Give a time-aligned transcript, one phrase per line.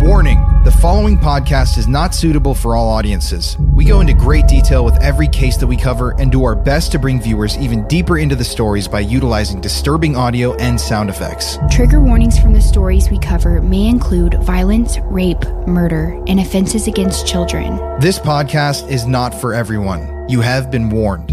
[0.00, 3.56] Warning the following podcast is not suitable for all audiences.
[3.74, 6.90] We go into great detail with every case that we cover and do our best
[6.92, 11.58] to bring viewers even deeper into the stories by utilizing disturbing audio and sound effects.
[11.70, 17.26] Trigger warnings from the stories we cover may include violence, rape, murder, and offenses against
[17.26, 17.76] children.
[18.00, 20.28] This podcast is not for everyone.
[20.28, 21.30] You have been warned.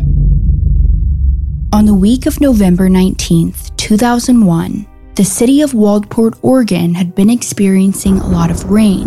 [1.73, 8.17] On the week of November 19th, 2001, the city of Waldport, Oregon had been experiencing
[8.17, 9.05] a lot of rain,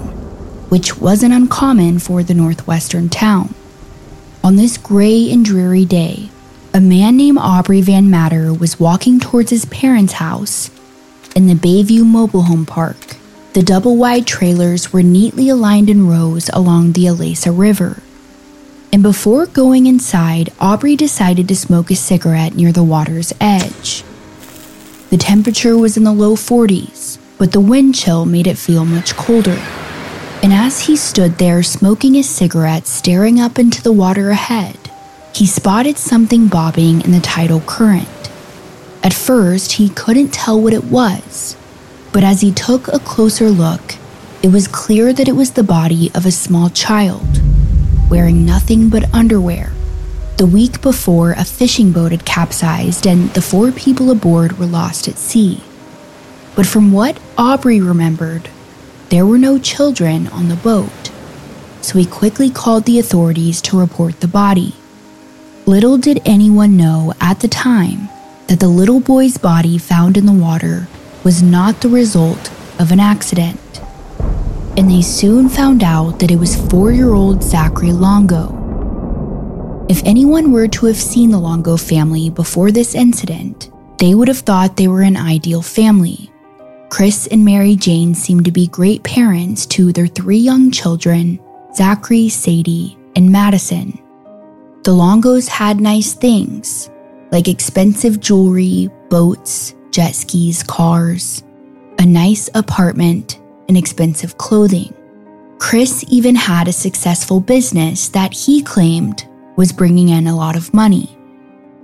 [0.68, 3.52] which wasn't uncommon for the northwestern town.
[4.44, 6.28] On this gray and dreary day,
[6.72, 10.70] a man named Aubrey Van Matter was walking towards his parents' house
[11.34, 13.16] in the Bayview Mobile Home Park.
[13.54, 18.00] The double wide trailers were neatly aligned in rows along the Alesa River.
[18.92, 24.04] And before going inside, Aubrey decided to smoke a cigarette near the water's edge.
[25.08, 29.14] The temperature was in the low 40s, but the wind chill made it feel much
[29.14, 29.56] colder.
[30.42, 34.76] And as he stood there smoking his cigarette, staring up into the water ahead,
[35.32, 38.08] he spotted something bobbing in the tidal current.
[39.04, 41.56] At first, he couldn't tell what it was,
[42.12, 43.94] but as he took a closer look,
[44.42, 47.40] it was clear that it was the body of a small child,
[48.10, 49.72] wearing nothing but underwear.
[50.36, 55.08] The week before, a fishing boat had capsized and the four people aboard were lost
[55.08, 55.62] at sea.
[56.54, 58.50] But from what Aubrey remembered,
[59.08, 61.10] there were no children on the boat.
[61.80, 64.74] So he quickly called the authorities to report the body.
[65.64, 68.10] Little did anyone know at the time
[68.48, 70.86] that the little boy's body found in the water
[71.24, 73.80] was not the result of an accident.
[74.76, 78.65] And they soon found out that it was four year old Zachary Longo
[79.88, 84.38] if anyone were to have seen the Longo family before this incident, they would have
[84.38, 86.30] thought they were an ideal family.
[86.90, 91.38] Chris and Mary Jane seemed to be great parents to their three young children,
[91.74, 93.98] Zachary, Sadie, and Madison.
[94.82, 96.90] The Longos had nice things,
[97.30, 101.44] like expensive jewelry, boats, jet skis, cars,
[102.00, 104.92] a nice apartment, and expensive clothing.
[105.58, 110.72] Chris even had a successful business that he claimed was bringing in a lot of
[110.72, 111.16] money.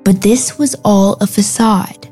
[0.04, 2.08] But this was all a facade.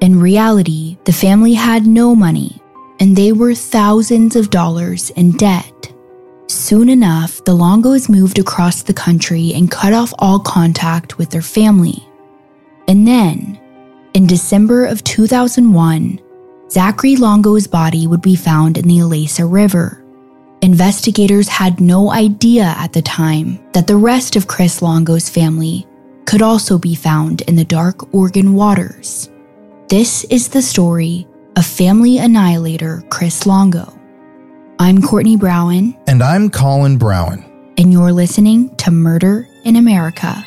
[0.00, 2.60] In reality, the family had no money,
[3.00, 5.92] and they were thousands of dollars in debt.
[6.46, 11.42] Soon enough, the Longos moved across the country and cut off all contact with their
[11.42, 12.06] family.
[12.86, 13.60] And then,
[14.14, 16.20] in December of 2001,
[16.70, 20.04] Zachary Longo's body would be found in the Alesa River.
[20.60, 25.86] Investigators had no idea at the time that the rest of Chris Longo's family
[26.26, 29.30] could also be found in the dark Oregon waters.
[29.88, 33.96] This is the story of family annihilator Chris Longo.
[34.80, 35.96] I'm Courtney Browen.
[36.08, 37.44] And I'm Colin Browen.
[37.78, 40.44] And you're listening to Murder in America.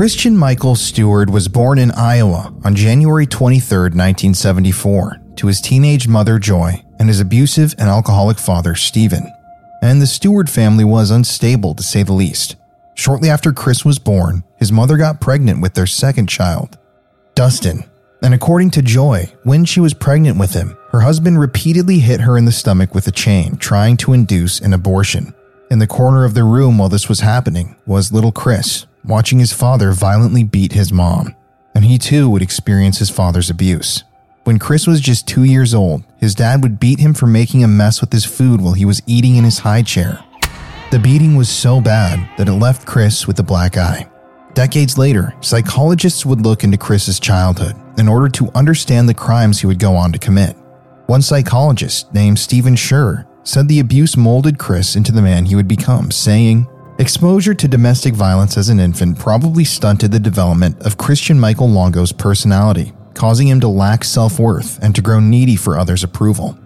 [0.00, 6.38] Christian Michael Stewart was born in Iowa on January 23, 1974, to his teenage mother
[6.38, 9.30] Joy and his abusive and alcoholic father Stephen.
[9.82, 12.56] And the Stewart family was unstable to say the least.
[12.94, 16.78] Shortly after Chris was born, his mother got pregnant with their second child,
[17.34, 17.84] Dustin.
[18.22, 22.38] And according to Joy, when she was pregnant with him, her husband repeatedly hit her
[22.38, 25.34] in the stomach with a chain, trying to induce an abortion.
[25.70, 29.52] In the corner of the room while this was happening was little Chris, watching his
[29.52, 31.34] father violently beat his mom.
[31.74, 34.04] And he too would experience his father's abuse.
[34.44, 37.68] When Chris was just two years old, his dad would beat him for making a
[37.68, 40.24] mess with his food while he was eating in his high chair.
[40.90, 44.08] The beating was so bad that it left Chris with a black eye.
[44.54, 49.66] Decades later, psychologists would look into Chris's childhood in order to understand the crimes he
[49.66, 50.56] would go on to commit.
[51.06, 55.68] One psychologist named Stephen Scher said the abuse molded Chris into the man he would
[55.68, 56.66] become, saying,
[57.00, 62.12] Exposure to domestic violence as an infant probably stunted the development of Christian Michael Longo's
[62.12, 66.58] personality, causing him to lack self worth and to grow needy for others' approval.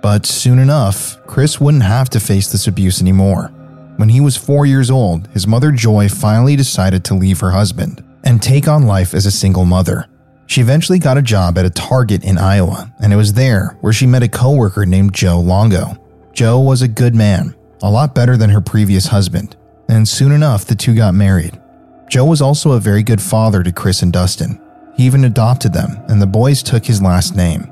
[0.00, 3.48] But soon enough, Chris wouldn't have to face this abuse anymore.
[3.96, 8.04] When he was four years old, his mother Joy finally decided to leave her husband
[8.22, 10.06] and take on life as a single mother.
[10.46, 13.92] She eventually got a job at a Target in Iowa, and it was there where
[13.92, 15.98] she met a coworker named Joe Longo.
[16.32, 19.56] Joe was a good man, a lot better than her previous husband,
[19.88, 21.60] and soon enough the two got married.
[22.08, 24.60] Joe was also a very good father to Chris and Dustin.
[24.96, 27.70] He even adopted them, and the boys took his last name.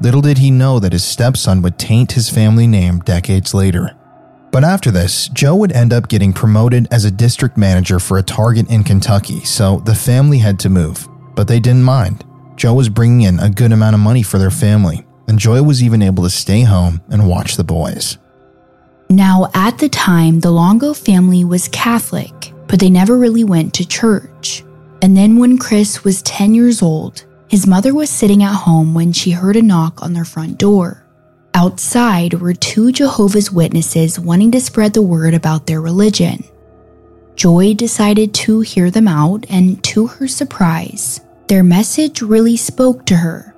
[0.00, 3.94] Little did he know that his stepson would taint his family name decades later.
[4.50, 8.22] But after this, Joe would end up getting promoted as a district manager for a
[8.22, 11.08] Target in Kentucky, so the family had to move.
[11.34, 12.24] But they didn't mind.
[12.56, 15.82] Joe was bringing in a good amount of money for their family, and Joy was
[15.82, 18.18] even able to stay home and watch the boys.
[19.12, 23.86] Now, at the time, the Longo family was Catholic, but they never really went to
[23.86, 24.64] church.
[25.02, 29.12] And then when Chris was 10 years old, his mother was sitting at home when
[29.12, 31.04] she heard a knock on their front door.
[31.52, 36.42] Outside were two Jehovah's Witnesses wanting to spread the word about their religion.
[37.36, 43.16] Joy decided to hear them out, and to her surprise, their message really spoke to
[43.16, 43.54] her.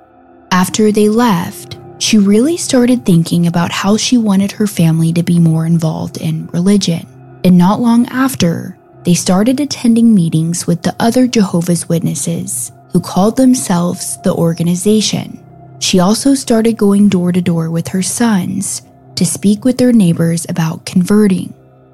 [0.51, 5.39] After they left, she really started thinking about how she wanted her family to be
[5.39, 7.07] more involved in religion.
[7.45, 13.37] And not long after, they started attending meetings with the other Jehovah's Witnesses who called
[13.37, 15.45] themselves the organization.
[15.81, 18.83] She also started going door to door with her sons
[19.17, 21.53] to speak with their neighbors about converting.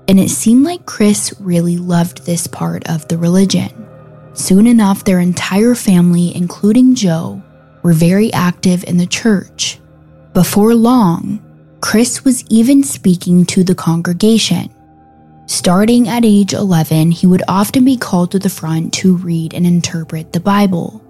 [0.09, 3.71] And it seemed like Chris really loved this part of the religion.
[4.35, 7.43] Soon enough, their entire family, including Joe,
[7.83, 9.79] were very active in the church.
[10.33, 11.41] Before long,
[11.81, 14.71] Chris was even speaking to the congregation
[15.51, 19.67] Starting at age 11, he would often be called to the front to read and
[19.67, 21.03] interpret the Bible.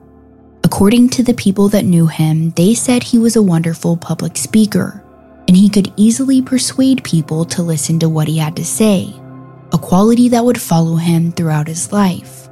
[0.65, 5.05] According to the people that knew him, they said he was a wonderful public speaker,
[5.47, 9.13] and he could easily persuade people to listen to what he had to say,
[9.73, 12.49] a quality that would follow him throughout his life.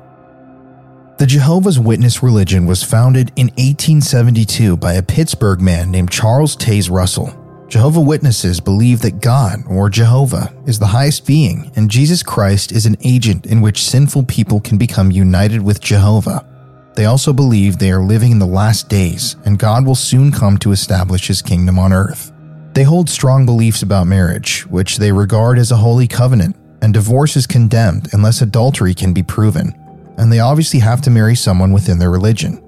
[1.19, 6.89] The Jehovah's Witness religion was founded in 1872 by a Pittsburgh man named Charles Taze
[6.89, 7.35] Russell.
[7.67, 12.87] Jehovah Witnesses believe that God, or Jehovah, is the highest being, and Jesus Christ is
[12.87, 16.47] an agent in which sinful people can become united with Jehovah.
[16.95, 20.57] They also believe they are living in the last days, and God will soon come
[20.59, 22.31] to establish his kingdom on earth.
[22.75, 27.35] They hold strong beliefs about marriage, which they regard as a holy covenant, and divorce
[27.35, 29.75] is condemned unless adultery can be proven,
[30.19, 32.63] and they obviously have to marry someone within their religion.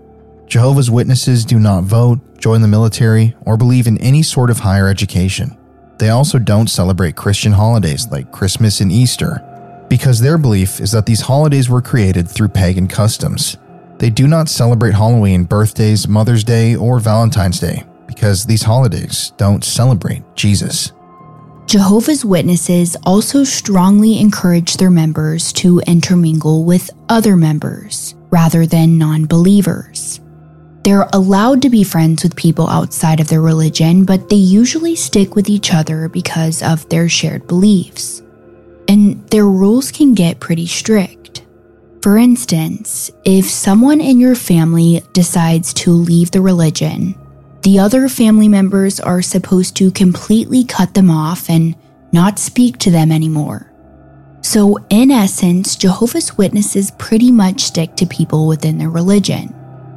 [0.46, 4.88] Jehovah's Witnesses do not vote, join the military, or believe in any sort of higher
[4.88, 5.56] education.
[5.98, 9.44] They also don't celebrate Christian holidays like Christmas and Easter,
[9.88, 13.58] because their belief is that these holidays were created through pagan customs.
[13.98, 19.62] They do not celebrate Halloween, birthdays, Mother's Day, or Valentine's Day, because these holidays don't
[19.62, 20.92] celebrate Jesus.
[21.70, 29.24] Jehovah's Witnesses also strongly encourage their members to intermingle with other members rather than non
[29.24, 30.18] believers.
[30.82, 35.36] They're allowed to be friends with people outside of their religion, but they usually stick
[35.36, 38.20] with each other because of their shared beliefs.
[38.88, 41.46] And their rules can get pretty strict.
[42.02, 47.14] For instance, if someone in your family decides to leave the religion,
[47.62, 51.76] the other family members are supposed to completely cut them off and
[52.12, 53.70] not speak to them anymore.
[54.42, 59.54] So, in essence, Jehovah's Witnesses pretty much stick to people within their religion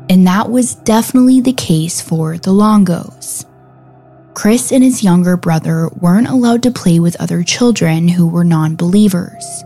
[0.10, 3.46] and that was definitely the case for the Longos.
[4.34, 8.76] Chris and his younger brother weren't allowed to play with other children who were non
[8.76, 9.64] believers.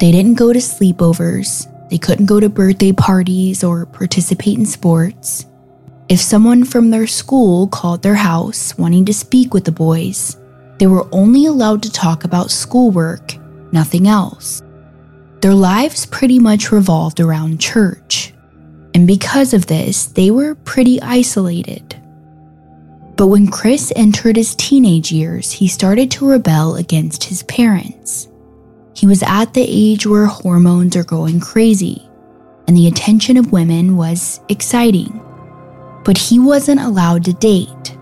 [0.00, 5.46] They didn't go to sleepovers, They couldn't go to birthday parties or participate in sports.
[6.08, 10.36] If someone from their school called their house wanting to speak with the boys,
[10.78, 13.36] they were only allowed to talk about schoolwork,
[13.72, 14.62] nothing else.
[15.40, 18.34] Their lives pretty much revolved around church,
[18.94, 21.96] and because of this, they were pretty isolated.
[23.16, 28.28] But when Chris entered his teenage years, he started to rebel against his parents.
[28.94, 32.08] He was at the age where hormones are going crazy,
[32.66, 35.20] and the attention of women was exciting.
[36.04, 37.96] But he wasn't allowed to date,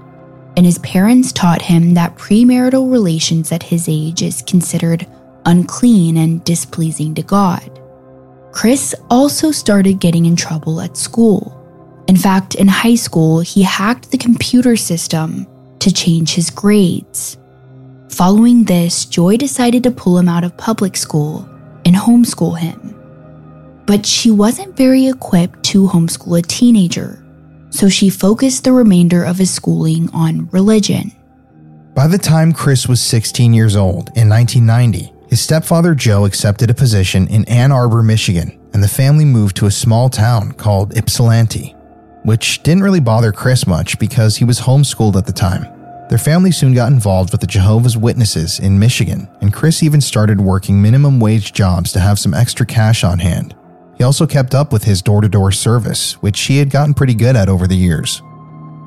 [0.57, 5.07] and his parents taught him that premarital relations at his age is considered
[5.47, 7.81] unclean and displeasing to God.
[8.53, 11.57] Chris also started getting in trouble at school.
[12.09, 15.47] In fact, in high school, he hacked the computer system
[15.79, 17.39] to change his grades.
[18.09, 21.49] Following this, Joy decided to pull him out of public school
[21.85, 22.97] and homeschool him.
[23.87, 27.20] But she wasn't very equipped to homeschool a teenager,
[27.71, 31.13] so she focused the remainder of his schooling on religion.
[31.95, 36.75] By the time Chris was 16 years old in 1990, his stepfather Joe accepted a
[36.75, 41.75] position in Ann Arbor, Michigan, and the family moved to a small town called Ypsilanti,
[42.25, 45.67] which didn't really bother Chris much because he was homeschooled at the time.
[46.09, 50.41] Their family soon got involved with the Jehovah's Witnesses in Michigan, and Chris even started
[50.41, 53.55] working minimum wage jobs to have some extra cash on hand.
[54.01, 57.15] He also kept up with his door to door service, which he had gotten pretty
[57.15, 58.21] good at over the years.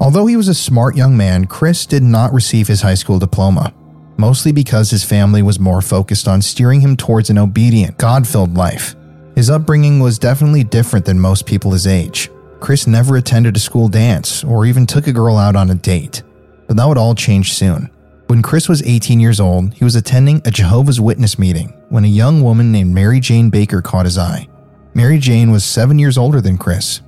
[0.01, 3.73] Although he was a smart young man, Chris did not receive his high school diploma
[4.17, 8.55] mostly because his family was more focused on steering him towards an obedient, God filled
[8.55, 8.95] life.
[9.35, 12.29] His upbringing was definitely different than most people his age.
[12.59, 16.23] Chris never attended a school dance or even took a girl out on a date.
[16.67, 17.89] But that would all change soon.
[18.27, 22.07] When Chris was 18 years old, he was attending a Jehovah's Witness meeting when a
[22.07, 24.47] young woman named Mary Jane Baker caught his eye.
[24.95, 27.01] Mary Jane was seven years older than Chris.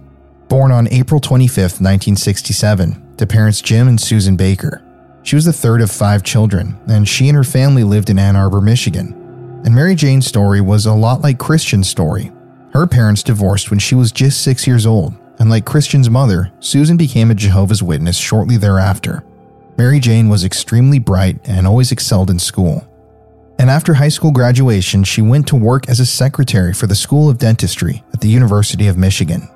[0.48, 4.84] Born on April 25, 1967, to parents Jim and Susan Baker.
[5.22, 8.36] She was the third of five children, and she and her family lived in Ann
[8.36, 9.62] Arbor, Michigan.
[9.64, 12.32] And Mary Jane's story was a lot like Christian's story.
[12.74, 16.98] Her parents divorced when she was just six years old, and like Christian's mother, Susan
[16.98, 19.24] became a Jehovah's Witness shortly thereafter.
[19.78, 22.88] Mary Jane was extremely bright and always excelled in school.
[23.58, 27.30] And after high school graduation, she went to work as a secretary for the School
[27.30, 29.48] of Dentistry at the University of Michigan.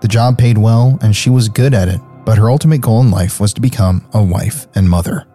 [0.00, 3.10] The job paid well, and she was good at it, but her ultimate goal in
[3.10, 5.26] life was to become a wife and mother.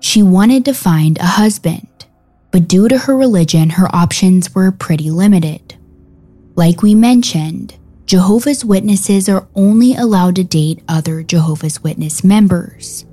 [0.00, 2.06] She wanted to find a husband,
[2.50, 5.76] but due to her religion, her options were pretty limited.
[6.54, 13.04] Like we mentioned, Jehovah's Witnesses are only allowed to date other Jehovah's Witness members.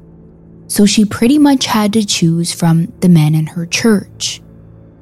[0.67, 4.41] So she pretty much had to choose from the men in her church.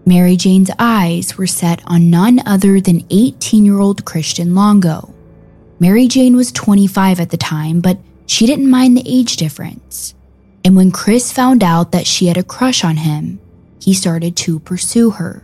[0.05, 5.13] Mary Jane's eyes were set on none other than 18 year old Christian Longo.
[5.79, 10.13] Mary Jane was 25 at the time, but she didn't mind the age difference.
[10.65, 13.39] And when Chris found out that she had a crush on him,
[13.81, 15.43] he started to pursue her.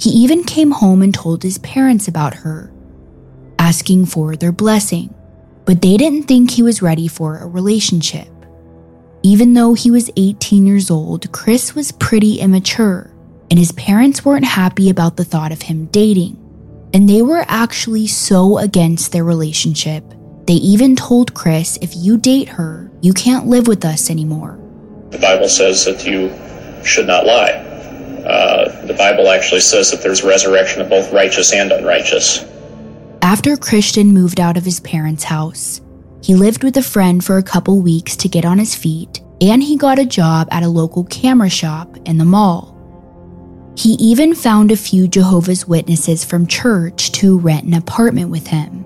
[0.00, 2.72] He even came home and told his parents about her,
[3.58, 5.14] asking for their blessing,
[5.64, 8.28] but they didn't think he was ready for a relationship.
[9.26, 13.10] Even though he was 18 years old, Chris was pretty immature,
[13.50, 16.40] and his parents weren't happy about the thought of him dating
[16.96, 20.02] and they were actually so against their relationship.
[20.46, 24.58] They even told Chris, if you date her, you can't live with us anymore.
[25.10, 26.30] The Bible says that you
[26.86, 27.50] should not lie.
[28.24, 32.46] Uh, the Bible actually says that there's resurrection of both righteous and unrighteous.
[33.20, 35.82] After Christian moved out of his parents' house,
[36.22, 39.62] he lived with a friend for a couple weeks to get on his feet, and
[39.62, 42.72] he got a job at a local camera shop in the mall.
[43.76, 48.84] He even found a few Jehovah's Witnesses from church to rent an apartment with him.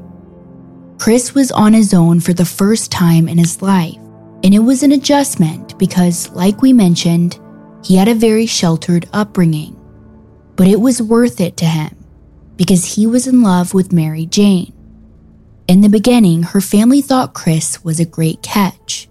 [0.99, 3.97] Chris was on his own for the first time in his life,
[4.43, 7.39] and it was an adjustment because, like we mentioned,
[7.85, 9.77] he had a very sheltered upbringing.
[10.57, 11.97] But it was worth it to him
[12.57, 14.75] because he was in love with Mary Jane.
[15.71, 19.09] In the beginning, her family thought Chris was a great catch.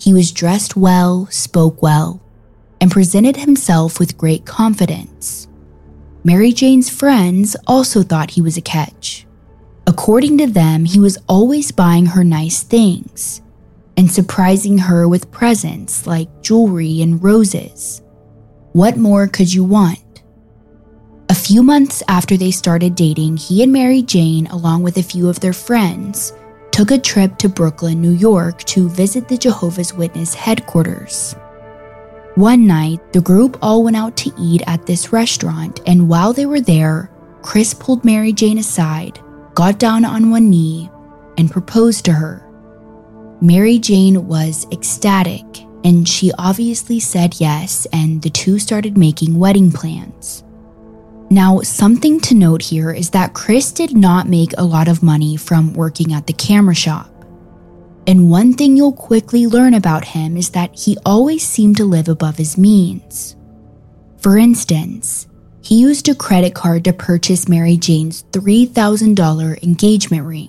[0.00, 2.22] He was dressed well, spoke well,
[2.80, 5.46] and presented himself with great confidence.
[6.24, 9.26] Mary Jane's friends also thought he was a catch.
[9.86, 13.42] According to them, he was always buying her nice things
[13.94, 18.00] and surprising her with presents like jewelry and roses.
[18.72, 20.09] What more could you want?
[21.30, 25.28] A few months after they started dating, he and Mary Jane, along with a few
[25.28, 26.32] of their friends,
[26.72, 31.36] took a trip to Brooklyn, New York to visit the Jehovah's Witness headquarters.
[32.34, 36.46] One night, the group all went out to eat at this restaurant, and while they
[36.46, 39.20] were there, Chris pulled Mary Jane aside,
[39.54, 40.90] got down on one knee,
[41.38, 42.44] and proposed to her.
[43.40, 45.44] Mary Jane was ecstatic,
[45.84, 50.42] and she obviously said yes, and the two started making wedding plans.
[51.32, 55.36] Now, something to note here is that Chris did not make a lot of money
[55.36, 57.08] from working at the camera shop.
[58.08, 62.08] And one thing you'll quickly learn about him is that he always seemed to live
[62.08, 63.36] above his means.
[64.18, 65.28] For instance,
[65.62, 70.48] he used a credit card to purchase Mary Jane's $3,000 engagement ring,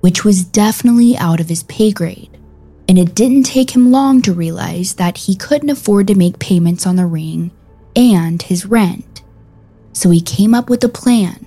[0.00, 2.36] which was definitely out of his pay grade.
[2.88, 6.84] And it didn't take him long to realize that he couldn't afford to make payments
[6.84, 7.52] on the ring
[7.94, 9.15] and his rent.
[9.96, 11.46] So he came up with a plan.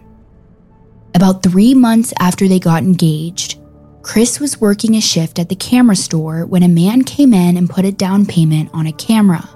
[1.14, 3.60] About three months after they got engaged,
[4.02, 7.70] Chris was working a shift at the camera store when a man came in and
[7.70, 9.48] put a down payment on a camera.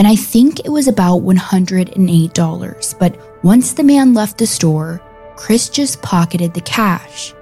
[0.00, 5.00] And I think it was about $108, but once the man left the store,
[5.36, 7.32] Chris just pocketed the cash.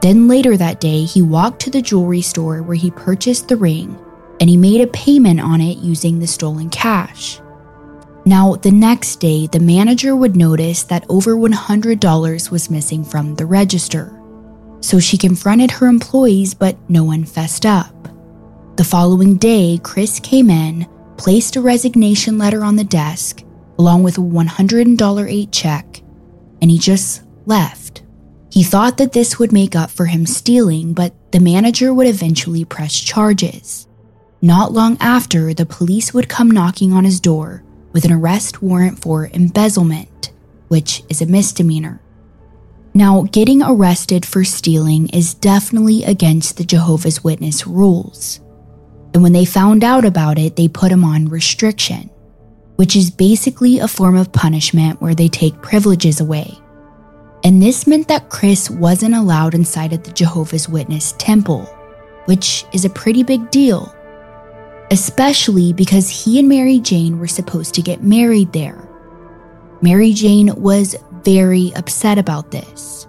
[0.00, 3.98] Then later that day, he walked to the jewelry store where he purchased the ring
[4.40, 7.38] and he made a payment on it using the stolen cash.
[8.24, 13.46] Now, the next day, the manager would notice that over $100 was missing from the
[13.46, 14.16] register.
[14.80, 18.08] So she confronted her employees, but no one fessed up.
[18.76, 20.86] The following day, Chris came in,
[21.16, 23.42] placed a resignation letter on the desk,
[23.78, 26.02] along with a $108 check,
[26.60, 28.02] and he just left.
[28.52, 32.64] He thought that this would make up for him stealing, but the manager would eventually
[32.64, 33.88] press charges.
[34.40, 39.00] Not long after, the police would come knocking on his door with an arrest warrant
[39.00, 40.32] for embezzlement,
[40.68, 42.00] which is a misdemeanor.
[42.94, 48.40] Now, getting arrested for stealing is definitely against the Jehovah's Witness rules.
[49.14, 52.10] And when they found out about it, they put him on restriction,
[52.76, 56.58] which is basically a form of punishment where they take privileges away.
[57.44, 61.64] And this meant that Chris wasn't allowed inside of the Jehovah's Witness temple,
[62.26, 63.94] which is a pretty big deal,
[64.92, 68.86] especially because he and Mary Jane were supposed to get married there.
[69.80, 73.08] Mary Jane was very upset about this.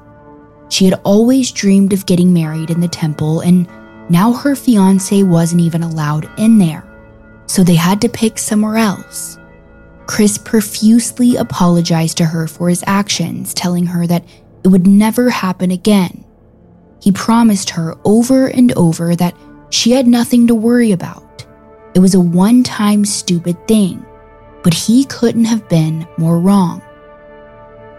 [0.69, 3.67] She had always dreamed of getting married in the temple, and
[4.10, 6.86] now her fiance wasn't even allowed in there,
[7.48, 9.38] so they had to pick somewhere else.
[10.08, 14.24] Chris profusely apologized to her for his actions, telling her that
[14.63, 16.24] it would never happen again.
[17.02, 19.36] He promised her over and over that
[19.69, 21.22] she had nothing to worry about.
[21.95, 24.06] It was a one time stupid thing,
[24.63, 26.82] but he couldn't have been more wrong.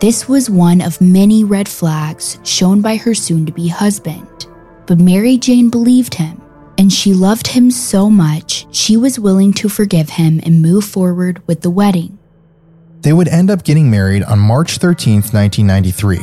[0.00, 4.46] This was one of many red flags shown by her soon to be husband.
[4.87, 6.42] But Mary Jane believed him,
[6.76, 11.42] and she loved him so much she was willing to forgive him and move forward
[11.46, 12.18] with the wedding.
[13.00, 16.20] They would end up getting married on March 13, 1993.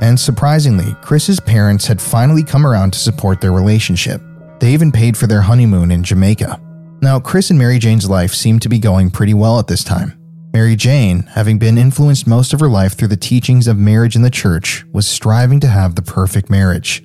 [0.00, 4.20] And surprisingly, Chris's parents had finally come around to support their relationship.
[4.58, 6.60] They even paid for their honeymoon in Jamaica.
[7.02, 10.16] Now, Chris and Mary Jane's life seemed to be going pretty well at this time.
[10.52, 14.22] Mary Jane, having been influenced most of her life through the teachings of marriage in
[14.22, 17.02] the church, was striving to have the perfect marriage.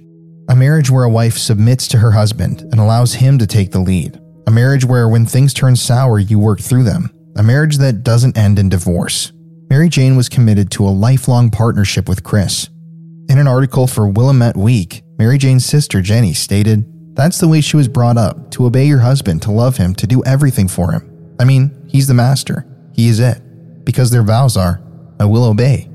[0.50, 3.80] A marriage where a wife submits to her husband and allows him to take the
[3.80, 4.22] lead.
[4.46, 7.10] A marriage where when things turn sour, you work through them.
[7.36, 9.32] A marriage that doesn't end in divorce.
[9.72, 12.70] Mary Jane was committed to a lifelong partnership with Chris.
[13.30, 16.86] In an article for Willamette Week, Mary Jane's sister Jenny stated,
[17.18, 20.06] That's the way she was brought up to obey your husband, to love him, to
[20.06, 21.36] do everything for him.
[21.40, 22.68] I mean, he's the master.
[22.94, 23.42] He is it.
[23.84, 24.84] Because their vows are,
[25.20, 25.90] I will obey.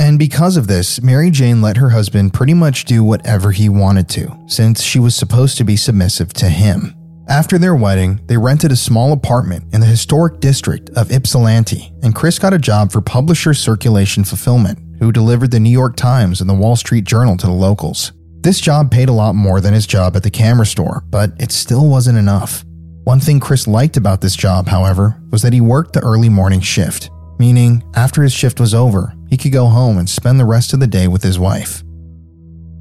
[0.00, 4.08] And because of this, Mary Jane let her husband pretty much do whatever he wanted
[4.10, 6.94] to, since she was supposed to be submissive to him.
[7.28, 12.14] After their wedding, they rented a small apartment in the historic district of Ypsilanti, and
[12.14, 16.48] Chris got a job for publisher Circulation Fulfillment, who delivered the New York Times and
[16.48, 18.12] the Wall Street Journal to the locals.
[18.46, 21.50] This job paid a lot more than his job at the camera store, but it
[21.50, 22.64] still wasn't enough.
[23.02, 26.60] One thing Chris liked about this job, however, was that he worked the early morning
[26.60, 30.72] shift, meaning after his shift was over, he could go home and spend the rest
[30.72, 31.82] of the day with his wife.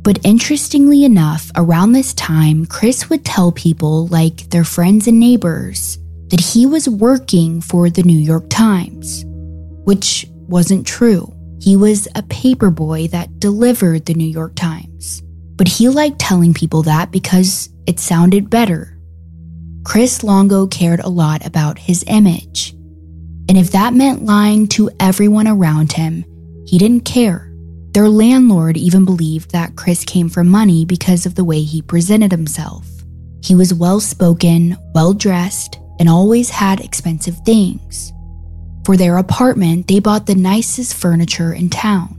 [0.03, 5.97] But interestingly enough, around this time, Chris would tell people, like their friends and neighbors,
[6.27, 9.25] that he was working for the New York Times,
[9.83, 11.33] which wasn't true.
[11.59, 15.23] He was a paperboy that delivered the New York Times.
[15.55, 18.95] But he liked telling people that because it sounded better
[19.85, 22.71] Chris Longo cared a lot about his image.
[23.47, 26.25] And if that meant lying to everyone around him,
[26.65, 27.53] he didn't care.
[27.91, 32.31] Their landlord even believed that Chris came for money because of the way he presented
[32.31, 32.87] himself.
[33.43, 38.11] He was well spoken, well dressed, and always had expensive things.
[38.85, 42.14] For their apartment, they bought the nicest furniture in town.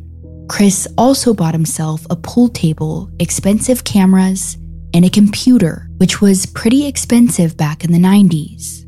[0.48, 4.56] Chris also bought himself a pool table, expensive cameras,
[4.94, 8.84] and a computer, which was pretty expensive back in the 90s.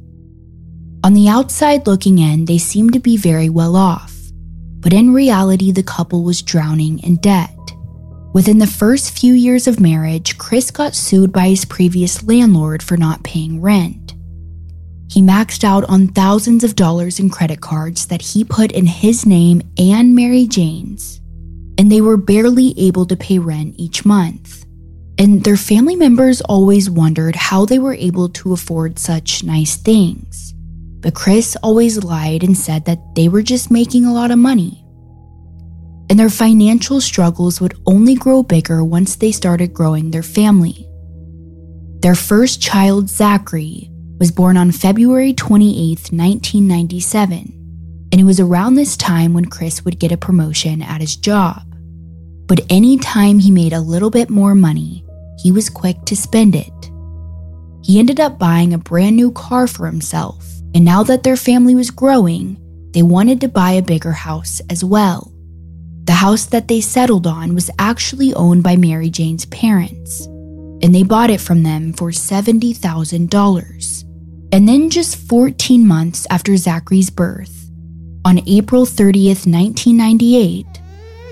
[1.05, 4.14] On the outside looking in, they seemed to be very well off,
[4.81, 7.55] but in reality, the couple was drowning in debt.
[8.35, 12.97] Within the first few years of marriage, Chris got sued by his previous landlord for
[12.97, 14.14] not paying rent.
[15.11, 19.25] He maxed out on thousands of dollars in credit cards that he put in his
[19.25, 21.21] name and Mary Jane's,
[21.78, 24.66] and they were barely able to pay rent each month.
[25.16, 30.52] And their family members always wondered how they were able to afford such nice things.
[31.00, 34.84] But Chris always lied and said that they were just making a lot of money.
[36.10, 40.84] And their financial struggles would only grow bigger once they started growing their family.
[42.00, 48.96] Their first child, Zachary, was born on February 28, 1997, and it was around this
[48.96, 51.67] time when Chris would get a promotion at his job.
[52.48, 55.04] But any time he made a little bit more money,
[55.38, 56.72] he was quick to spend it.
[57.84, 61.74] He ended up buying a brand new car for himself, and now that their family
[61.74, 62.58] was growing,
[62.92, 65.32] they wanted to buy a bigger house as well.
[66.04, 70.24] The house that they settled on was actually owned by Mary Jane's parents,
[70.82, 74.04] and they bought it from them for $70,000.
[74.50, 77.70] And then, just 14 months after Zachary's birth,
[78.24, 80.66] on April 30th, 1998,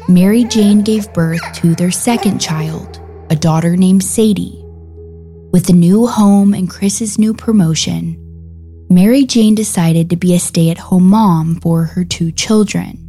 [0.08, 4.62] Mary Jane gave birth to their second child, a daughter named Sadie.
[5.52, 8.16] With the new home and Chris's new promotion,
[8.88, 13.02] Mary Jane decided to be a stay at home mom for her two children.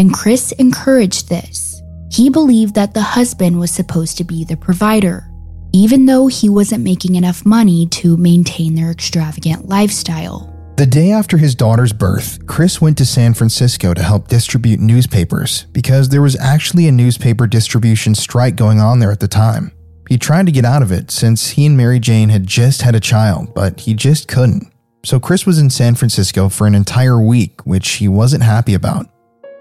[0.00, 1.80] And Chris encouraged this.
[2.10, 5.30] He believed that the husband was supposed to be the provider,
[5.72, 10.51] even though he wasn't making enough money to maintain their extravagant lifestyle.
[10.76, 15.66] The day after his daughter's birth, Chris went to San Francisco to help distribute newspapers
[15.72, 19.70] because there was actually a newspaper distribution strike going on there at the time.
[20.08, 22.94] He tried to get out of it since he and Mary Jane had just had
[22.94, 24.72] a child, but he just couldn't.
[25.04, 29.06] So Chris was in San Francisco for an entire week, which he wasn't happy about.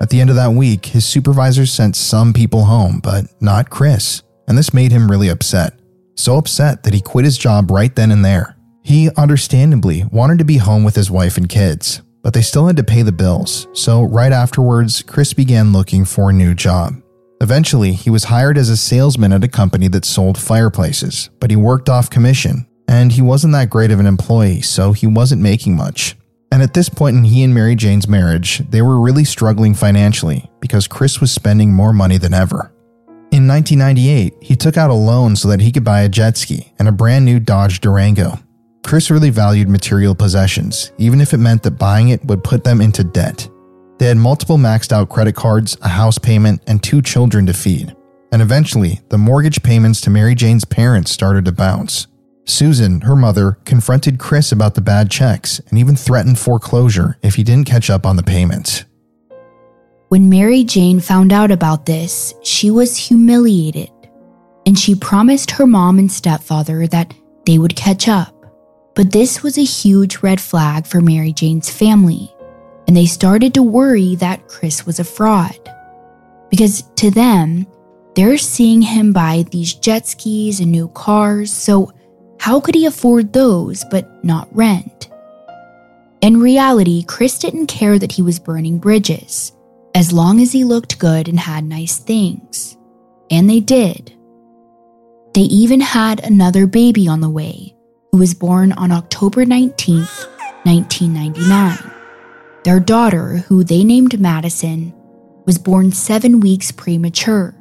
[0.02, 4.24] At the end of that week, his supervisors sent some people home, but not Chris,
[4.48, 5.74] and this made him really upset.
[6.16, 8.56] So upset that he quit his job right then and there.
[8.84, 12.78] He understandably wanted to be home with his wife and kids, but they still had
[12.78, 13.68] to pay the bills.
[13.74, 17.02] So, right afterwards, Chris began looking for a new job.
[17.42, 21.56] Eventually, he was hired as a salesman at a company that sold fireplaces, but he
[21.56, 25.76] worked off commission, and he wasn't that great of an employee, so he wasn't making
[25.76, 26.16] much.
[26.52, 30.52] And at this point in he and Mary Jane's marriage, they were really struggling financially
[30.60, 32.74] because Chris was spending more money than ever.
[33.32, 36.74] In 1998, he took out a loan so that he could buy a jet ski
[36.78, 38.38] and a brand new Dodge Durango.
[38.84, 42.82] Chris really valued material possessions, even if it meant that buying it would put them
[42.82, 43.48] into debt.
[44.00, 47.96] They had multiple maxed out credit cards, a house payment, and two children to feed.
[48.32, 52.08] And eventually, the mortgage payments to Mary Jane's parents started to bounce.
[52.46, 57.44] Susan, her mother, confronted Chris about the bad checks and even threatened foreclosure if he
[57.44, 58.86] didn't catch up on the payments.
[60.10, 63.92] When Mary Jane found out about this, she was humiliated,
[64.66, 67.14] and she promised her mom and stepfather that
[67.46, 68.41] they would catch up.
[68.96, 72.34] But this was a huge red flag for Mary Jane's family,
[72.88, 75.58] and they started to worry that Chris was a fraud.
[76.50, 77.66] Because to them,
[78.16, 81.94] they're seeing him buy these jet skis and new cars, so
[82.40, 85.10] how could he afford those but not rent?
[86.22, 89.54] In reality, Chris didn't care that he was burning bridges,
[89.96, 92.78] as long as he looked good and had nice things.
[93.30, 94.14] And they did.
[95.34, 97.71] They even had another baby on the way,
[98.12, 100.00] who was born on October 19,
[100.64, 101.78] 1999.
[102.66, 104.94] Their daughter, who they named Madison,
[105.46, 107.56] was born seven weeks premature.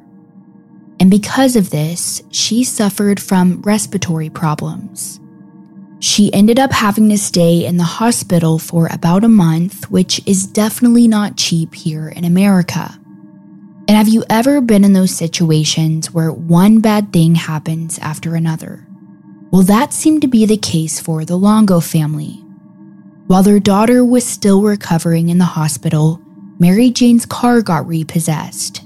[0.99, 5.19] And because of this, she suffered from respiratory problems.
[5.99, 10.45] She ended up having to stay in the hospital for about a month, which is
[10.45, 12.99] definitely not cheap here in America.
[13.87, 18.85] And have you ever been in those situations where one bad thing happens after another?
[19.51, 22.41] Well, that seemed to be the case for the Longo family.
[23.27, 26.21] While their daughter was still recovering in the hospital,
[26.57, 28.81] Mary Jane's car got repossessed.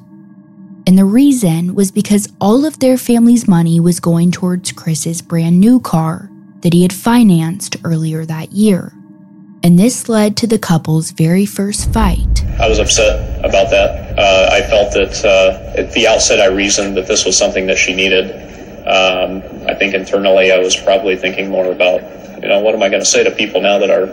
[0.87, 5.59] And the reason was because all of their family's money was going towards Chris's brand
[5.59, 8.91] new car that he had financed earlier that year.
[9.61, 12.43] And this led to the couple's very first fight.
[12.59, 14.17] I was upset about that.
[14.17, 17.77] Uh, I felt that uh, at the outset I reasoned that this was something that
[17.77, 18.44] she needed
[18.85, 22.01] um, I think internally I was probably thinking more about,
[22.41, 24.07] you know, what am I going to say to people now that our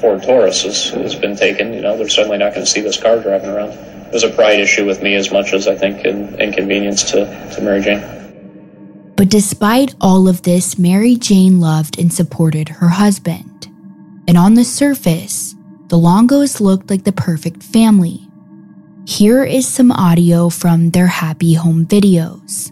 [0.00, 1.72] Ford Taurus has, has been taken?
[1.74, 3.72] You know, they're certainly not going to see this car driving around.
[3.72, 7.26] it was a pride issue with me as much as I think an inconvenience to,
[7.54, 8.00] to Mary Jane.
[9.16, 13.66] But despite all of this, Mary Jane loved and supported her husband.
[14.28, 15.56] And on the surface,
[15.88, 18.20] the Longos looked like the perfect family.
[19.06, 22.70] Here is some audio from their happy home videos.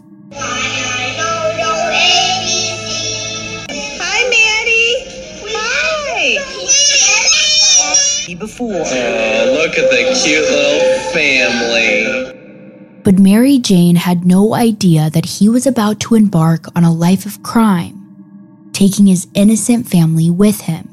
[8.39, 8.73] Before.
[8.73, 13.01] Oh, look at the cute little family.
[13.03, 17.25] But Mary Jane had no idea that he was about to embark on a life
[17.25, 20.89] of crime, taking his innocent family with him.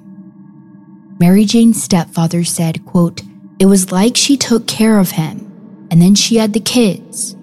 [1.19, 3.23] Mary Jane's stepfather said, quote,
[3.59, 7.37] It was like she took care of him, and then she had the kids.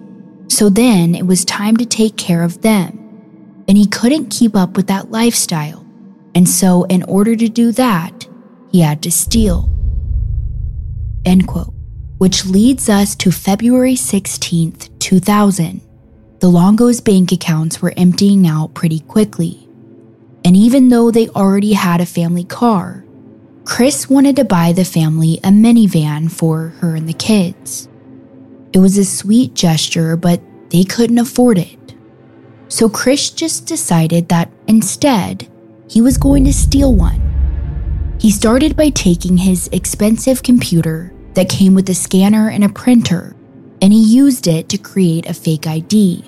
[0.48, 3.64] So then it was time to take care of them.
[3.68, 5.84] And he couldn't keep up with that lifestyle.
[6.34, 8.26] And so, in order to do that,
[8.70, 9.70] he had to steal.
[11.24, 11.72] End quote.
[12.18, 15.80] Which leads us to February 16th, 2000.
[16.40, 19.68] The Longo's bank accounts were emptying out pretty quickly.
[20.44, 23.04] And even though they already had a family car,
[23.64, 27.88] Chris wanted to buy the family a minivan for her and the kids.
[28.72, 31.78] It was a sweet gesture, but they couldn't afford it.
[32.68, 35.48] So Chris just decided that instead,
[35.88, 37.31] he was going to steal one.
[38.22, 43.34] He started by taking his expensive computer that came with a scanner and a printer,
[43.80, 46.22] and he used it to create a fake ID.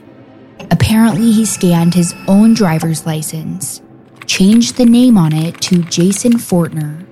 [0.73, 3.81] Apparently, he scanned his own driver's license,
[4.27, 7.07] changed the name on it to Jason Fortner,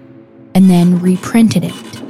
[0.53, 2.03] and then reprinted it.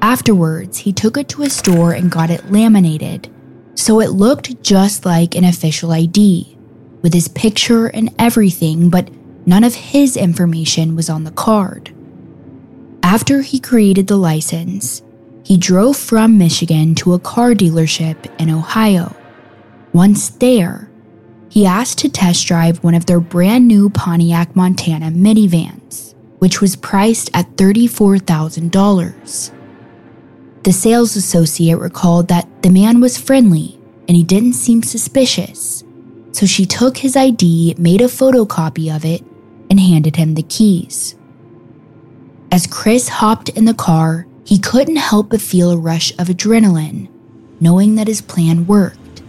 [0.00, 3.28] Afterwards, he took it to a store and got it laminated,
[3.74, 6.56] so it looked just like an official ID,
[7.02, 9.10] with his picture and everything, but
[9.44, 11.92] None of his information was on the card.
[13.02, 15.02] After he created the license,
[15.44, 19.16] he drove from Michigan to a car dealership in Ohio.
[19.92, 20.88] Once there,
[21.50, 26.76] he asked to test drive one of their brand new Pontiac Montana minivans, which was
[26.76, 29.52] priced at $34,000.
[30.62, 35.82] The sales associate recalled that the man was friendly and he didn't seem suspicious,
[36.30, 39.22] so she took his ID, made a photocopy of it,
[39.72, 41.16] and handed him the keys.
[42.50, 47.08] As Chris hopped in the car, he couldn't help but feel a rush of adrenaline,
[47.58, 49.22] knowing that his plan worked,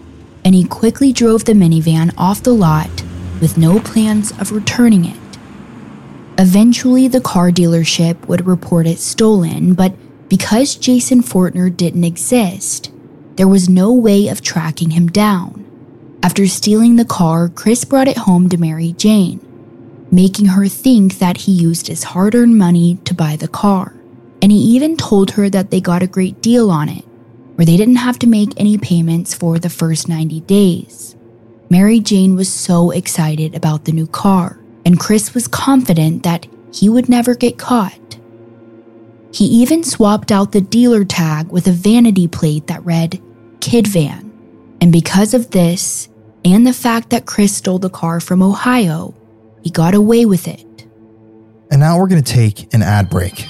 [0.44, 2.90] and he quickly drove the minivan off the lot
[3.40, 5.18] with no plans of returning it.
[6.38, 9.96] Eventually, the car dealership would report it stolen, but
[10.28, 12.92] because Jason Fortner didn't exist,
[13.38, 15.64] there was no way of tracking him down.
[16.22, 19.40] After stealing the car, Chris brought it home to Mary Jane,
[20.14, 23.96] making her think that he used his hard earned money to buy the car.
[24.44, 27.04] And he even told her that they got a great deal on it,
[27.56, 31.16] where they didn't have to make any payments for the first 90 days.
[31.72, 36.90] Mary Jane was so excited about the new car, and Chris was confident that he
[36.90, 38.20] would never get caught.
[39.34, 43.20] He even swapped out the dealer tag with a vanity plate that read
[43.62, 44.32] Kid Van.
[44.80, 46.08] And because of this,
[46.46, 49.16] and the fact that Chris stole the car from Ohio,
[49.64, 50.66] he got away with it.
[51.72, 53.46] And now we're going to take an ad break.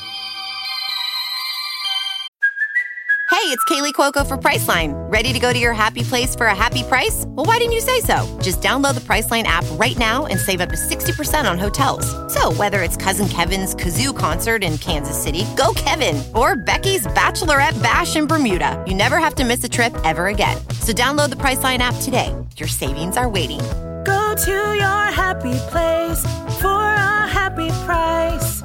[3.44, 4.94] Hey, it's Kaley Cuoco for Priceline.
[5.12, 7.26] Ready to go to your happy place for a happy price?
[7.28, 8.40] Well, why didn't you say so?
[8.42, 12.06] Just download the Priceline app right now and save up to 60% on hotels.
[12.32, 17.82] So, whether it's Cousin Kevin's Kazoo concert in Kansas City, go Kevin, or Becky's Bachelorette
[17.84, 20.56] Bash in Bermuda, you never have to miss a trip ever again.
[20.80, 22.34] So, download the Priceline app today.
[22.56, 23.60] Your savings are waiting
[24.04, 26.22] Go to your happy place
[26.60, 28.62] for a happy price.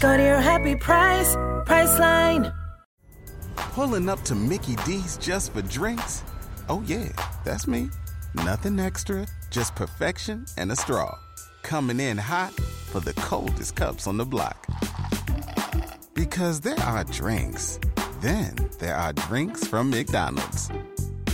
[0.00, 1.34] Go to your happy price,
[1.66, 2.54] Priceline.
[3.56, 6.22] Pulling up to Mickey D's just for drinks?
[6.68, 7.08] Oh, yeah,
[7.44, 7.88] that's me.
[8.34, 11.18] Nothing extra, just perfection and a straw.
[11.62, 14.66] Coming in hot for the coldest cups on the block.
[16.14, 17.78] Because there are drinks,
[18.20, 20.70] then there are drinks from McDonald's.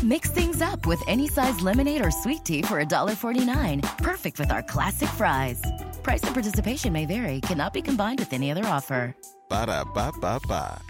[0.04, 3.98] Mix things up with any size lemonade or sweet tea for $1.49.
[3.98, 5.60] Perfect with our classic fries.
[6.04, 9.16] Price and participation may vary, cannot be combined with any other offer.
[9.48, 10.80] Ba da ba ba ba.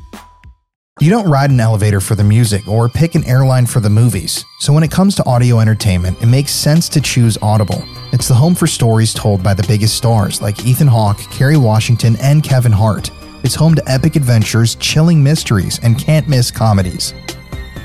[1.01, 4.45] You don't ride an elevator for the music or pick an airline for the movies.
[4.59, 7.83] So when it comes to audio entertainment, it makes sense to choose Audible.
[8.13, 12.17] It's the home for stories told by the biggest stars like Ethan Hawke, Kerry Washington,
[12.21, 13.11] and Kevin Hart.
[13.45, 17.15] It's home to epic adventures, chilling mysteries, and can't miss comedies.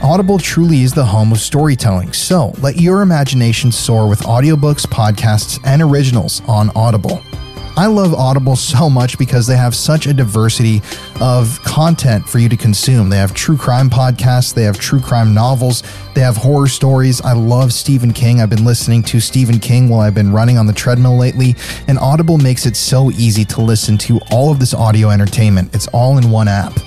[0.04, 5.62] Audible truly is the home of storytelling, so let your imagination soar with audiobooks, podcasts,
[5.64, 7.24] and originals on Audible.
[7.78, 10.82] I love Audible so much because they have such a diversity
[11.22, 13.10] of content for you to consume.
[13.10, 15.84] They have true crime podcasts, they have true crime novels,
[16.16, 17.22] they have horror stories.
[17.22, 18.42] I love Stephen King.
[18.42, 21.56] I've been listening to Stephen King while I've been running on the treadmill lately,
[21.88, 25.74] and Audible makes it so easy to listen to all of this audio entertainment.
[25.74, 26.78] It's all in one app.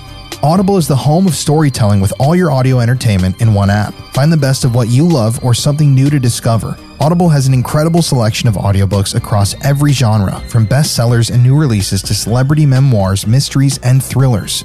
[0.43, 3.91] Audible is the home of storytelling with all your audio entertainment in one app.
[4.13, 6.77] Find the best of what you love or something new to discover.
[6.99, 12.03] Audible has an incredible selection of audiobooks across every genre, from bestsellers and new releases
[12.03, 14.63] to celebrity memoirs, mysteries, and thrillers.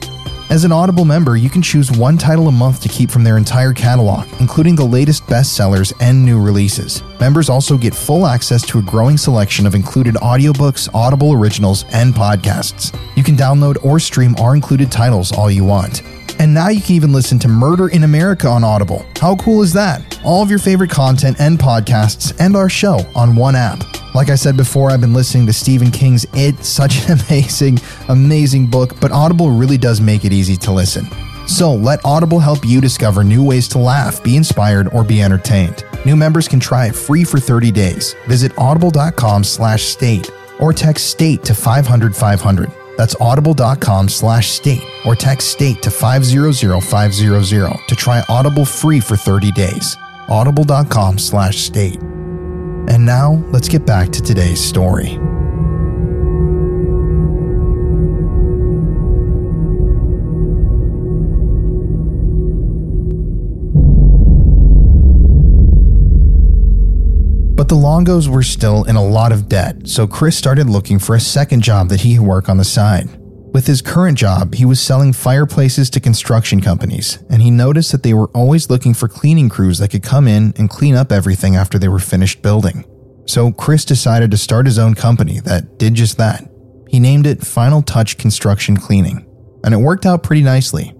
[0.52, 3.38] As an Audible member, you can choose one title a month to keep from their
[3.38, 7.02] entire catalog, including the latest bestsellers and new releases.
[7.18, 12.12] Members also get full access to a growing selection of included audiobooks, Audible originals, and
[12.12, 12.94] podcasts.
[13.16, 16.02] You can download or stream our included titles all you want.
[16.38, 19.06] And now you can even listen to Murder in America on Audible.
[19.18, 20.20] How cool is that?
[20.22, 23.91] All of your favorite content and podcasts and our show on one app.
[24.14, 28.66] Like I said before, I've been listening to Stephen King's It, such an amazing, amazing
[28.66, 31.06] book, but Audible really does make it easy to listen.
[31.46, 35.84] So let Audible help you discover new ways to laugh, be inspired, or be entertained.
[36.06, 38.14] New members can try it free for 30 days.
[38.26, 42.70] Visit audible.com slash state or text state to 500 500.
[42.96, 49.16] That's audible.com slash state or text state to 500 500 to try Audible free for
[49.16, 49.96] 30 days.
[50.28, 51.98] Audible.com slash state.
[52.88, 55.18] And now let's get back to today's story.
[67.54, 71.14] But the Longos were still in a lot of debt, so Chris started looking for
[71.14, 73.08] a second job that he could work on the side.
[73.52, 78.02] With his current job, he was selling fireplaces to construction companies, and he noticed that
[78.02, 81.54] they were always looking for cleaning crews that could come in and clean up everything
[81.54, 82.84] after they were finished building.
[83.26, 86.48] So Chris decided to start his own company that did just that.
[86.88, 89.26] He named it Final Touch Construction Cleaning,
[89.62, 90.94] and it worked out pretty nicely.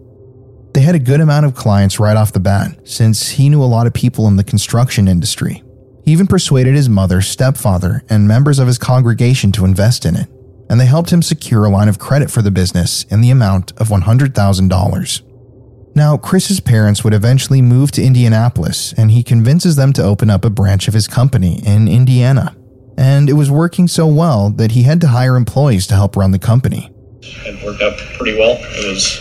[0.74, 3.64] They had a good amount of clients right off the bat, since he knew a
[3.64, 5.62] lot of people in the construction industry.
[6.04, 10.28] He even persuaded his mother, stepfather, and members of his congregation to invest in it,
[10.72, 13.72] and they helped him secure a line of credit for the business in the amount
[13.72, 15.94] of $100,000.
[15.94, 20.46] Now, Chris's parents would eventually move to Indianapolis, and he convinces them to open up
[20.46, 22.56] a branch of his company in Indiana.
[22.96, 26.30] And it was working so well that he had to hire employees to help run
[26.30, 26.90] the company.
[27.20, 28.56] It worked out pretty well.
[28.58, 29.18] It was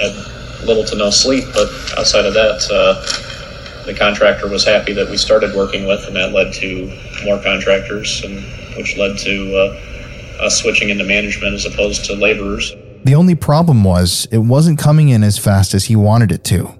[0.00, 5.10] had little to no sleep, but outside of that, uh, the contractor was happy that
[5.10, 6.90] we started working with, and that led to
[7.26, 8.42] more contractors, and
[8.78, 9.95] which led to uh,
[10.40, 12.72] us switching into management as opposed to laborers.
[13.04, 16.74] The only problem was it wasn't coming in as fast as he wanted it to.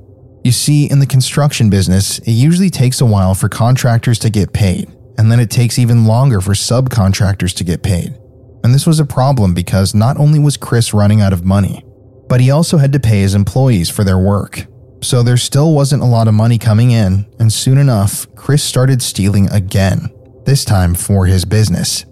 [0.44, 4.52] You see, in the construction business, it usually takes a while for contractors to get
[4.52, 4.88] paid,
[5.18, 8.16] and then it takes even longer for subcontractors to get paid.
[8.62, 11.84] And this was a problem because not only was Chris running out of money,
[12.28, 14.66] but he also had to pay his employees for their work.
[15.02, 19.02] So there still wasn't a lot of money coming in, and soon enough, Chris started
[19.02, 20.10] stealing again,
[20.44, 22.04] this time for his business.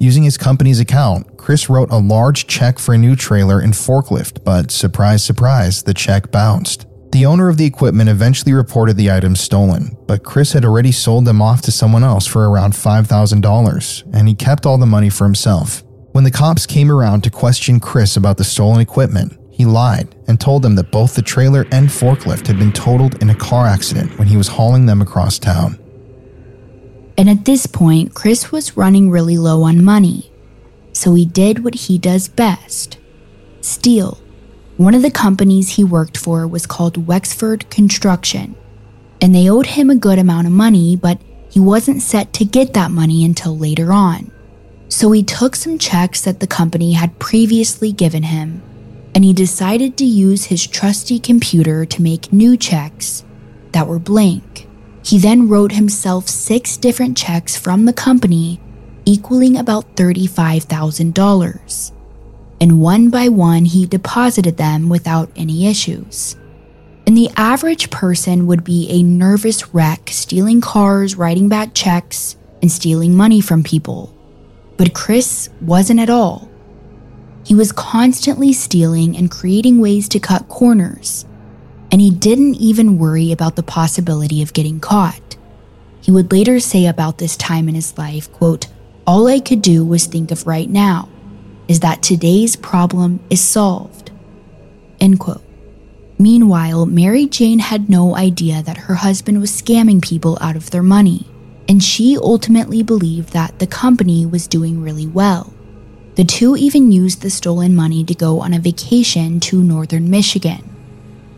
[0.00, 4.44] Using his company's account, Chris wrote a large check for a new trailer and forklift,
[4.44, 6.86] but surprise, surprise, the check bounced.
[7.10, 11.24] The owner of the equipment eventually reported the items stolen, but Chris had already sold
[11.24, 15.24] them off to someone else for around $5,000, and he kept all the money for
[15.24, 15.82] himself.
[16.12, 20.38] When the cops came around to question Chris about the stolen equipment, he lied and
[20.38, 24.16] told them that both the trailer and forklift had been totaled in a car accident
[24.16, 25.76] when he was hauling them across town.
[27.18, 30.30] And at this point, Chris was running really low on money.
[30.92, 32.96] So he did what he does best
[33.60, 34.18] steal.
[34.76, 38.54] One of the companies he worked for was called Wexford Construction,
[39.20, 42.74] and they owed him a good amount of money, but he wasn't set to get
[42.74, 44.30] that money until later on.
[44.88, 48.62] So he took some checks that the company had previously given him,
[49.12, 53.24] and he decided to use his trusty computer to make new checks
[53.72, 54.67] that were blank.
[55.08, 58.60] He then wrote himself six different checks from the company,
[59.06, 61.92] equaling about $35,000.
[62.60, 66.36] And one by one, he deposited them without any issues.
[67.06, 72.70] And the average person would be a nervous wreck, stealing cars, writing bad checks, and
[72.70, 74.14] stealing money from people.
[74.76, 76.50] But Chris wasn't at all.
[77.46, 81.24] He was constantly stealing and creating ways to cut corners
[81.90, 85.36] and he didn't even worry about the possibility of getting caught.
[86.00, 88.68] He would later say about this time in his life, quote,
[89.06, 91.08] all I could do was think of right now
[91.66, 94.10] is that today's problem is solved.
[95.00, 95.42] End quote.
[96.18, 100.82] Meanwhile, Mary Jane had no idea that her husband was scamming people out of their
[100.82, 101.26] money,
[101.68, 105.52] and she ultimately believed that the company was doing really well.
[106.16, 110.77] The two even used the stolen money to go on a vacation to northern Michigan.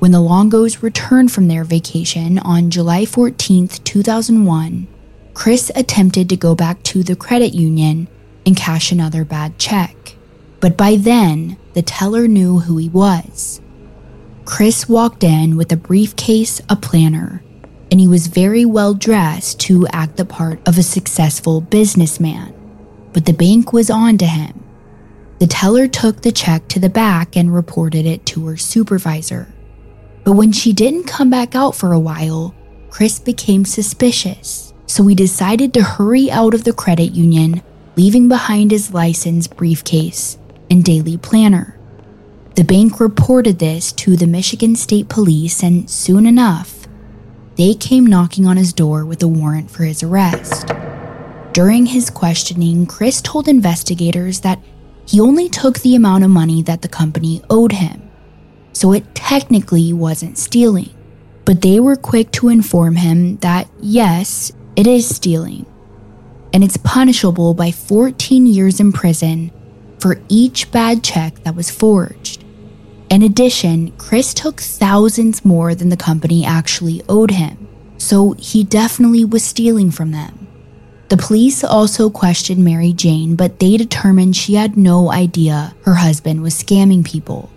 [0.01, 4.89] When the Longos returned from their vacation on July 14, 2001,
[5.35, 8.09] Chris attempted to go back to the credit union
[8.47, 10.17] and cash another bad check.
[10.59, 13.61] But by then, the teller knew who he was.
[14.47, 17.43] Chris walked in with a briefcase, a planner,
[17.91, 22.55] and he was very well dressed to act the part of a successful businessman.
[23.13, 24.65] But the bank was on to him.
[25.41, 29.53] The teller took the check to the back and reported it to her supervisor.
[30.25, 32.55] But when she didn't come back out for a while,
[32.91, 34.73] Chris became suspicious.
[34.87, 37.63] So he decided to hurry out of the credit union,
[37.97, 40.37] leaving behind his license, briefcase,
[40.69, 41.79] and daily planner.
[42.57, 46.89] The bank reported this to the Michigan State Police, and soon enough,
[47.57, 50.67] they came knocking on his door with a warrant for his arrest.
[51.53, 54.61] During his questioning, Chris told investigators that
[55.07, 58.10] he only took the amount of money that the company owed him,
[58.73, 60.91] so it technically wasn't stealing.
[61.45, 65.67] But they were quick to inform him that yes, it is stealing,
[66.53, 69.51] and it's punishable by 14 years in prison
[69.99, 72.45] for each bad check that was forged.
[73.11, 77.69] In addition, Chris took thousands more than the company actually owed him,
[77.99, 80.47] so he definitely was stealing from them.
[81.09, 86.41] The police also questioned Mary Jane, but they determined she had no idea her husband
[86.41, 87.50] was scamming people.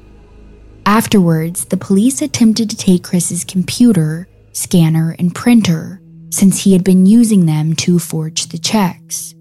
[0.86, 7.06] Afterwards, the police attempted to take Chris's computer, scanner, and printer since he had been
[7.06, 9.34] using them to forge the checks.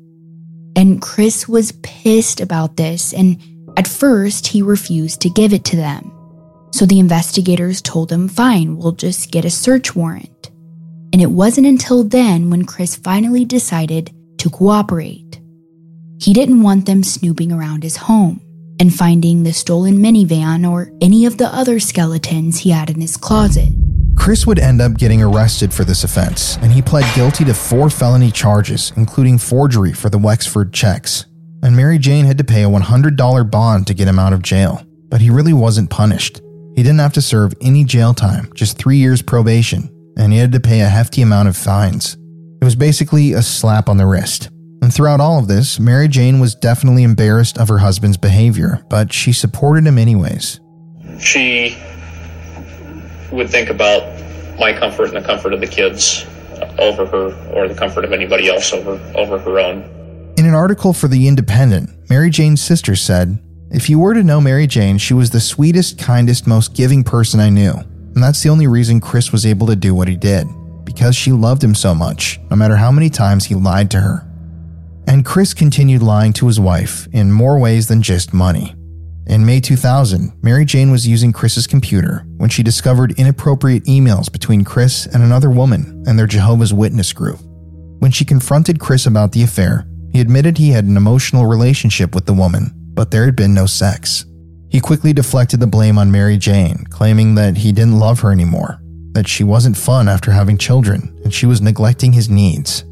[0.77, 3.43] And Chris was pissed about this, and
[3.77, 6.13] at first he refused to give it to them.
[6.71, 10.51] So the investigators told him, fine, we'll just get a search warrant.
[11.13, 15.41] And it wasn't until then when Chris finally decided to cooperate.
[16.21, 18.42] He didn't want them snooping around his home
[18.83, 23.17] and finding the stolen minivan or any of the other skeletons he had in his
[23.17, 23.69] closet.
[24.17, 27.89] Chris would end up getting arrested for this offense, and he pled guilty to four
[27.89, 31.27] felony charges, including forgery for the Wexford checks.
[31.63, 34.85] And Mary Jane had to pay a $100 bond to get him out of jail.
[35.09, 36.41] But he really wasn't punished.
[36.75, 40.51] He didn't have to serve any jail time, just three years probation, and he had
[40.51, 42.17] to pay a hefty amount of fines.
[42.61, 44.51] It was basically a slap on the wrist.
[44.83, 49.13] And throughout all of this, Mary Jane was definitely embarrassed of her husband's behavior, but
[49.13, 50.59] she supported him anyways.
[51.21, 51.79] She
[53.31, 54.03] would think about
[54.59, 56.27] my comfort and the comfort of the kids
[56.81, 59.83] over her or the comfort of anybody else over over her own.
[60.37, 63.39] In an article for The Independent, Mary Jane's sister said,
[63.71, 67.39] If you were to know Mary Jane, she was the sweetest, kindest, most giving person
[67.39, 67.75] I knew.
[68.15, 70.49] And that's the only reason Chris was able to do what he did,
[70.85, 74.29] because she loved him so much, no matter how many times he lied to her.
[75.07, 78.75] And Chris continued lying to his wife in more ways than just money.
[79.27, 84.65] In May 2000, Mary Jane was using Chris's computer when she discovered inappropriate emails between
[84.65, 87.39] Chris and another woman and their Jehovah's Witness group.
[88.01, 92.27] When she confronted Chris about the affair, he admitted he had an emotional relationship with
[92.27, 94.27] the woman, but there had been no sex.
[94.71, 98.81] He quickly deflected the blame on Mary Jane, claiming that he didn't love her anymore,
[99.13, 102.85] that she wasn't fun after having children, and she was neglecting his needs.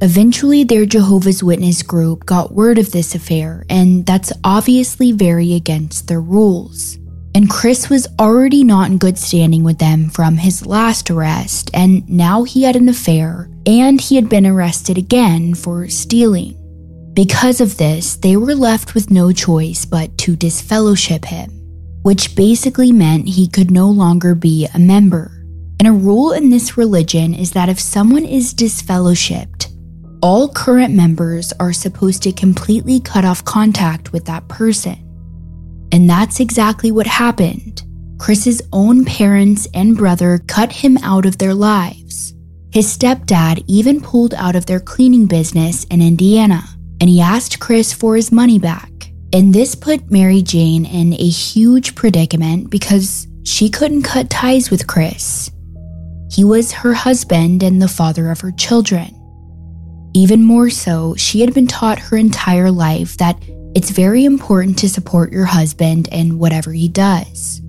[0.00, 6.06] Eventually, their Jehovah's Witness group got word of this affair, and that's obviously very against
[6.06, 6.96] their rules.
[7.34, 12.08] And Chris was already not in good standing with them from his last arrest, and
[12.08, 16.54] now he had an affair, and he had been arrested again for stealing.
[17.12, 21.50] Because of this, they were left with no choice but to disfellowship him,
[22.02, 25.32] which basically meant he could no longer be a member.
[25.80, 29.57] And a rule in this religion is that if someone is disfellowshipped,
[30.20, 34.96] all current members are supposed to completely cut off contact with that person.
[35.92, 37.82] And that's exactly what happened.
[38.18, 42.34] Chris's own parents and brother cut him out of their lives.
[42.72, 46.62] His stepdad even pulled out of their cleaning business in Indiana,
[47.00, 48.90] and he asked Chris for his money back.
[49.32, 54.86] And this put Mary Jane in a huge predicament because she couldn't cut ties with
[54.86, 55.50] Chris.
[56.30, 59.14] He was her husband and the father of her children.
[60.18, 63.40] Even more so, she had been taught her entire life that
[63.76, 67.62] it's very important to support your husband in whatever he does.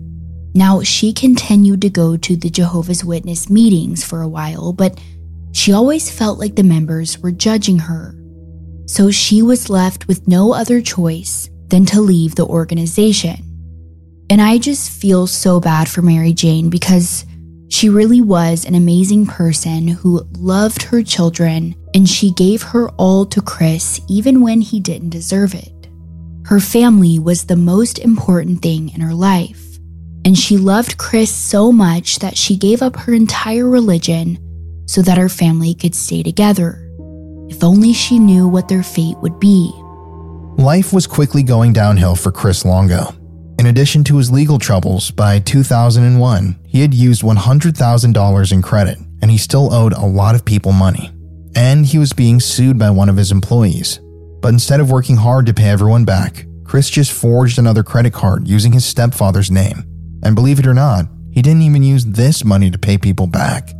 [0.55, 4.99] Now, she continued to go to the Jehovah's Witness meetings for a while, but
[5.51, 8.15] she always felt like the members were judging her.
[8.87, 13.45] So she was left with no other choice than to leave the organization.
[14.31, 17.25] And I just feel so bad for Mary Jane because
[17.69, 23.25] she really was an amazing person who loved her children and she gave her all
[23.27, 25.73] to Chris even when he didn't deserve it.
[26.49, 29.77] her family was the most important thing in her life.
[30.25, 34.39] And she loved Chris so much that she gave up her entire religion
[34.87, 36.91] so that her family could stay together.
[37.49, 39.71] If only she knew what their fate would be.
[40.57, 43.13] Life was quickly going downhill for Chris Longo.
[43.59, 49.29] In addition to his legal troubles, by 2001, he had used $100,000 in credit and
[49.29, 51.11] he still owed a lot of people money.
[51.57, 53.99] And he was being sued by one of his employees.
[54.39, 58.47] But instead of working hard to pay everyone back, Chris just forged another credit card
[58.47, 59.83] using his stepfather's name.
[60.23, 63.73] And believe it or not, he didn't even use this money to pay people back.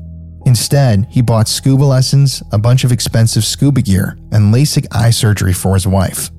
[0.46, 5.54] Instead, he bought scuba lessons, a bunch of expensive scuba gear, and LASIK eye surgery
[5.54, 6.32] for his wife.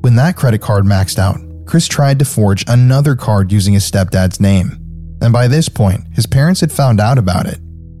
[0.00, 4.40] When that credit card maxed out, Chris tried to forge another card using his stepdad's
[4.40, 4.78] name.
[5.20, 7.58] And by this point, his parents had found out about it,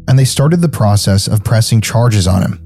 [0.08, 2.62] and they started the process of pressing charges on him.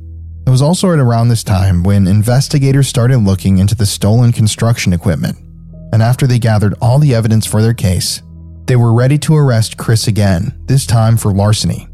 [0.47, 4.93] It was also at around this time when investigators started looking into the stolen construction
[4.93, 5.39] equipment.
[5.93, 8.23] And after they gathered all the evidence for their case,
[8.67, 11.89] they were ready to arrest Chris again, this time for larceny.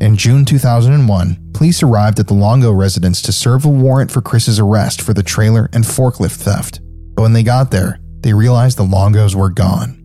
[0.00, 4.58] In June 2001, police arrived at the Longo residence to serve a warrant for Chris's
[4.58, 6.80] arrest for the trailer and forklift theft.
[7.14, 9.96] But when they got there, they realized the Longos were gone.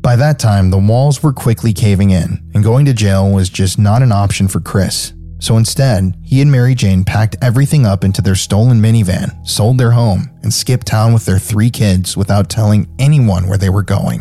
[0.00, 3.78] By that time, the walls were quickly caving in, and going to jail was just
[3.78, 5.12] not an option for Chris.
[5.40, 9.92] So instead, he and Mary Jane packed everything up into their stolen minivan, sold their
[9.92, 14.20] home, and skipped town with their three kids without telling anyone where they were going.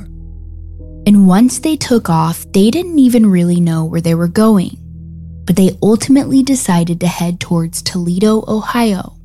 [1.06, 4.78] And once they took off, they didn't even really know where they were going
[5.50, 9.19] but they ultimately decided to head towards Toledo, Ohio.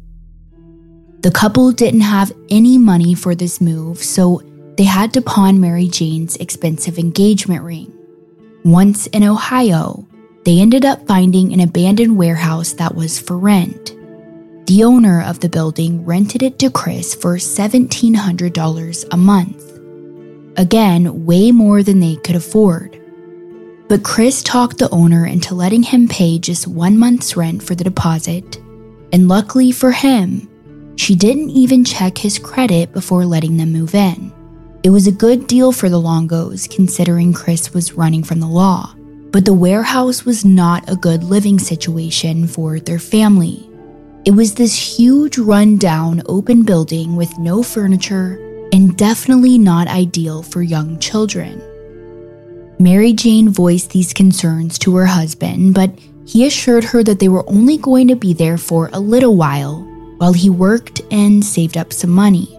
[1.24, 4.42] The couple didn't have any money for this move, so
[4.76, 7.90] they had to pawn Mary Jane's expensive engagement ring.
[8.62, 10.06] Once in Ohio,
[10.44, 13.96] they ended up finding an abandoned warehouse that was for rent.
[14.66, 20.58] The owner of the building rented it to Chris for $1,700 a month.
[20.58, 23.00] Again, way more than they could afford.
[23.88, 27.84] But Chris talked the owner into letting him pay just one month's rent for the
[27.84, 28.58] deposit.
[29.10, 30.50] And luckily for him,
[30.96, 34.32] she didn't even check his credit before letting them move in.
[34.82, 38.94] It was a good deal for the Longos considering Chris was running from the law.
[39.30, 43.68] But the warehouse was not a good living situation for their family.
[44.24, 48.38] It was this huge, run-down, open building with no furniture
[48.72, 51.60] and definitely not ideal for young children.
[52.78, 55.90] Mary Jane voiced these concerns to her husband, but
[56.26, 59.86] he assured her that they were only going to be there for a little while
[60.18, 62.58] while he worked and saved up some money.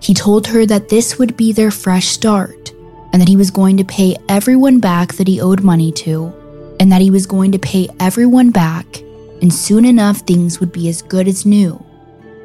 [0.00, 2.72] He told her that this would be their fresh start
[3.12, 6.32] and that he was going to pay everyone back that he owed money to,
[6.80, 9.00] and that he was going to pay everyone back,
[9.40, 11.80] and soon enough things would be as good as new.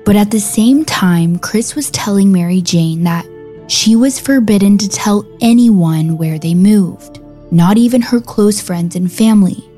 [0.05, 3.25] But at the same time, Chris was telling Mary Jane that
[3.67, 7.19] she was forbidden to tell anyone where they moved,
[7.51, 9.68] not even her close friends and family.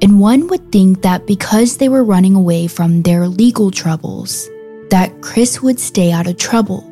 [0.00, 4.48] And one would think that because they were running away from their legal troubles,
[4.90, 6.84] that Chris would stay out of trouble.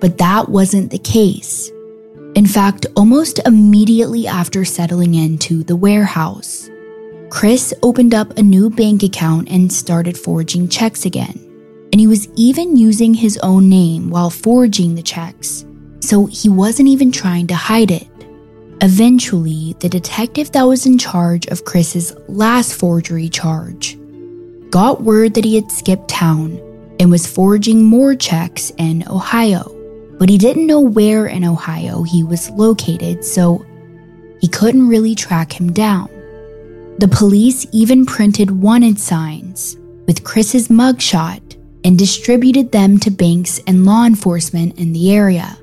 [0.00, 1.70] But that wasn't the case.
[2.34, 6.70] In fact, almost immediately after settling into the warehouse,
[7.30, 11.46] Chris opened up a new bank account and started forging checks again
[11.92, 15.64] and he was even using his own name while forging the checks,
[16.00, 18.06] so he wasn't even trying to hide it.
[18.82, 23.98] Eventually, the detective that was in charge of Chris's last forgery charge
[24.70, 26.58] got word that he had skipped town
[26.98, 29.70] and was forging more checks in Ohio,
[30.18, 33.64] but he didn't know where in Ohio he was located, so
[34.40, 36.08] he couldn't really track him down.
[36.98, 39.76] The police even printed wanted signs
[40.06, 45.58] with Chris's mugshot and distributed them to banks and law enforcement in the area.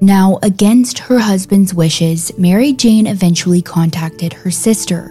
[0.00, 5.10] Now, against her husband's wishes, Mary Jane eventually contacted her sister,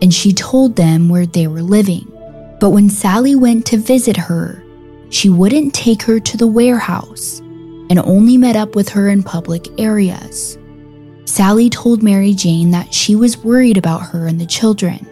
[0.00, 2.06] and she told them where they were living.
[2.58, 4.62] But when Sally went to visit her,
[5.10, 7.40] she wouldn't take her to the warehouse
[7.90, 10.56] and only met up with her in public areas.
[11.26, 15.06] Sally told Mary Jane that she was worried about her and the children,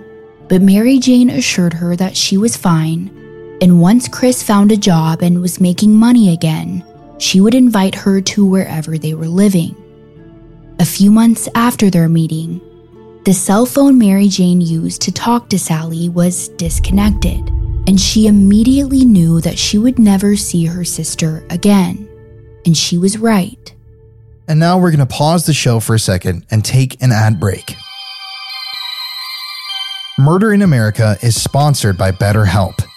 [0.49, 3.11] but Mary Jane assured her that she was fine
[3.61, 6.83] and once Chris found a job and was making money again,
[7.21, 9.77] she would invite her to wherever they were living.
[10.81, 12.61] A few months after their meeting,
[13.25, 17.47] the cell phone Mary Jane used to talk to Sally was disconnected,
[17.87, 22.09] and she immediately knew that she would never see her sister again.
[22.65, 23.75] And she was right.
[24.49, 27.39] And now we're going to pause the show for a second and take an ad
[27.39, 27.77] break.
[30.19, 32.90] Murder in America is sponsored by BetterHelp.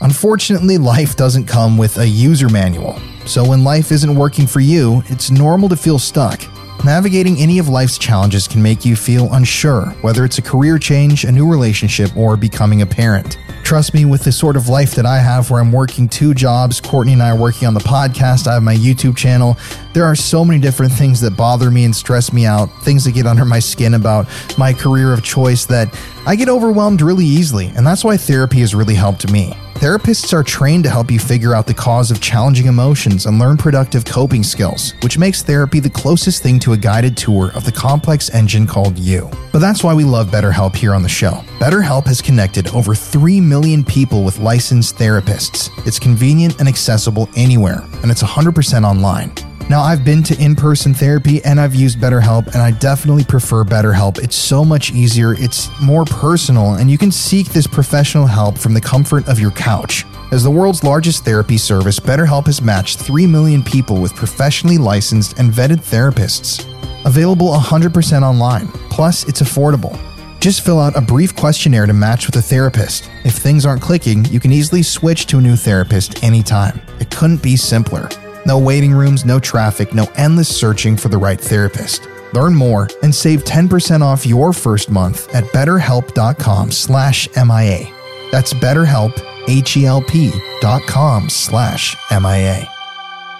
[0.00, 5.02] Unfortunately, life doesn't come with a user manual, So when life isn't working for you,
[5.06, 6.40] it's normal to feel stuck.
[6.84, 11.24] Navigating any of life's challenges can make you feel unsure, whether it's a career change,
[11.24, 13.36] a new relationship, or becoming a parent.
[13.68, 16.80] Trust me, with the sort of life that I have where I'm working two jobs,
[16.80, 19.58] Courtney and I are working on the podcast, I have my YouTube channel,
[19.92, 23.12] there are so many different things that bother me and stress me out, things that
[23.12, 25.94] get under my skin about my career of choice that
[26.24, 29.52] I get overwhelmed really easily, and that's why therapy has really helped me.
[29.78, 33.56] Therapists are trained to help you figure out the cause of challenging emotions and learn
[33.56, 37.70] productive coping skills, which makes therapy the closest thing to a guided tour of the
[37.70, 39.30] complex engine called you.
[39.52, 41.44] But that's why we love BetterHelp here on the show.
[41.60, 45.68] BetterHelp has connected over 3 million people with licensed therapists.
[45.84, 49.32] It's convenient and accessible anywhere, and it's 100% online.
[49.68, 53.64] Now, I've been to in person therapy and I've used BetterHelp, and I definitely prefer
[53.64, 54.22] BetterHelp.
[54.22, 58.74] It's so much easier, it's more personal, and you can seek this professional help from
[58.74, 60.04] the comfort of your couch.
[60.30, 65.38] As the world's largest therapy service, BetterHelp has matched 3 million people with professionally licensed
[65.40, 66.64] and vetted therapists.
[67.04, 69.98] Available 100% online, plus, it's affordable.
[70.40, 73.10] Just fill out a brief questionnaire to match with a therapist.
[73.24, 76.80] If things aren't clicking, you can easily switch to a new therapist anytime.
[77.00, 78.08] It couldn't be simpler.
[78.46, 82.08] No waiting rooms, no traffic, no endless searching for the right therapist.
[82.34, 87.86] Learn more and save 10% off your first month at betterhelp.com slash MIA.
[88.30, 92.70] That's betterhelp, H-E-L-P dot com slash MIA.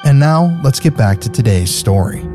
[0.05, 2.27] And now let's get back to today's story.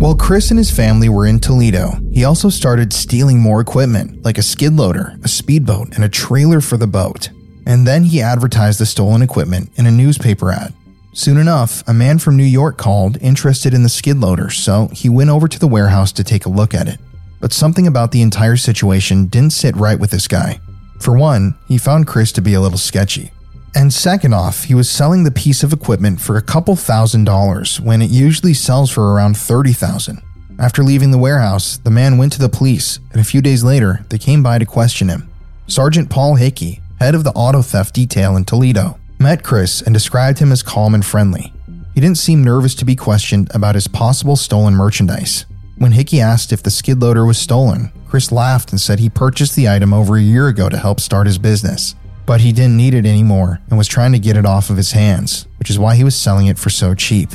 [0.00, 4.38] While Chris and his family were in Toledo, he also started stealing more equipment, like
[4.38, 7.28] a skid loader, a speedboat, and a trailer for the boat.
[7.66, 10.72] And then he advertised the stolen equipment in a newspaper ad.
[11.12, 15.10] Soon enough, a man from New York called, interested in the skid loader, so he
[15.10, 16.98] went over to the warehouse to take a look at it.
[17.38, 20.60] But something about the entire situation didn't sit right with this guy.
[21.00, 23.32] For one, he found Chris to be a little sketchy.
[23.74, 27.80] And second off, he was selling the piece of equipment for a couple thousand dollars
[27.80, 30.20] when it usually sells for around 30,000.
[30.58, 34.04] After leaving the warehouse, the man went to the police, and a few days later,
[34.10, 35.30] they came by to question him.
[35.68, 40.40] Sergeant Paul Hickey, head of the auto theft detail in Toledo, met Chris and described
[40.40, 41.52] him as calm and friendly.
[41.94, 45.46] He didn't seem nervous to be questioned about his possible stolen merchandise.
[45.78, 49.54] When Hickey asked if the skid loader was stolen, Chris laughed and said he purchased
[49.54, 51.94] the item over a year ago to help start his business
[52.30, 54.92] but he didn't need it anymore and was trying to get it off of his
[54.92, 57.28] hands, which is why he was selling it for so cheap.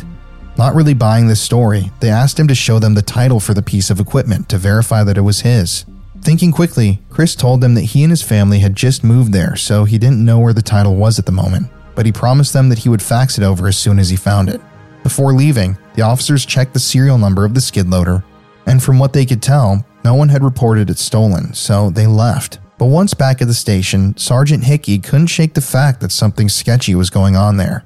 [0.58, 3.62] Not really buying this story, they asked him to show them the title for the
[3.62, 5.84] piece of equipment to verify that it was his.
[6.22, 9.84] Thinking quickly, Chris told them that he and his family had just moved there, so
[9.84, 12.80] he didn't know where the title was at the moment, but he promised them that
[12.80, 14.62] he would fax it over as soon as he found it.
[15.04, 18.24] Before leaving, the officers checked the serial number of the skid loader,
[18.66, 22.60] and from what they could tell, no one had reported it stolen, so they left.
[22.78, 26.96] But once back at the station, Sergeant Hickey couldn't shake the fact that something sketchy
[26.96, 27.86] was going on there.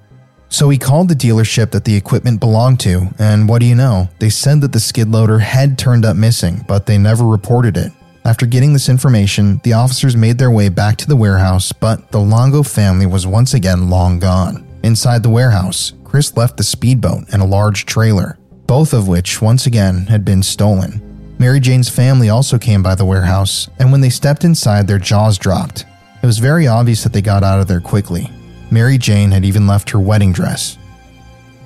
[0.49, 4.09] So he called the dealership that the equipment belonged to, and what do you know?
[4.17, 7.91] They said that the skid loader had turned up missing, but they never reported it.
[8.25, 12.19] After getting this information, the officers made their way back to the warehouse, but the
[12.19, 14.67] Longo family was once again long gone.
[14.83, 19.67] Inside the warehouse, Chris left the speedboat and a large trailer, both of which once
[19.67, 21.08] again had been stolen.
[21.39, 25.37] Mary Jane's family also came by the warehouse, and when they stepped inside, their jaws
[25.37, 25.85] dropped.
[26.21, 28.29] It was very obvious that they got out of there quickly.
[28.69, 30.77] Mary Jane had even left her wedding dress.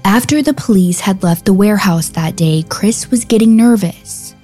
[0.06, 4.36] After the police had left the warehouse that day, Chris was getting nervous.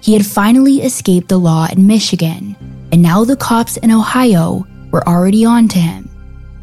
[0.00, 2.54] He had finally escaped the law in Michigan,
[2.92, 6.08] and now the cops in Ohio were already on to him.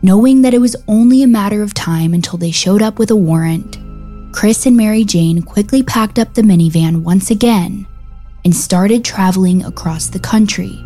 [0.03, 3.15] Knowing that it was only a matter of time until they showed up with a
[3.15, 3.77] warrant,
[4.31, 7.85] Chris and Mary Jane quickly packed up the minivan once again
[8.43, 10.77] and started traveling across the country.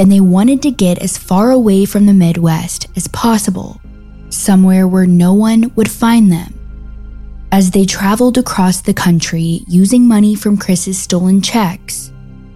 [0.00, 3.80] And they wanted to get as far away from the Midwest as possible,
[4.30, 6.58] somewhere where no one would find them.
[7.52, 12.10] As they traveled across the country using money from Chris's stolen checks,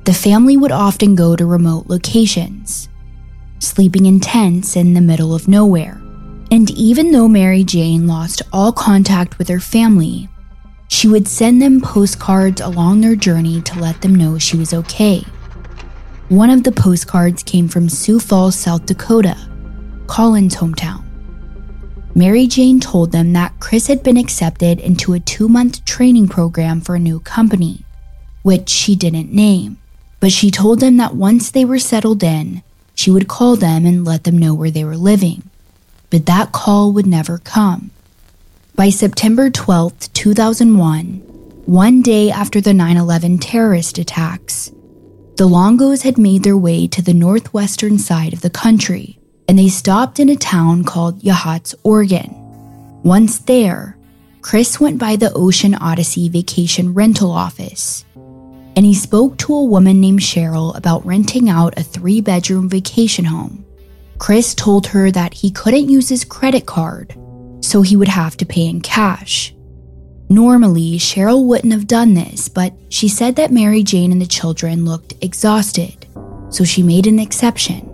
[0.04, 2.88] the family would often go to remote locations,
[3.58, 6.00] sleeping in tents in the middle of nowhere.
[6.50, 10.28] And even though Mary Jane lost all contact with her family,
[10.88, 15.24] she would send them postcards along their journey to let them know she was okay.
[16.28, 19.36] One of the postcards came from Sioux Falls, South Dakota,
[20.06, 21.04] Colin's hometown.
[22.14, 26.80] Mary Jane told them that Chris had been accepted into a two month training program
[26.80, 27.84] for a new company,
[28.42, 29.78] which she didn't name.
[30.18, 32.62] But she told them that once they were settled in,
[32.94, 35.42] she would call them and let them know where they were living.
[36.08, 37.90] But that call would never come.
[38.76, 41.04] By September 12, 2001,
[41.64, 44.70] one day after the 9 11 terrorist attacks,
[45.36, 49.18] The Longos had made their way to the northwestern side of the country,
[49.48, 52.34] and they stopped in a town called Yachats, Oregon.
[53.02, 53.96] Once there,
[54.42, 58.04] Chris went by the Ocean Odyssey vacation rental office,
[58.76, 63.24] and he spoke to a woman named Cheryl about renting out a three bedroom vacation
[63.24, 63.64] home.
[64.18, 67.16] Chris told her that he couldn't use his credit card,
[67.66, 69.52] so he would have to pay in cash.
[70.28, 74.84] Normally, Cheryl wouldn't have done this, but she said that Mary Jane and the children
[74.84, 76.06] looked exhausted,
[76.48, 77.88] so she made an exception.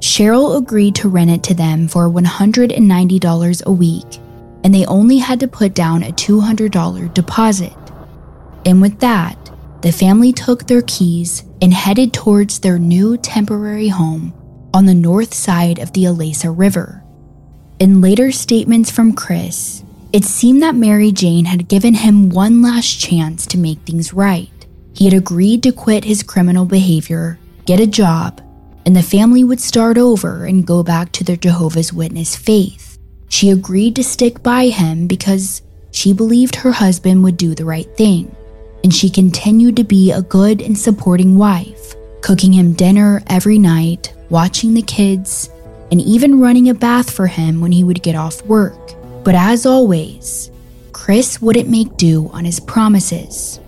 [0.00, 4.20] Cheryl agreed to rent it to them for $190 a week,
[4.64, 7.72] and they only had to put down a $200 deposit.
[8.66, 9.38] And with that,
[9.80, 14.34] the family took their keys and headed towards their new temporary home
[14.74, 17.02] on the north side of the Alesa River.
[17.78, 22.98] In later statements from Chris, it seemed that Mary Jane had given him one last
[22.98, 24.48] chance to make things right.
[24.94, 28.40] He had agreed to quit his criminal behavior, get a job,
[28.86, 32.98] and the family would start over and go back to their Jehovah's Witness faith.
[33.28, 35.60] She agreed to stick by him because
[35.90, 38.34] she believed her husband would do the right thing,
[38.84, 44.14] and she continued to be a good and supporting wife, cooking him dinner every night,
[44.30, 45.50] watching the kids,
[45.90, 48.94] and even running a bath for him when he would get off work.
[49.24, 50.50] But as always,
[50.92, 53.60] Chris wouldn't make do on his promises.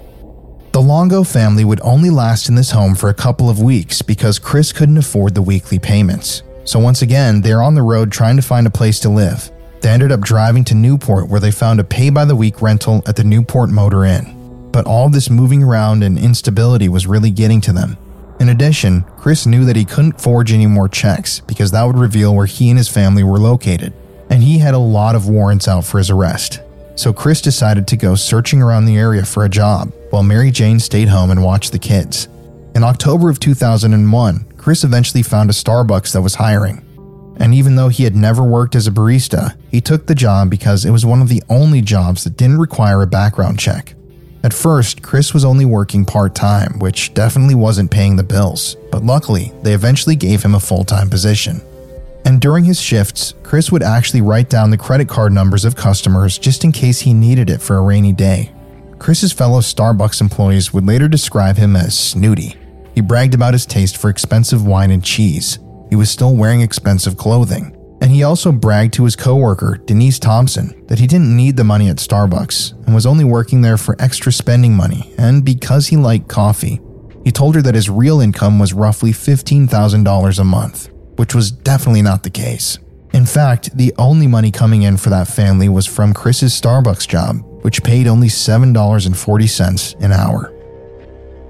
[0.73, 4.39] The Longo family would only last in this home for a couple of weeks because
[4.39, 6.43] Chris couldn't afford the weekly payments.
[6.65, 9.51] So once again, they're on the road trying to find a place to live.
[9.81, 13.03] They ended up driving to Newport where they found a pay by the week rental
[13.07, 14.69] at the Newport Motor Inn.
[14.73, 17.97] But all this moving around and instability was really getting to them.
[18.41, 22.35] In addition, Chris knew that he couldn't forge any more checks because that would reveal
[22.35, 23.93] where he and his family were located
[24.31, 26.61] and he had a lot of warrants out for his arrest.
[26.97, 30.81] So Chris decided to go searching around the area for a job, while Mary Jane
[30.81, 32.29] stayed home and watched the kids.
[32.75, 36.85] In October of 2001, Chris eventually found a Starbucks that was hiring.
[37.41, 40.85] And even though he had never worked as a barista, he took the job because
[40.85, 43.95] it was one of the only jobs that didn't require a background check.
[44.45, 49.05] At first, Chris was only working part time, which definitely wasn't paying the bills, but
[49.05, 51.61] luckily, they eventually gave him a full time position.
[52.25, 56.39] And during his shifts, Chris would actually write down the credit card numbers of customers
[56.39, 58.53] just in case he needed it for a rainy day.
[58.99, 62.57] Chris's fellow Starbucks employees would later describe him as snooty.
[62.95, 65.59] He bragged about his taste for expensive wine and cheese.
[65.89, 67.78] He was still wearing expensive clothing.
[68.09, 71.91] And he also bragged to his coworker, Denise Thompson, that he didn't need the money
[71.91, 76.27] at Starbucks and was only working there for extra spending money and because he liked
[76.27, 76.81] coffee.
[77.23, 80.89] He told her that his real income was roughly $15,000 a month
[81.19, 82.79] which was definitely not the case.
[83.13, 87.43] In fact, the only money coming in for that family was from Chris's Starbucks job,
[87.63, 90.55] which paid only $7.40 an hour.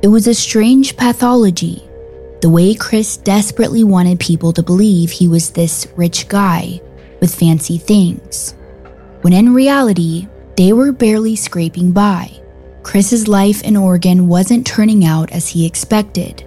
[0.03, 1.88] It was a strange pathology,
[2.41, 6.81] the way Chris desperately wanted people to believe he was this rich guy
[7.21, 8.55] with fancy things,
[9.23, 12.31] when in reality, they were barely scraping by.
[12.83, 16.45] Chris's life in Oregon wasn't turning out as he expected.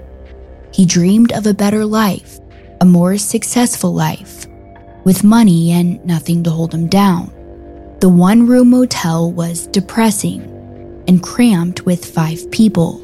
[0.74, 2.40] He dreamed of a better life,
[2.80, 4.48] a more successful life,
[5.04, 7.32] with money and nothing to hold him down.
[8.00, 10.42] The one room motel was depressing
[11.08, 13.02] and cramped with five people.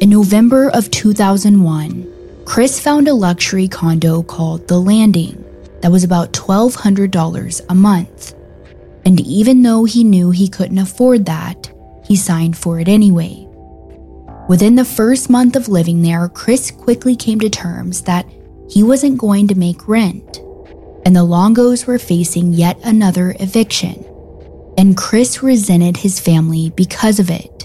[0.00, 5.44] In November of 2001, Chris found a luxury condo called The Landing
[5.82, 8.32] that was about $1,200 a month.
[9.04, 11.72] And even though he knew he couldn't afford that,
[12.04, 13.44] he signed for it anyway.
[14.48, 18.24] Within the first month of living there, Chris quickly came to terms that
[18.70, 20.38] he wasn't going to make rent,
[21.04, 24.04] and the Longos were facing yet another eviction.
[24.78, 27.57] And Chris resented his family because of it.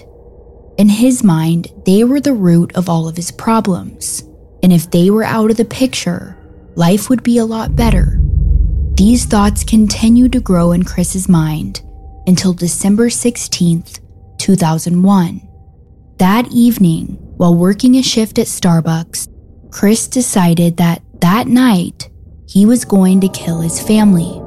[0.76, 4.24] In his mind, they were the root of all of his problems,
[4.62, 6.36] and if they were out of the picture,
[6.74, 8.18] life would be a lot better.
[8.94, 11.82] These thoughts continued to grow in Chris's mind
[12.26, 14.00] until December 16th,
[14.38, 15.48] 2001.
[16.18, 19.28] That evening, while working a shift at Starbucks,
[19.70, 22.08] Chris decided that that night
[22.48, 24.40] he was going to kill his family.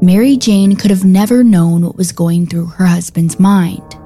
[0.00, 3.97] Mary Jane could have never known what was going through her husband's mind.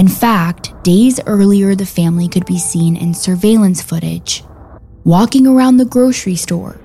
[0.00, 4.42] In fact, days earlier, the family could be seen in surveillance footage,
[5.04, 6.80] walking around the grocery store,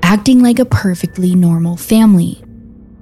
[0.00, 2.40] acting like a perfectly normal family.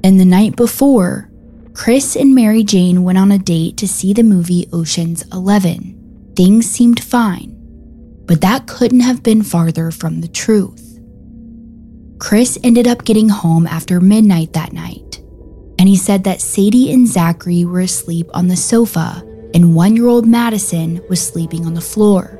[0.03, 1.31] And the night before,
[1.75, 6.33] Chris and Mary Jane went on a date to see the movie Ocean's Eleven.
[6.35, 7.55] Things seemed fine
[8.27, 11.01] but that couldn't have been farther from the truth.
[12.19, 15.21] Chris ended up getting home after midnight that night,
[15.79, 20.07] and he said that Sadie and Zachary were asleep on the sofa and one year
[20.07, 22.39] old Madison was sleeping on the floor.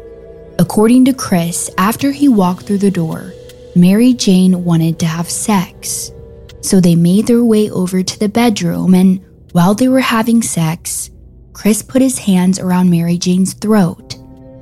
[0.59, 3.33] According to Chris, after he walked through the door,
[3.75, 6.13] Mary Jane wanted to have sex.
[6.61, 11.11] So they made their way over to the bedroom, and while they were having sex,
[11.53, 14.17] Chris put his hands around Mary Jane's throat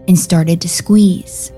[0.06, 1.52] and started to squeeze.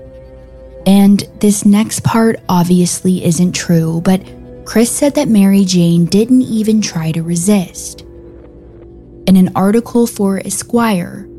[0.85, 4.21] And this next part obviously isn't true, but
[4.65, 8.05] Chris said that Mary Jane didn't even try to resist.
[9.27, 11.29] In an article for Esquire,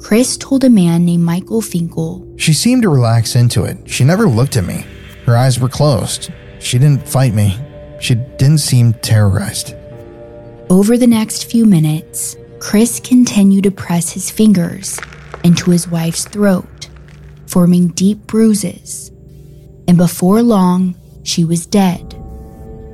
[0.00, 3.88] Chris told a man named Michael Finkel She seemed to relax into it.
[3.88, 4.84] She never looked at me.
[5.24, 6.30] Her eyes were closed.
[6.58, 7.56] She didn't fight me.
[8.00, 9.74] She didn't seem terrorized.
[10.68, 15.00] Over the next few minutes, Chris continued to press his fingers
[15.44, 16.88] into his wife's throat,
[17.46, 19.10] forming deep bruises.
[19.88, 22.11] And before long, she was dead.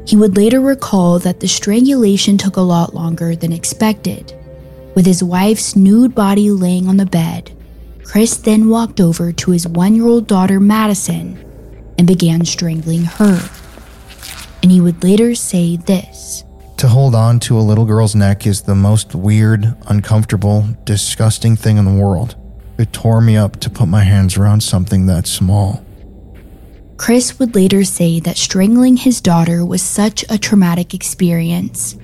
[0.09, 4.33] He would later recall that the strangulation took a lot longer than expected.
[4.95, 7.55] With his wife's nude body laying on the bed,
[8.05, 11.37] Chris then walked over to his one year old daughter, Madison,
[11.99, 13.51] and began strangling her.
[14.63, 16.43] And he would later say this
[16.79, 21.77] To hold on to a little girl's neck is the most weird, uncomfortable, disgusting thing
[21.77, 22.35] in the world.
[22.79, 25.85] It tore me up to put my hands around something that small.
[26.99, 31.97] Chris would later say that strangling his daughter was such a traumatic experience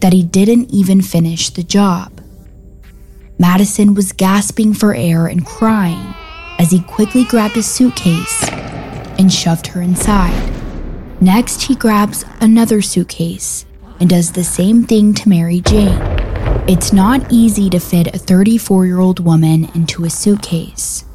[0.00, 2.20] that he didn't even finish the job.
[3.38, 6.14] Madison was gasping for air and crying
[6.58, 8.48] as he quickly grabbed a suitcase
[9.18, 10.52] and shoved her inside.
[11.20, 13.66] Next, he grabs another suitcase
[13.98, 16.00] and does the same thing to Mary Jane.
[16.68, 21.05] It's not easy to fit a 34 year old woman into a suitcase.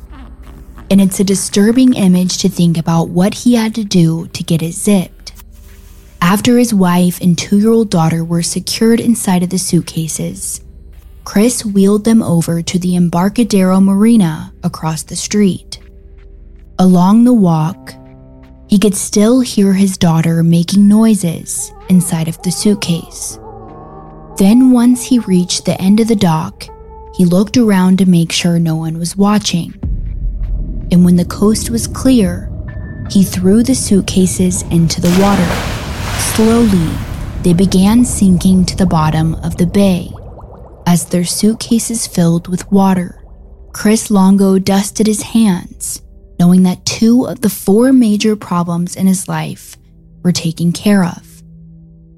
[0.91, 4.61] And it's a disturbing image to think about what he had to do to get
[4.61, 5.31] it zipped.
[6.21, 10.59] After his wife and two year old daughter were secured inside of the suitcases,
[11.23, 15.79] Chris wheeled them over to the Embarcadero Marina across the street.
[16.77, 17.93] Along the walk,
[18.67, 23.39] he could still hear his daughter making noises inside of the suitcase.
[24.37, 26.65] Then, once he reached the end of the dock,
[27.15, 29.80] he looked around to make sure no one was watching.
[30.91, 32.51] And when the coast was clear,
[33.09, 35.45] he threw the suitcases into the water.
[36.35, 36.89] Slowly,
[37.43, 40.11] they began sinking to the bottom of the bay
[40.85, 43.23] as their suitcases filled with water.
[43.73, 46.01] Chris Longo dusted his hands,
[46.39, 49.77] knowing that two of the four major problems in his life
[50.23, 51.41] were taken care of.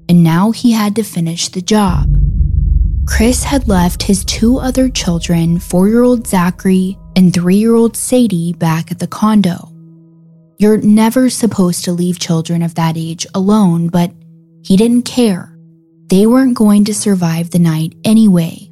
[0.08, 2.08] And now he had to finish the job.
[3.06, 7.96] Chris had left his two other children, four year old Zachary and three year old
[7.96, 9.70] Sadie, back at the condo.
[10.58, 14.12] You're never supposed to leave children of that age alone, but
[14.62, 15.56] he didn't care.
[16.08, 18.70] They weren't going to survive the night anyway.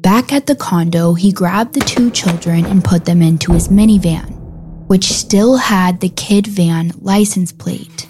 [0.00, 4.36] Back at the condo, he grabbed the two children and put them into his minivan,
[4.88, 8.08] which still had the kid van license plate.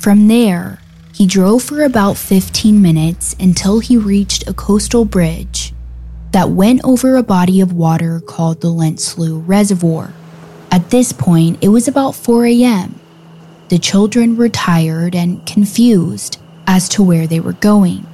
[0.00, 0.80] From there,
[1.14, 5.72] he drove for about 15 minutes until he reached a coastal bridge
[6.32, 10.12] that went over a body of water called the Lint Slough Reservoir.
[10.70, 12.94] At this point, it was about 4 a.m.
[13.68, 18.06] The children were tired and confused as to where they were going.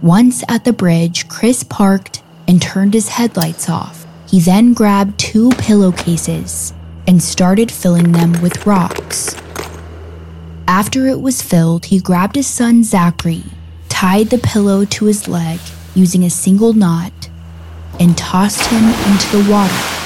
[0.00, 4.06] Once at the bridge, Chris parked and turned his headlights off.
[4.28, 6.72] He then grabbed two pillowcases
[7.06, 9.36] and started filling them with rocks.
[10.68, 13.44] After it was filled, he grabbed his son Zachary,
[13.88, 15.60] tied the pillow to his leg
[15.94, 17.30] using a single knot,
[18.00, 20.02] and tossed him into the water.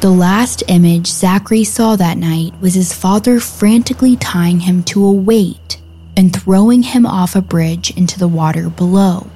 [0.00, 5.12] The last image Zachary saw that night was his father frantically tying him to a
[5.12, 5.80] weight
[6.16, 9.26] and throwing him off a bridge into the water below.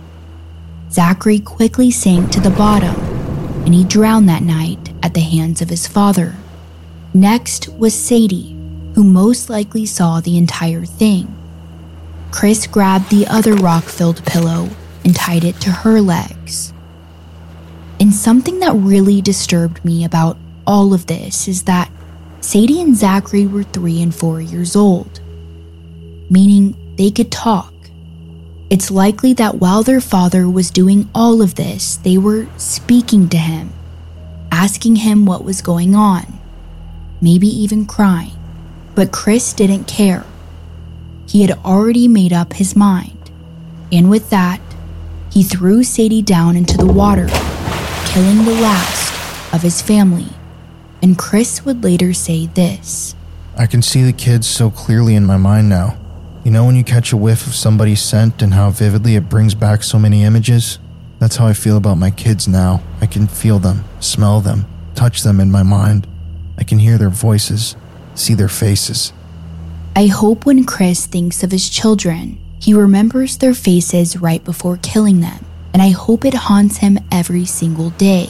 [0.90, 2.96] Zachary quickly sank to the bottom,
[3.64, 6.36] and he drowned that night at the hands of his father.
[7.14, 8.56] Next was Sadie,
[8.94, 11.36] who most likely saw the entire thing.
[12.30, 14.68] Chris grabbed the other rock filled pillow
[15.04, 16.72] and tied it to her legs.
[17.98, 21.90] And something that really disturbed me about all of this is that
[22.40, 25.20] Sadie and Zachary were three and four years old,
[26.30, 27.72] meaning they could talk.
[28.70, 33.36] It's likely that while their father was doing all of this, they were speaking to
[33.36, 33.72] him,
[34.52, 36.38] asking him what was going on,
[37.20, 38.38] maybe even crying.
[38.94, 40.24] But Chris didn't care.
[41.26, 43.30] He had already made up his mind.
[43.92, 44.60] And with that,
[45.30, 47.28] he threw Sadie down into the water,
[48.06, 50.28] killing the last of his family.
[51.02, 53.14] And Chris would later say this
[53.56, 55.98] I can see the kids so clearly in my mind now.
[56.44, 59.54] You know when you catch a whiff of somebody's scent and how vividly it brings
[59.54, 60.78] back so many images?
[61.18, 62.82] That's how I feel about my kids now.
[63.02, 64.64] I can feel them, smell them,
[64.94, 66.06] touch them in my mind.
[66.56, 67.76] I can hear their voices,
[68.14, 69.12] see their faces.
[69.94, 75.20] I hope when Chris thinks of his children, he remembers their faces right before killing
[75.20, 78.28] them, and I hope it haunts him every single day.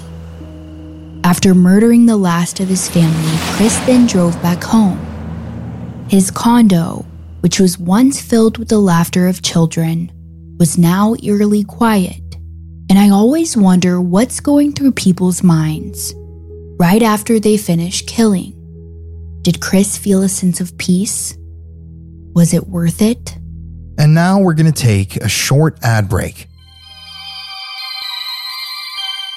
[1.24, 4.98] After murdering the last of his family, Chris then drove back home.
[6.08, 7.04] His condo,
[7.40, 10.12] which was once filled with the laughter of children,
[10.58, 12.22] was now eerily quiet,
[12.88, 16.14] and I always wonder what's going through people's minds
[16.78, 18.54] right after they finish killing.
[19.42, 21.36] Did Chris feel a sense of peace?
[22.34, 23.36] Was it worth it?
[24.00, 26.46] And now we're going to take a short ad break.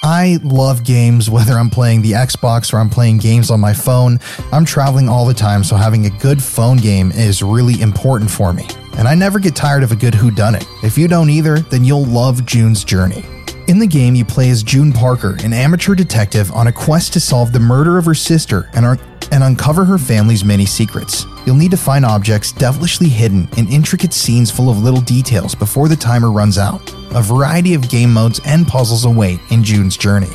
[0.01, 4.19] I love games, whether I'm playing the Xbox or I'm playing games on my phone.
[4.53, 8.53] I'm traveling all the time, so having a good phone game is really important for
[8.53, 8.65] me.
[8.97, 10.65] And I never get tired of a good whodunit.
[10.81, 13.25] If you don't either, then you'll love June's Journey.
[13.67, 17.19] In the game, you play as June Parker, an amateur detective on a quest to
[17.21, 18.99] solve the murder of her sister and, ar-
[19.31, 21.25] and uncover her family's many secrets.
[21.45, 25.87] You'll need to find objects devilishly hidden in intricate scenes full of little details before
[25.87, 26.93] the timer runs out.
[27.15, 30.31] A variety of game modes and puzzles await in June's Journey.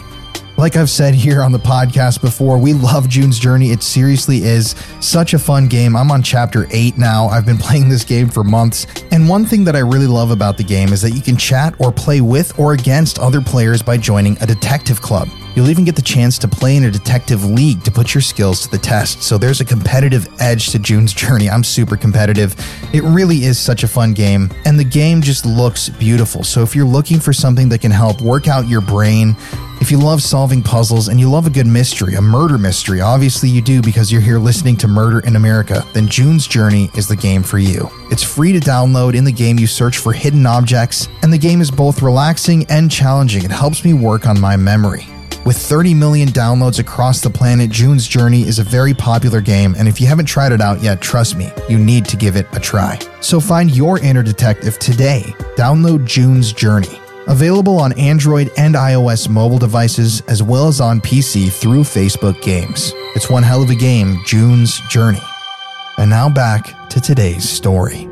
[0.58, 3.70] Like I've said here on the podcast before, we love June's Journey.
[3.70, 5.94] It seriously is such a fun game.
[5.94, 7.28] I'm on chapter 8 now.
[7.28, 8.84] I've been playing this game for months.
[9.12, 11.76] And one thing that I really love about the game is that you can chat
[11.78, 15.28] or play with or against other players by joining a detective club.
[15.58, 18.60] You'll even get the chance to play in a detective league to put your skills
[18.60, 19.24] to the test.
[19.24, 21.50] So there's a competitive edge to June's Journey.
[21.50, 22.54] I'm super competitive.
[22.94, 24.52] It really is such a fun game.
[24.66, 26.44] And the game just looks beautiful.
[26.44, 29.34] So if you're looking for something that can help work out your brain,
[29.80, 33.48] if you love solving puzzles and you love a good mystery, a murder mystery, obviously
[33.48, 37.16] you do because you're here listening to Murder in America, then June's Journey is the
[37.16, 37.90] game for you.
[38.12, 39.16] It's free to download.
[39.16, 42.88] In the game, you search for hidden objects, and the game is both relaxing and
[42.88, 43.42] challenging.
[43.42, 45.08] It helps me work on my memory.
[45.48, 49.88] With 30 million downloads across the planet, June's Journey is a very popular game, and
[49.88, 52.60] if you haven't tried it out yet, trust me, you need to give it a
[52.60, 52.98] try.
[53.22, 55.22] So find your inner detective today.
[55.56, 57.00] Download June's Journey.
[57.28, 62.92] Available on Android and iOS mobile devices, as well as on PC through Facebook Games.
[63.16, 65.22] It's one hell of a game, June's Journey.
[65.96, 68.06] And now back to today's story.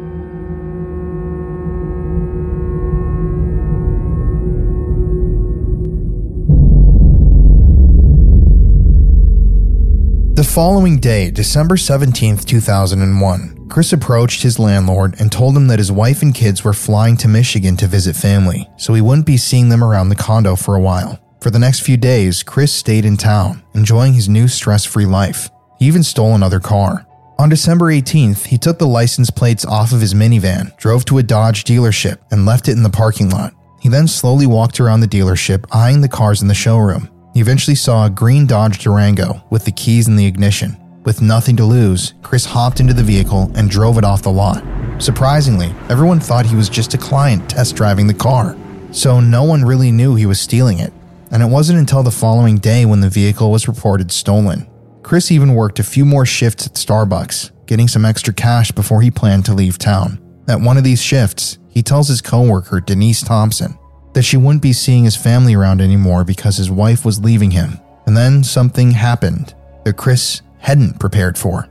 [10.36, 15.90] The following day, December 17, 2001, Chris approached his landlord and told him that his
[15.90, 19.70] wife and kids were flying to Michigan to visit family, so he wouldn't be seeing
[19.70, 21.18] them around the condo for a while.
[21.40, 25.48] For the next few days, Chris stayed in town, enjoying his new stress free life.
[25.78, 27.06] He even stole another car.
[27.38, 31.22] On December 18th, he took the license plates off of his minivan, drove to a
[31.22, 33.54] Dodge dealership, and left it in the parking lot.
[33.80, 37.08] He then slowly walked around the dealership, eyeing the cars in the showroom.
[37.36, 40.74] He eventually saw a green Dodge Durango with the keys in the ignition.
[41.04, 44.64] With nothing to lose, Chris hopped into the vehicle and drove it off the lot.
[45.02, 48.56] Surprisingly, everyone thought he was just a client test driving the car,
[48.90, 50.94] so no one really knew he was stealing it.
[51.30, 54.66] And it wasn't until the following day when the vehicle was reported stolen.
[55.02, 59.10] Chris even worked a few more shifts at Starbucks, getting some extra cash before he
[59.10, 60.18] planned to leave town.
[60.48, 63.76] At one of these shifts, he tells his coworker, Denise Thompson,
[64.16, 67.78] that she wouldn't be seeing his family around anymore because his wife was leaving him.
[68.06, 69.54] And then something happened
[69.84, 71.68] that Chris hadn't prepared for.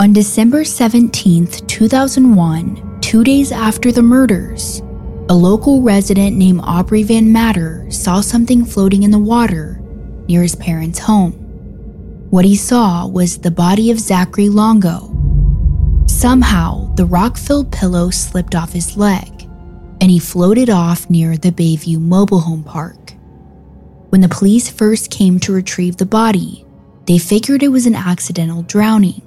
[0.00, 4.80] On December 17th, 2001, two days after the murders,
[5.28, 9.80] a local resident named Aubrey Van Matter saw something floating in the water
[10.26, 11.34] near his parents' home.
[12.30, 15.14] What he saw was the body of Zachary Longo.
[16.08, 19.33] Somehow, the rock filled pillow slipped off his leg
[20.04, 23.12] and he floated off near the Bayview mobile home park.
[24.10, 26.66] When the police first came to retrieve the body,
[27.06, 29.22] they figured it was an accidental drowning.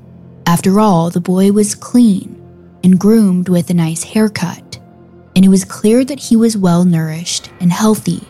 [0.45, 2.39] After all, the boy was clean
[2.83, 4.77] and groomed with a nice haircut,
[5.35, 8.21] and it was clear that he was well nourished and healthy.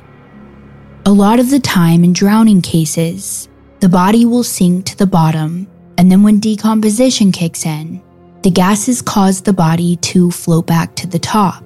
[1.06, 3.50] A lot of the time in drowning cases,
[3.82, 5.68] the body will sink to the bottom,
[5.98, 8.02] and then when decomposition kicks in,
[8.44, 11.66] the gases cause the body to float back to the top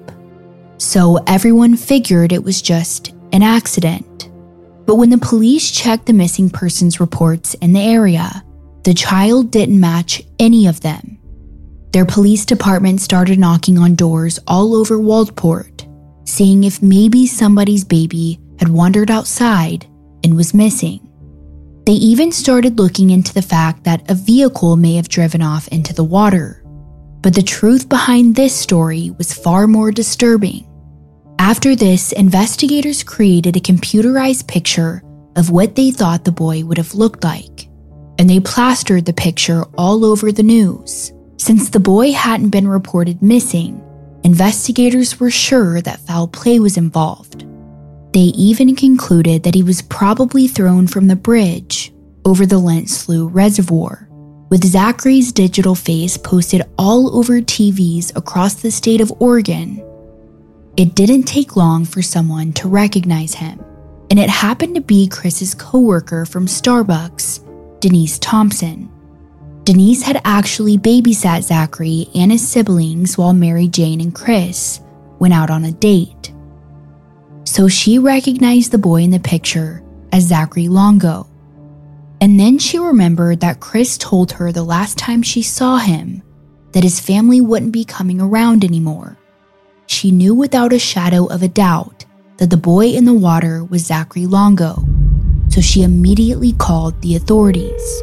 [0.82, 4.30] so everyone figured it was just an accident.
[4.84, 8.44] But when the police checked the missing persons reports in the area,
[8.82, 11.18] the child didn't match any of them.
[11.92, 15.88] Their police department started knocking on doors all over Waldport,
[16.28, 19.86] seeing if maybe somebody's baby had wandered outside
[20.24, 20.98] and was missing.
[21.86, 25.94] They even started looking into the fact that a vehicle may have driven off into
[25.94, 26.64] the water.
[27.20, 30.66] But the truth behind this story was far more disturbing.
[31.42, 35.02] After this, investigators created a computerized picture
[35.34, 37.68] of what they thought the boy would have looked like,
[38.16, 41.12] and they plastered the picture all over the news.
[41.38, 43.82] Since the boy hadn't been reported missing,
[44.22, 47.44] investigators were sure that foul play was involved.
[48.14, 51.92] They even concluded that he was probably thrown from the bridge
[52.24, 54.08] over the Lint Slough Reservoir,
[54.48, 59.82] with Zachary's digital face posted all over TVs across the state of Oregon.
[60.74, 63.62] It didn't take long for someone to recognize him,
[64.10, 68.90] and it happened to be Chris's coworker from Starbucks, Denise Thompson.
[69.64, 74.80] Denise had actually babysat Zachary and his siblings while Mary Jane and Chris
[75.18, 76.32] went out on a date.
[77.44, 81.28] So she recognized the boy in the picture as Zachary Longo.
[82.22, 86.22] And then she remembered that Chris told her the last time she saw him
[86.72, 89.18] that his family wouldn't be coming around anymore.
[89.92, 92.06] She knew without a shadow of a doubt
[92.38, 94.82] that the boy in the water was Zachary Longo,
[95.50, 98.02] so she immediately called the authorities.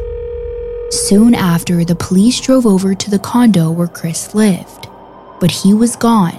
[0.92, 4.88] Soon after, the police drove over to the condo where Chris lived,
[5.40, 6.36] but he was gone.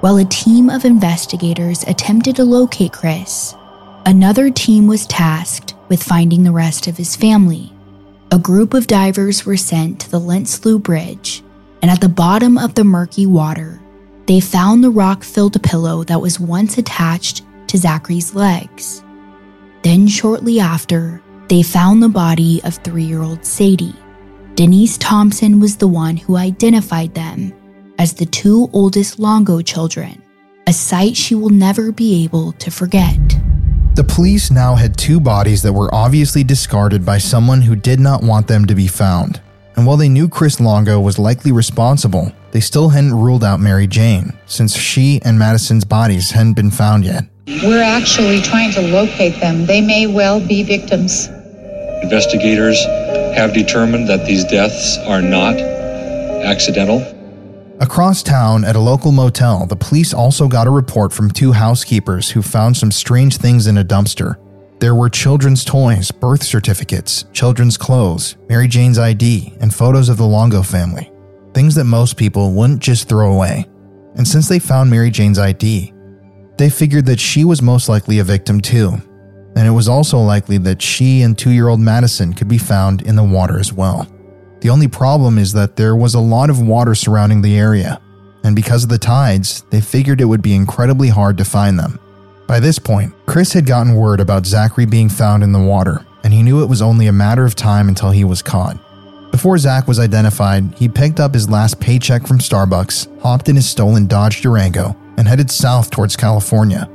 [0.00, 3.54] While a team of investigators attempted to locate Chris,
[4.06, 7.70] another team was tasked with finding the rest of his family.
[8.30, 11.42] A group of divers were sent to the Lint Slough Bridge,
[11.82, 13.81] and at the bottom of the murky water,
[14.26, 19.02] they found the rock filled pillow that was once attached to Zachary's legs.
[19.82, 23.96] Then, shortly after, they found the body of three year old Sadie.
[24.54, 27.52] Denise Thompson was the one who identified them
[27.98, 30.22] as the two oldest Longo children,
[30.66, 33.18] a sight she will never be able to forget.
[33.94, 38.22] The police now had two bodies that were obviously discarded by someone who did not
[38.22, 39.40] want them to be found.
[39.76, 43.86] And while they knew Chris Longo was likely responsible, they still hadn't ruled out Mary
[43.86, 47.24] Jane, since she and Madison's bodies hadn't been found yet.
[47.64, 49.66] We're actually trying to locate them.
[49.66, 51.26] They may well be victims.
[52.02, 52.82] Investigators
[53.34, 55.56] have determined that these deaths are not
[56.44, 57.00] accidental.
[57.80, 62.30] Across town at a local motel, the police also got a report from two housekeepers
[62.30, 64.36] who found some strange things in a dumpster.
[64.78, 70.26] There were children's toys, birth certificates, children's clothes, Mary Jane's ID, and photos of the
[70.26, 71.11] Longo family.
[71.54, 73.66] Things that most people wouldn't just throw away.
[74.14, 75.92] And since they found Mary Jane's ID,
[76.58, 78.92] they figured that she was most likely a victim too,
[79.56, 83.02] and it was also likely that she and two year old Madison could be found
[83.02, 84.06] in the water as well.
[84.60, 88.00] The only problem is that there was a lot of water surrounding the area,
[88.44, 91.98] and because of the tides, they figured it would be incredibly hard to find them.
[92.46, 96.32] By this point, Chris had gotten word about Zachary being found in the water, and
[96.32, 98.76] he knew it was only a matter of time until he was caught.
[99.32, 103.68] Before Zach was identified, he picked up his last paycheck from Starbucks, hopped in his
[103.68, 106.88] stolen Dodge Durango, and headed south towards California.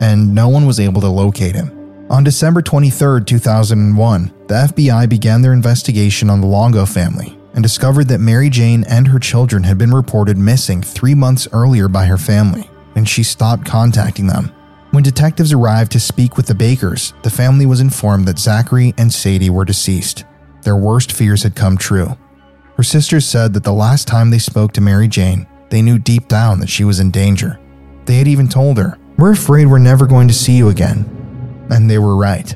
[0.00, 1.70] And no one was able to locate him.
[2.10, 8.08] On December 23, 2001, the FBI began their investigation on the Longo family and discovered
[8.08, 12.18] that Mary Jane and her children had been reported missing three months earlier by her
[12.18, 14.52] family, and she stopped contacting them.
[14.90, 19.12] When detectives arrived to speak with the Bakers, the family was informed that Zachary and
[19.12, 20.24] Sadie were deceased.
[20.64, 22.16] Their worst fears had come true.
[22.76, 26.26] Her sisters said that the last time they spoke to Mary Jane, they knew deep
[26.26, 27.60] down that she was in danger.
[28.06, 31.66] They had even told her, We're afraid we're never going to see you again.
[31.70, 32.54] And they were right.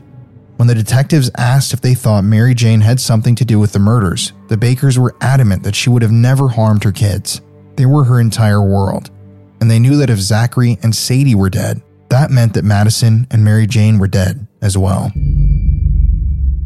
[0.56, 3.78] When the detectives asked if they thought Mary Jane had something to do with the
[3.78, 7.40] murders, the Bakers were adamant that she would have never harmed her kids.
[7.76, 9.10] They were her entire world.
[9.60, 13.44] And they knew that if Zachary and Sadie were dead, that meant that Madison and
[13.44, 15.12] Mary Jane were dead as well.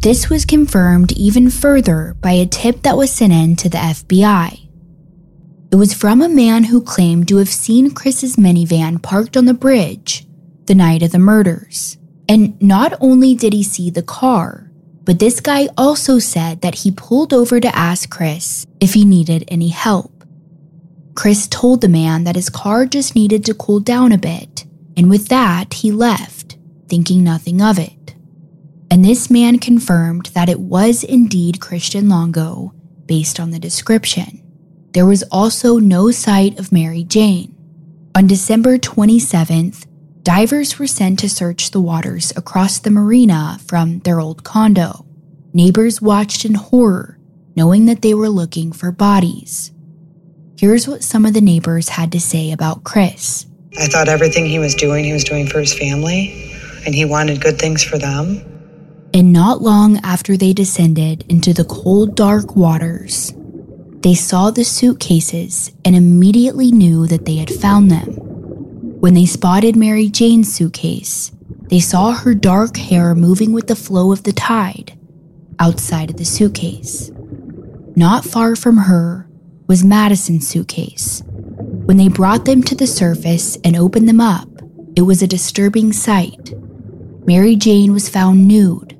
[0.03, 4.67] This was confirmed even further by a tip that was sent in to the FBI.
[5.71, 9.53] It was from a man who claimed to have seen Chris's minivan parked on the
[9.53, 10.27] bridge
[10.65, 11.97] the night of the murders.
[12.27, 14.69] And not only did he see the car,
[15.05, 19.45] but this guy also said that he pulled over to ask Chris if he needed
[19.47, 20.25] any help.
[21.15, 24.65] Chris told the man that his car just needed to cool down a bit,
[24.97, 26.57] and with that, he left,
[26.89, 28.02] thinking nothing of it.
[28.93, 32.75] And this man confirmed that it was indeed Christian Longo
[33.07, 34.43] based on the description.
[34.91, 37.55] There was also no sight of Mary Jane.
[38.13, 39.87] On December 27th,
[40.21, 45.07] divers were sent to search the waters across the marina from their old condo.
[45.53, 47.17] Neighbors watched in horror,
[47.55, 49.71] knowing that they were looking for bodies.
[50.55, 53.47] Here's what some of the neighbors had to say about Chris.
[53.79, 56.53] I thought everything he was doing, he was doing for his family,
[56.85, 58.52] and he wanted good things for them.
[59.15, 63.31] And not long after they descended into the cold, dark waters,
[64.01, 68.09] they saw the suitcases and immediately knew that they had found them.
[68.99, 71.31] When they spotted Mary Jane's suitcase,
[71.69, 74.97] they saw her dark hair moving with the flow of the tide
[75.59, 77.11] outside of the suitcase.
[77.95, 79.29] Not far from her
[79.67, 81.21] was Madison's suitcase.
[81.27, 84.49] When they brought them to the surface and opened them up,
[84.95, 86.53] it was a disturbing sight.
[87.27, 88.92] Mary Jane was found nude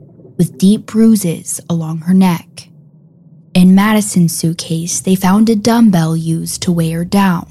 [0.43, 2.67] with deep bruises along her neck.
[3.53, 7.47] In Madison's suitcase, they found a dumbbell used to weigh her down.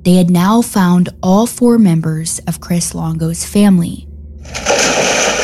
[0.00, 4.08] They had now found all four members of Chris Longo's family.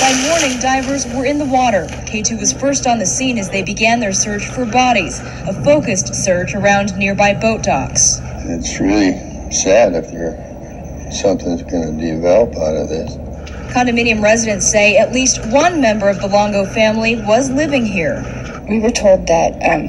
[0.01, 1.85] By morning, divers were in the water.
[2.09, 6.15] K2 was first on the scene as they began their search for bodies, a focused
[6.15, 8.21] search around nearby boat docks.
[8.47, 9.13] It's really
[9.53, 13.32] sad if there something's going to develop out of this.
[13.73, 18.23] Condominium residents say at least one member of the Longo family was living here.
[18.69, 19.87] We were told that um,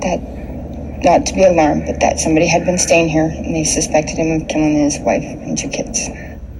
[0.00, 0.20] that
[1.02, 4.42] not to be alarmed, but that somebody had been staying here and they suspected him
[4.42, 6.08] of killing his wife and two kids.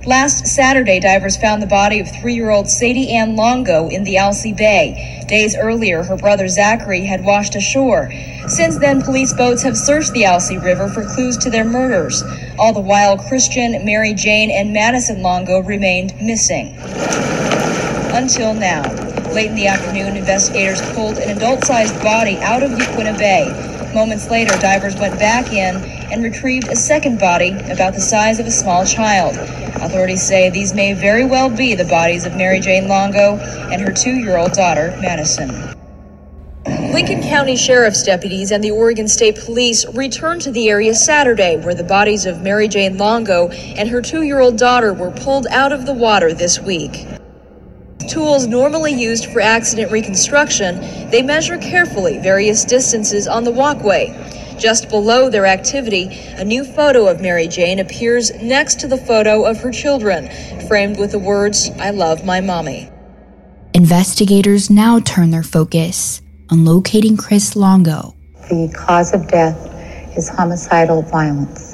[0.09, 4.17] Last Saturday, divers found the body of three year old Sadie Ann Longo in the
[4.17, 5.23] Alsea Bay.
[5.29, 8.11] Days earlier, her brother Zachary had washed ashore.
[8.47, 12.25] Since then, police boats have searched the Alsea River for clues to their murders.
[12.59, 16.75] All the while, Christian, Mary Jane, and Madison Longo remained missing.
[18.15, 18.91] Until now.
[19.35, 23.78] Late in the afternoon, investigators pulled an adult sized body out of Yaquina Bay.
[23.99, 25.75] Moments later, divers went back in
[26.13, 29.37] and retrieved a second body about the size of a small child.
[29.83, 33.39] Authorities say these may very well be the bodies of Mary Jane Longo
[33.73, 35.51] and her two year old daughter, Madison.
[36.93, 41.75] Lincoln County Sheriff's deputies and the Oregon State Police returned to the area Saturday, where
[41.75, 45.73] the bodies of Mary Jane Longo and her two year old daughter were pulled out
[45.73, 47.18] of the water this week.
[48.09, 50.81] Tools normally used for accident reconstruction,
[51.11, 54.09] they measure carefully various distances on the walkway.
[54.59, 59.45] Just below their activity, a new photo of Mary Jane appears next to the photo
[59.45, 60.31] of her children,
[60.69, 62.91] framed with the words, I love my mommy.
[63.75, 68.15] Investigators now turn their focus on locating Chris Longo.
[68.49, 69.57] The cause of death
[70.17, 71.68] is homicidal violence.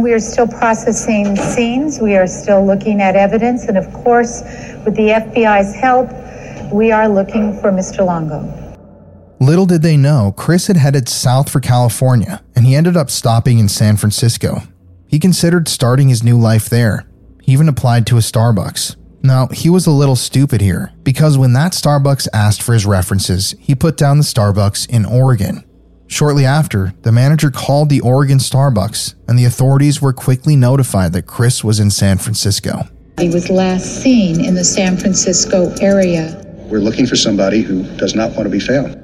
[0.00, 4.40] We are still processing scenes, we are still looking at evidence, and of course,
[4.86, 6.08] with the FBI's help,
[6.72, 8.06] we are looking for Mr.
[8.06, 8.40] Longo.
[9.40, 13.58] Little did they know, Chris had headed south for California, and he ended up stopping
[13.58, 14.62] in San Francisco.
[15.06, 17.06] He considered starting his new life there.
[17.42, 18.96] He even applied to a Starbucks.
[19.22, 23.54] Now, he was a little stupid here, because when that Starbucks asked for his references,
[23.60, 25.62] he put down the Starbucks in Oregon.
[26.10, 31.26] Shortly after, the manager called the Oregon Starbucks, and the authorities were quickly notified that
[31.26, 32.88] Chris was in San Francisco.
[33.20, 36.44] He was last seen in the San Francisco area.
[36.68, 38.96] We're looking for somebody who does not want to be found.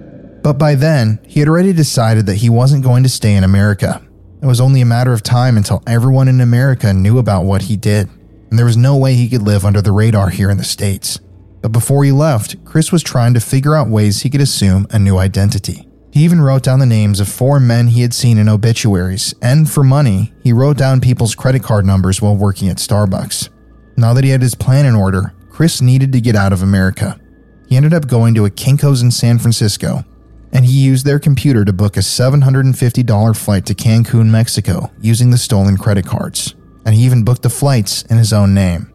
[0.42, 4.02] But by then, he had already decided that he wasn't going to stay in America.
[4.42, 7.76] It was only a matter of time until everyone in America knew about what he
[7.76, 8.08] did,
[8.50, 11.20] and there was no way he could live under the radar here in the States.
[11.62, 14.98] But before he left, Chris was trying to figure out ways he could assume a
[14.98, 15.86] new identity.
[16.16, 19.68] He even wrote down the names of four men he had seen in obituaries, and
[19.68, 23.50] for money, he wrote down people's credit card numbers while working at Starbucks.
[23.98, 27.20] Now that he had his plan in order, Chris needed to get out of America.
[27.68, 30.06] He ended up going to a Kinko's in San Francisco,
[30.54, 35.36] and he used their computer to book a $750 flight to Cancun, Mexico, using the
[35.36, 36.54] stolen credit cards.
[36.86, 38.90] And he even booked the flights in his own name.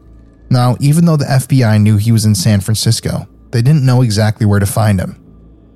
[0.50, 4.44] Now, even though the FBI knew he was in San Francisco, they didn't know exactly
[4.44, 5.21] where to find him.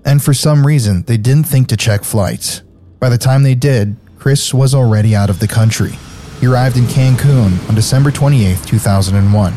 [0.06, 2.62] And for some reason, they didn't think to check flights.
[3.00, 5.92] By the time they did, Chris was already out of the country.
[6.40, 9.52] He arrived in Cancun on December 28, 2001.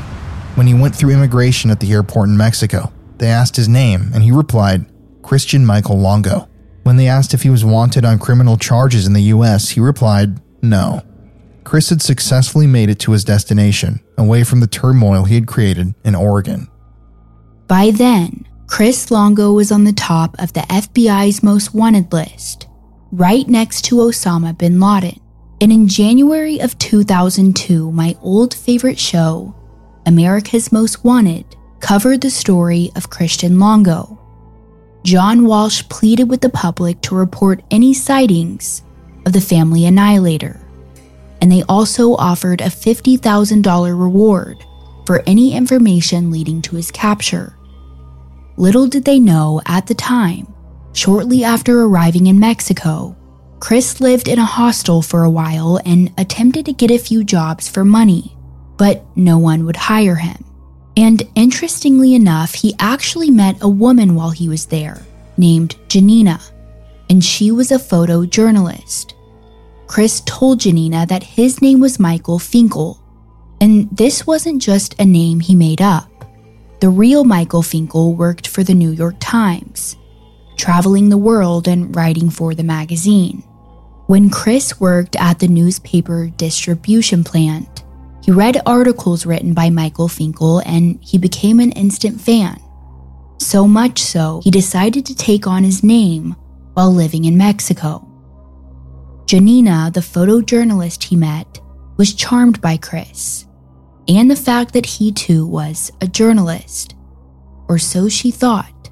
[0.56, 4.24] When he went through immigration at the airport in Mexico, they asked his name, and
[4.24, 4.86] he replied,
[5.22, 6.50] Christian Michael Longo.
[6.82, 10.42] When they asked if he was wanted on criminal charges in the US, he replied,
[10.64, 11.04] no.
[11.64, 15.94] Chris had successfully made it to his destination, away from the turmoil he had created
[16.04, 16.68] in Oregon.
[17.68, 22.68] By then, Chris Longo was on the top of the FBI's most wanted list,
[23.12, 25.20] right next to Osama bin Laden.
[25.60, 29.56] And in January of 2002, my old favorite show,
[30.06, 34.20] America's Most Wanted, covered the story of Christian Longo.
[35.04, 38.84] John Walsh pleaded with the public to report any sightings
[39.26, 40.62] of the family annihilator,
[41.42, 44.64] and they also offered a $50,000 reward
[45.08, 47.59] for any information leading to his capture.
[48.60, 50.54] Little did they know at the time,
[50.92, 53.16] shortly after arriving in Mexico,
[53.62, 57.70] Chris lived in a hostel for a while and attempted to get a few jobs
[57.70, 58.36] for money,
[58.76, 60.44] but no one would hire him.
[60.98, 65.06] And interestingly enough, he actually met a woman while he was there
[65.38, 66.42] named Janina,
[67.10, 69.14] and she was a photojournalist.
[69.88, 73.02] Chris told Janina that his name was Michael Finkel.
[73.62, 76.19] And this wasn't just a name he made up.
[76.80, 79.98] The real Michael Finkel worked for the New York Times,
[80.56, 83.44] traveling the world and writing for the magazine.
[84.08, 87.84] When Chris worked at the newspaper distribution plant,
[88.24, 92.62] he read articles written by Michael Finkel and he became an instant fan.
[93.40, 96.38] So much so, he decided to take on his name
[96.76, 98.08] while living in Mexico.
[99.26, 101.60] Janina, the photojournalist he met,
[101.98, 103.46] was charmed by Chris
[104.10, 106.96] and the fact that he too was a journalist.
[107.68, 108.90] Or so she thought.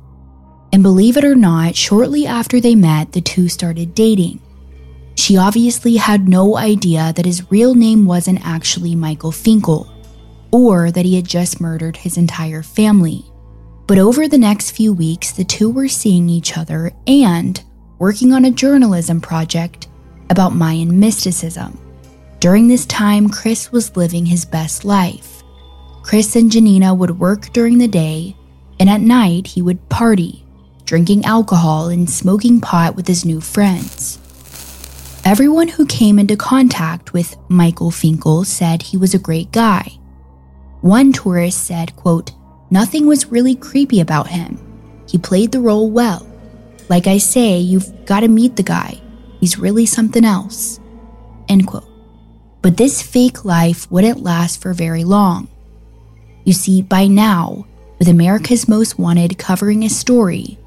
[0.71, 4.39] And believe it or not, shortly after they met, the two started dating.
[5.15, 9.91] She obviously had no idea that his real name wasn't actually Michael Finkel,
[10.51, 13.25] or that he had just murdered his entire family.
[13.87, 17.63] But over the next few weeks, the two were seeing each other and
[17.97, 19.87] working on a journalism project
[20.29, 21.86] about Mayan mysticism.
[22.39, 25.43] During this time, Chris was living his best life.
[26.03, 28.35] Chris and Janina would work during the day,
[28.79, 30.45] and at night he would party,
[30.85, 34.19] drinking alcohol and smoking pot with his new friends.
[35.25, 39.97] Everyone who came into contact with Michael Finkel said he was a great guy.
[40.81, 42.31] One tourist said, quote,
[42.69, 44.59] Nothing was really creepy about him.
[45.09, 46.25] He played the role well.
[46.87, 49.01] Like I say, you've got to meet the guy.
[49.39, 50.79] He's really something else.
[51.49, 51.96] End quote.
[52.67, 55.47] But this fake life wouldn't last for very long.
[56.43, 57.65] You see, by now,
[57.97, 60.59] with America's Most Wanted covering his story,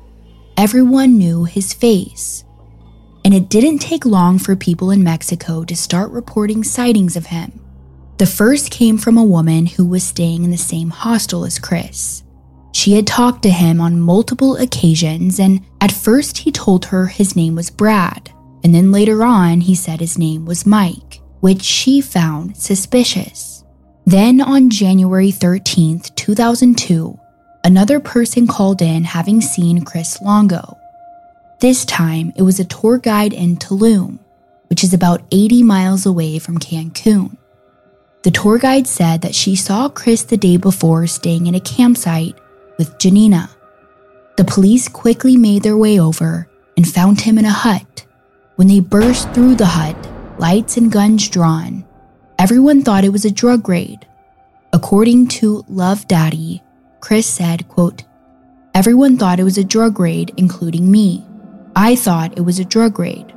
[0.56, 2.42] everyone knew his face.
[3.22, 7.60] And it didn't take long for people in Mexico to start reporting sightings of him.
[8.16, 12.22] The first came from a woman who was staying in the same hostel as Chris.
[12.72, 17.36] She had talked to him on multiple occasions, and at first he told her his
[17.36, 18.32] name was Brad,
[18.64, 23.64] and then later on he said his name was Mike which she found suspicious.
[24.06, 27.18] Then on January 13, 2002,
[27.64, 30.76] another person called in having seen Chris Longo.
[31.60, 34.18] This time, it was a tour guide in Tulum,
[34.68, 37.36] which is about 80 miles away from Cancun.
[38.22, 42.34] The tour guide said that she saw Chris the day before staying in a campsite
[42.78, 43.50] with Janina.
[44.36, 48.06] The police quickly made their way over and found him in a hut.
[48.56, 49.96] When they burst through the hut,
[50.40, 51.84] lights and guns drawn.
[52.38, 54.06] Everyone thought it was a drug raid.
[54.72, 56.62] According to Love Daddy,
[57.00, 58.04] Chris said, quote,
[58.74, 61.26] Everyone thought it was a drug raid, including me.
[61.76, 63.34] I thought it was a drug raid.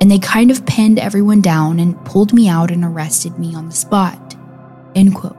[0.00, 3.68] And they kind of pinned everyone down and pulled me out and arrested me on
[3.68, 4.34] the spot.
[4.96, 5.36] End quote.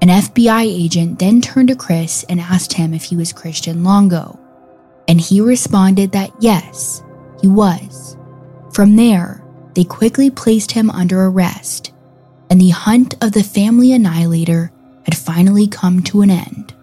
[0.00, 4.38] An FBI agent then turned to Chris and asked him if he was Christian Longo.
[5.06, 7.02] And he responded that yes,
[7.42, 8.16] he was.
[8.72, 9.43] From there,
[9.74, 11.92] they quickly placed him under arrest,
[12.50, 14.70] and the hunt of the family annihilator
[15.04, 16.74] had finally come to an end.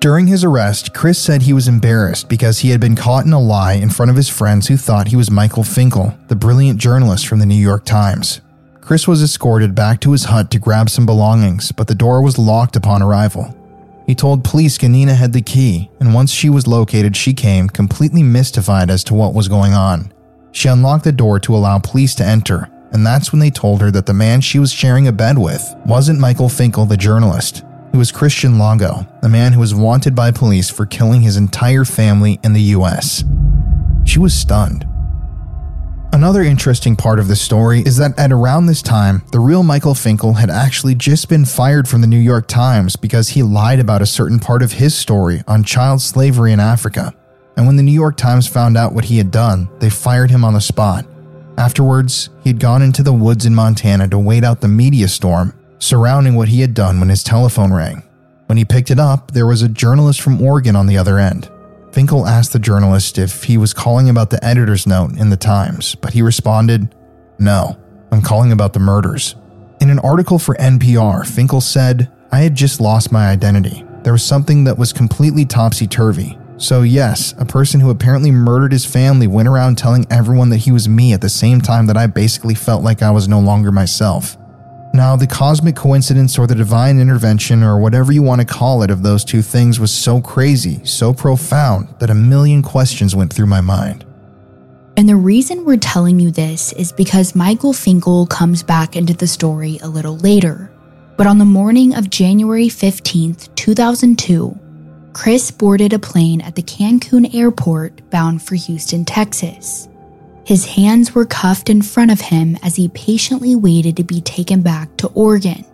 [0.00, 3.40] During his arrest, Chris said he was embarrassed because he had been caught in a
[3.40, 7.26] lie in front of his friends who thought he was Michael Finkel, the brilliant journalist
[7.26, 8.42] from the New York Times.
[8.82, 12.36] Chris was escorted back to his hut to grab some belongings, but the door was
[12.36, 13.56] locked upon arrival.
[14.06, 18.22] He told police Janina had the key, and once she was located, she came, completely
[18.22, 20.12] mystified as to what was going on.
[20.54, 23.90] She unlocked the door to allow police to enter, and that's when they told her
[23.90, 27.64] that the man she was sharing a bed with wasn't Michael Finkel, the journalist.
[27.92, 31.84] It was Christian Longo, the man who was wanted by police for killing his entire
[31.84, 33.24] family in the US.
[34.04, 34.86] She was stunned.
[36.12, 39.96] Another interesting part of the story is that at around this time, the real Michael
[39.96, 44.02] Finkel had actually just been fired from the New York Times because he lied about
[44.02, 47.12] a certain part of his story on child slavery in Africa
[47.56, 50.44] and when the New York Times found out what he had done, they fired him
[50.44, 51.06] on the spot.
[51.56, 55.54] Afterwards, he had gone into the woods in Montana to wait out the media storm
[55.78, 58.02] surrounding what he had done when his telephone rang.
[58.46, 61.50] When he picked it up, there was a journalist from Oregon on the other end.
[61.92, 65.94] Finkel asked the journalist if he was calling about the editor's note in the Times,
[65.94, 66.94] but he responded,
[67.38, 67.78] No,
[68.10, 69.36] I'm calling about the murders.
[69.80, 73.84] In an article for NPR, Finkel said, I had just lost my identity.
[74.02, 76.36] There was something that was completely topsy turvy.
[76.64, 80.72] So, yes, a person who apparently murdered his family went around telling everyone that he
[80.72, 83.70] was me at the same time that I basically felt like I was no longer
[83.70, 84.38] myself.
[84.94, 88.90] Now, the cosmic coincidence or the divine intervention or whatever you want to call it
[88.90, 93.44] of those two things was so crazy, so profound, that a million questions went through
[93.44, 94.06] my mind.
[94.96, 99.26] And the reason we're telling you this is because Michael Finkel comes back into the
[99.26, 100.72] story a little later.
[101.18, 104.58] But on the morning of January 15th, 2002,
[105.14, 109.88] Chris boarded a plane at the Cancun airport bound for Houston, Texas.
[110.44, 114.60] His hands were cuffed in front of him as he patiently waited to be taken
[114.60, 115.64] back to Oregon.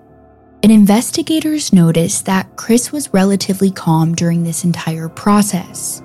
[0.63, 6.03] And investigators noticed that Chris was relatively calm during this entire process.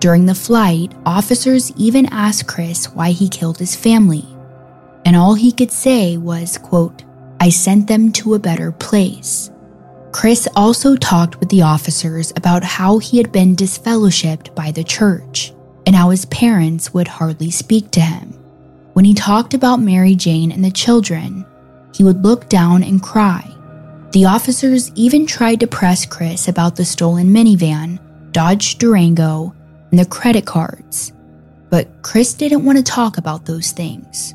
[0.00, 4.26] During the flight, officers even asked Chris why he killed his family.
[5.04, 7.04] And all he could say was, quote,
[7.38, 9.52] I sent them to a better place.
[10.18, 15.52] Chris also talked with the officers about how he had been disfellowshipped by the church
[15.86, 18.30] and how his parents would hardly speak to him.
[18.94, 21.46] When he talked about Mary Jane and the children,
[21.94, 23.48] he would look down and cry.
[24.10, 28.00] The officers even tried to press Chris about the stolen minivan,
[28.32, 29.54] Dodge Durango,
[29.92, 31.12] and the credit cards,
[31.70, 34.34] but Chris didn't want to talk about those things.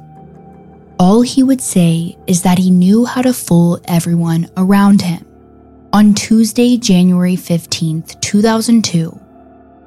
[0.98, 5.26] All he would say is that he knew how to fool everyone around him.
[5.94, 9.16] On Tuesday, January 15th, 2002,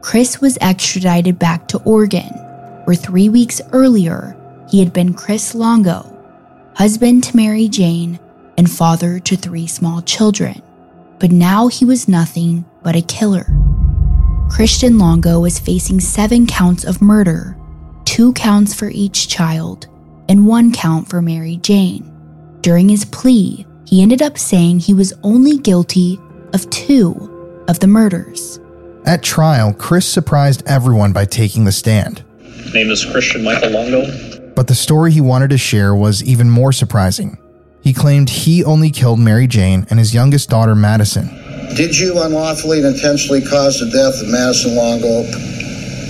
[0.02, 2.30] Chris was extradited back to Oregon,
[2.84, 4.36] where three weeks earlier
[4.70, 6.16] he had been Chris Longo,
[6.76, 8.20] husband to Mary Jane
[8.56, 10.62] and father to three small children.
[11.18, 13.48] But now he was nothing but a killer.
[14.48, 17.58] Christian Longo was facing seven counts of murder,
[18.04, 19.88] two counts for each child,
[20.28, 22.12] and one count for Mary Jane.
[22.60, 26.20] During his plea, he ended up saying he was only guilty
[26.52, 28.58] of two of the murders.
[29.04, 32.24] At trial, Chris surprised everyone by taking the stand.
[32.74, 34.54] Name is Christian Michael Longo.
[34.54, 37.38] But the story he wanted to share was even more surprising.
[37.80, 41.28] He claimed he only killed Mary Jane and his youngest daughter, Madison.
[41.76, 45.22] Did you unlawfully and intentionally cause the death of Madison Longo?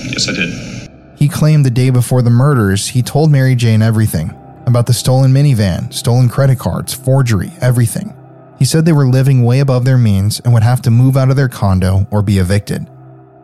[0.09, 0.89] Yes, I did.
[1.19, 4.35] He claimed the day before the murders, he told Mary Jane everything
[4.66, 8.14] about the stolen minivan, stolen credit cards, forgery, everything.
[8.59, 11.30] He said they were living way above their means and would have to move out
[11.30, 12.88] of their condo or be evicted.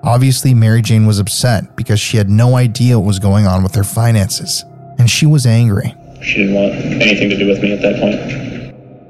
[0.02, 3.72] Obviously, Mary Jane was upset because she had no idea what was going on with
[3.72, 4.64] their finances,
[4.98, 5.94] and she was angry.
[6.22, 8.51] She didn't want anything to do with me at that point.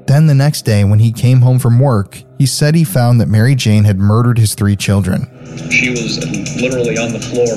[0.05, 3.29] Then the next day, when he came home from work, he said he found that
[3.29, 5.29] Mary Jane had murdered his three children.
[5.71, 6.17] She was
[6.61, 7.55] literally on the floor,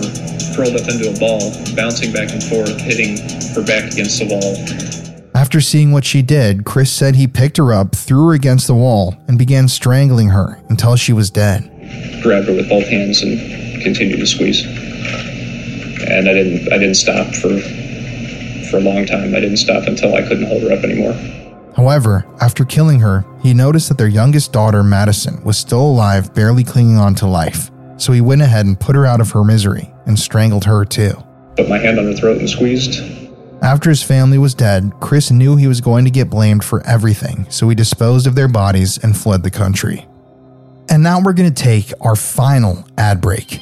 [0.55, 1.40] curled up into a ball,
[1.74, 3.18] bouncing back and forth, hitting
[3.55, 5.27] her back against the wall.
[5.35, 8.74] After seeing what she did, Chris said he picked her up, threw her against the
[8.74, 11.62] wall, and began strangling her until she was dead.
[12.23, 14.64] Grabbed her with both hands and continued to squeeze.
[16.09, 17.59] And I didn't I didn't stop for
[18.70, 19.35] for a long time.
[19.35, 21.14] I didn't stop until I couldn't hold her up anymore.
[21.76, 26.64] However, after killing her, he noticed that their youngest daughter, Madison, was still alive, barely
[26.64, 27.70] clinging on to life.
[27.98, 31.12] So he went ahead and put her out of her misery and strangled her too.
[31.56, 33.02] Put my hand on her throat and squeezed.
[33.60, 37.46] After his family was dead, Chris knew he was going to get blamed for everything,
[37.50, 40.06] so he disposed of their bodies and fled the country.
[40.88, 43.60] And now we're going to take our final ad break.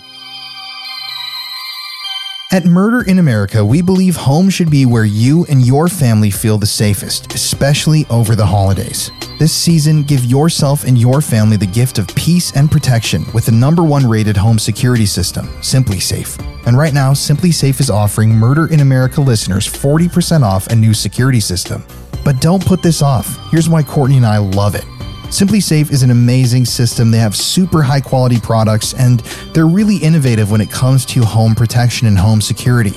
[2.54, 6.56] At Murder in America, we believe home should be where you and your family feel
[6.56, 9.10] the safest, especially over the holidays.
[9.40, 13.50] This season, give yourself and your family the gift of peace and protection with the
[13.50, 16.38] number one rated home security system, SimpliSafe.
[16.64, 21.40] And right now, SimpliSafe is offering Murder in America listeners 40% off a new security
[21.40, 21.84] system.
[22.24, 23.36] But don't put this off.
[23.50, 24.84] Here's why Courtney and I love it.
[25.34, 27.10] SimpliSafe is an amazing system.
[27.10, 29.18] They have super high quality products and
[29.52, 32.92] they're really innovative when it comes to home protection and home security.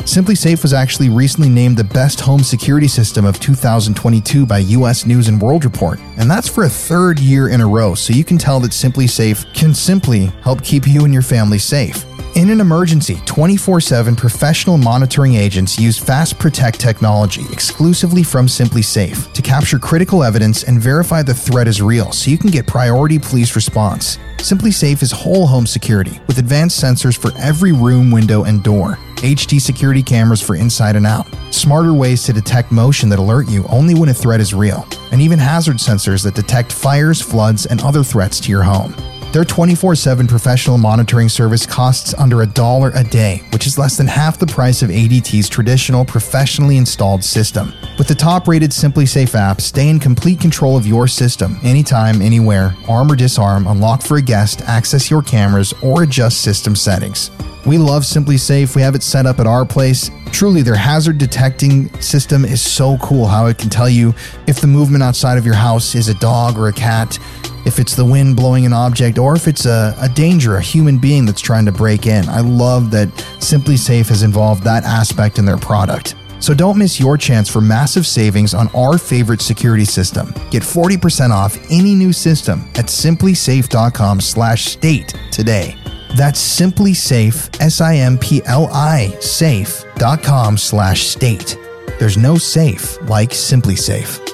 [0.00, 5.28] SimpliSafe was actually recently named the best home security system of 2022 by US News
[5.28, 8.36] and World Report, and that's for a third year in a row, so you can
[8.36, 12.04] tell that SimpliSafe can simply help keep you and your family safe.
[12.34, 19.30] In an emergency, 24 7 professional monitoring agents use Fast Protect technology exclusively from SimpliSafe
[19.34, 23.18] to capture critical evidence and verify the threat is real so you can get priority
[23.18, 24.16] police response.
[24.38, 28.98] SimpliSafe is whole home security with advanced sensors for every room, window, and door.
[29.16, 33.66] HD security cameras for inside and out, smarter ways to detect motion that alert you
[33.68, 37.82] only when a threat is real, and even hazard sensors that detect fires, floods, and
[37.82, 38.94] other threats to your home.
[39.32, 43.96] Their 24 7 professional monitoring service costs under a dollar a day, which is less
[43.96, 47.72] than half the price of ADT's traditional professionally installed system.
[47.96, 52.74] With the top rated SimpliSafe app, stay in complete control of your system anytime, anywhere,
[52.86, 57.30] arm or disarm, unlock for a guest, access your cameras, or adjust system settings.
[57.64, 58.76] We love SimpliSafe.
[58.76, 60.10] We have it set up at our place.
[60.32, 64.12] Truly, their hazard detecting system is so cool how it can tell you
[64.46, 67.18] if the movement outside of your house is a dog or a cat,
[67.64, 70.98] if it's the wind blowing an object, or if it's a, a danger, a human
[70.98, 72.28] being that's trying to break in.
[72.28, 73.08] I love that
[73.38, 76.16] SimpliSafe has involved that aspect in their product.
[76.40, 80.34] So don't miss your chance for massive savings on our favorite security system.
[80.50, 85.76] Get 40% off any new system at simplisafe.com slash state today.
[86.16, 91.56] That's simply safe, S-I-M-P-L-I, safe.com slash state.
[92.00, 94.28] There's no safe like SimpliSafe.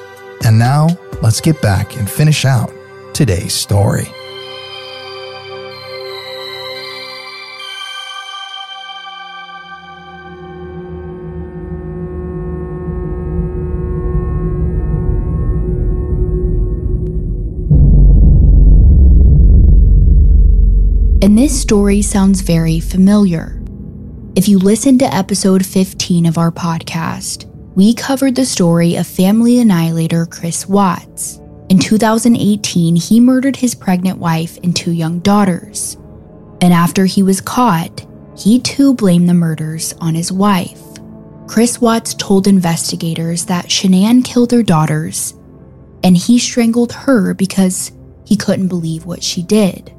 [0.46, 0.88] And now,
[1.22, 2.72] let's get back and finish out
[3.18, 4.06] today's story.
[21.20, 23.60] And this story sounds very familiar.
[24.36, 29.58] If you listened to episode 15 of our podcast, we covered the story of family
[29.58, 31.40] annihilator Chris Watts.
[31.68, 35.96] In 2018, he murdered his pregnant wife and two young daughters.
[36.60, 40.80] And after he was caught, he too blamed the murders on his wife.
[41.46, 45.34] Chris Watts told investigators that Shanann killed their daughters
[46.02, 47.92] and he strangled her because
[48.24, 49.92] he couldn't believe what she did.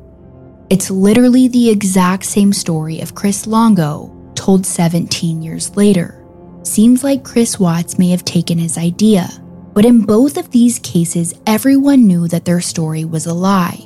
[0.69, 6.23] It's literally the exact same story of Chris Longo told 17 years later.
[6.63, 9.29] Seems like Chris Watts may have taken his idea,
[9.73, 13.85] but in both of these cases, everyone knew that their story was a lie.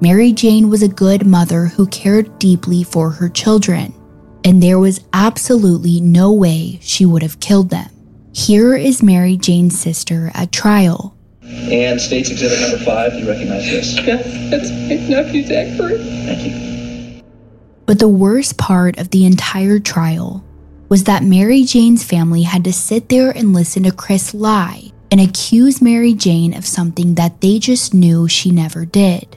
[0.00, 3.92] Mary Jane was a good mother who cared deeply for her children,
[4.44, 7.90] and there was absolutely no way she would have killed them.
[8.32, 11.16] Here is Mary Jane's sister at trial.
[11.42, 13.96] And State's Exhibit number five, you recognize this?
[13.96, 14.16] Yeah,
[14.50, 15.98] that's my nephew Zachary.
[15.98, 17.22] Thank you.
[17.86, 20.44] But the worst part of the entire trial
[20.88, 25.20] was that Mary Jane's family had to sit there and listen to Chris lie and
[25.20, 29.36] accuse Mary Jane of something that they just knew she never did.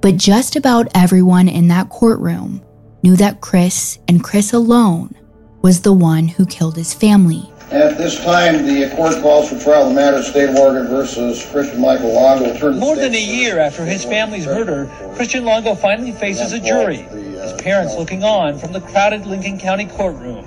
[0.00, 2.62] But just about everyone in that courtroom
[3.02, 5.14] knew that Chris and Chris alone
[5.62, 7.50] was the one who killed his family.
[7.70, 10.86] At this time, the court calls for trial of the matter of State of Oregon
[10.88, 12.56] versus Christian Michael Longo.
[12.56, 17.00] Turn More than a year after his family's murder, Christian Longo finally faces a jury,
[17.00, 20.44] uh, his parents uh, looking on from the crowded Lincoln County courtroom.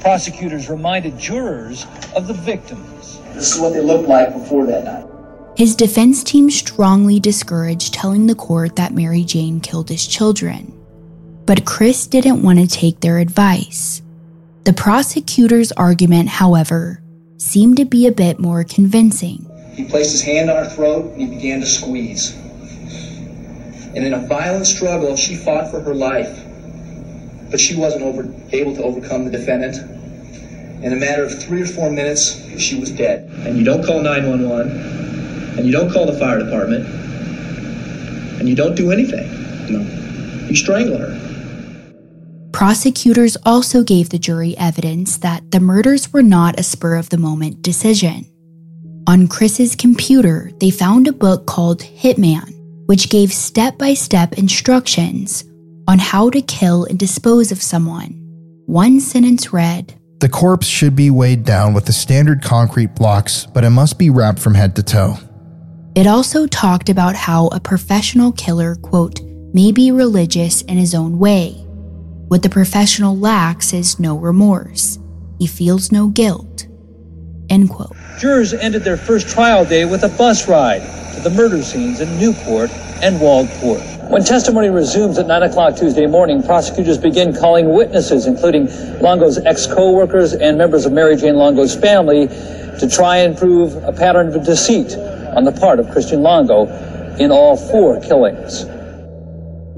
[0.00, 1.86] Prosecutors reminded jurors
[2.16, 3.20] of the victims.
[3.34, 5.06] This is what they looked like before that night.
[5.56, 10.72] His defense team strongly discouraged telling the court that Mary Jane killed his children.
[11.44, 14.00] But Chris didn't want to take their advice.
[14.64, 17.02] The prosecutor's argument, however,
[17.36, 19.50] seemed to be a bit more convincing.
[19.74, 22.34] He placed his hand on her throat and he began to squeeze.
[23.94, 26.46] And in a violent struggle, she fought for her life.
[27.50, 29.76] But she wasn't over, able to overcome the defendant.
[30.84, 33.28] In a matter of three or four minutes, she was dead.
[33.46, 36.86] And you don't call 911, and you don't call the fire department,
[38.38, 39.28] and you don't do anything.
[39.70, 39.80] No.
[40.48, 41.30] You strangle her.
[42.52, 47.18] Prosecutors also gave the jury evidence that the murders were not a spur of the
[47.18, 48.26] moment decision.
[49.06, 52.54] On Chris's computer, they found a book called Hitman,
[52.86, 55.44] which gave step by step instructions
[55.90, 58.10] on how to kill and dispose of someone.
[58.66, 63.64] One sentence read The corpse should be weighed down with the standard concrete blocks, but
[63.64, 65.16] it must be wrapped from head to toe.
[65.96, 69.20] It also talked about how a professional killer, quote,
[69.52, 71.54] may be religious in his own way.
[72.28, 75.00] What the professional lacks is no remorse.
[75.40, 76.68] He feels no guilt.
[77.48, 77.96] End quote.
[78.20, 80.82] Jurors ended their first trial day with a bus ride
[81.14, 82.70] to the murder scenes in Newport
[83.00, 84.10] and Waldport.
[84.10, 88.68] When testimony resumes at 9 o'clock Tuesday morning, prosecutors begin calling witnesses, including
[89.00, 93.74] Longo's ex co workers and members of Mary Jane Longo's family, to try and prove
[93.84, 94.94] a pattern of deceit
[95.34, 96.66] on the part of Christian Longo
[97.16, 98.64] in all four killings.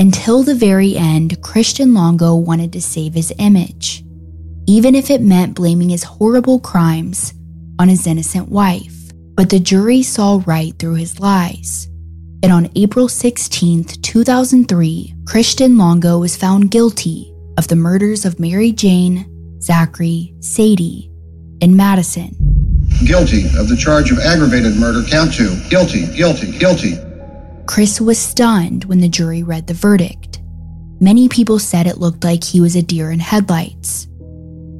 [0.00, 4.02] Until the very end, Christian Longo wanted to save his image,
[4.66, 7.34] even if it meant blaming his horrible crimes
[7.82, 9.10] on his innocent wife.
[9.34, 11.88] But the jury saw right through his lies.
[12.44, 18.70] And on April 16, 2003, Christian Longo was found guilty of the murders of Mary
[18.70, 19.26] Jane,
[19.60, 21.10] Zachary, Sadie,
[21.60, 22.36] and Madison.
[23.04, 25.58] Guilty of the charge of aggravated murder, count two.
[25.68, 26.94] Guilty, guilty, guilty.
[27.66, 30.40] Chris was stunned when the jury read the verdict.
[31.00, 34.06] Many people said it looked like he was a deer in headlights.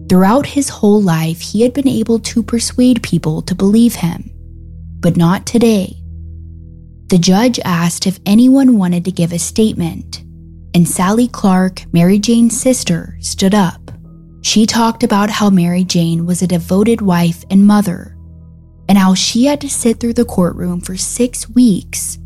[0.09, 4.31] Throughout his whole life, he had been able to persuade people to believe him,
[5.01, 5.97] but not today.
[7.07, 10.21] The judge asked if anyone wanted to give a statement,
[10.75, 13.91] and Sally Clark, Mary Jane's sister, stood up.
[14.43, 18.17] She talked about how Mary Jane was a devoted wife and mother,
[18.89, 22.19] and how she had to sit through the courtroom for six weeks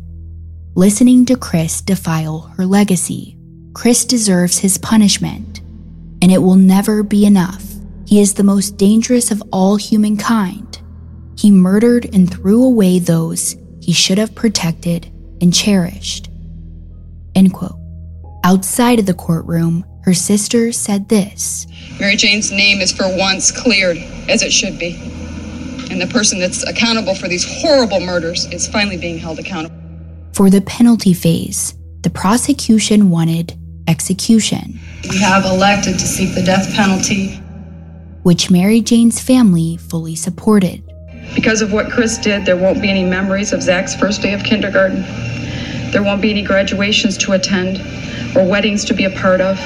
[0.77, 3.35] listening to Chris defile her legacy.
[3.73, 5.59] Chris deserves his punishment,
[6.21, 7.66] and it will never be enough.
[8.07, 10.81] He is the most dangerous of all humankind.
[11.37, 15.11] He murdered and threw away those he should have protected
[15.41, 16.29] and cherished.
[17.35, 17.75] End quote.
[18.45, 21.67] Outside of the courtroom, her sister said this
[21.99, 23.97] Mary Jane's name is for once cleared,
[24.29, 24.95] as it should be.
[25.91, 29.75] and the person that's accountable for these horrible murders is finally being held accountable.
[30.33, 33.57] For the penalty phase, the prosecution wanted
[33.87, 34.79] execution,
[35.09, 37.41] We have elected to seek the death penalty
[38.27, 40.83] which Mary Jane's family fully supported.
[41.33, 44.43] Because of what Chris did, there won't be any memories of Zach's first day of
[44.43, 45.01] kindergarten.
[45.91, 47.77] There won't be any graduations to attend
[48.35, 49.57] or weddings to be a part of.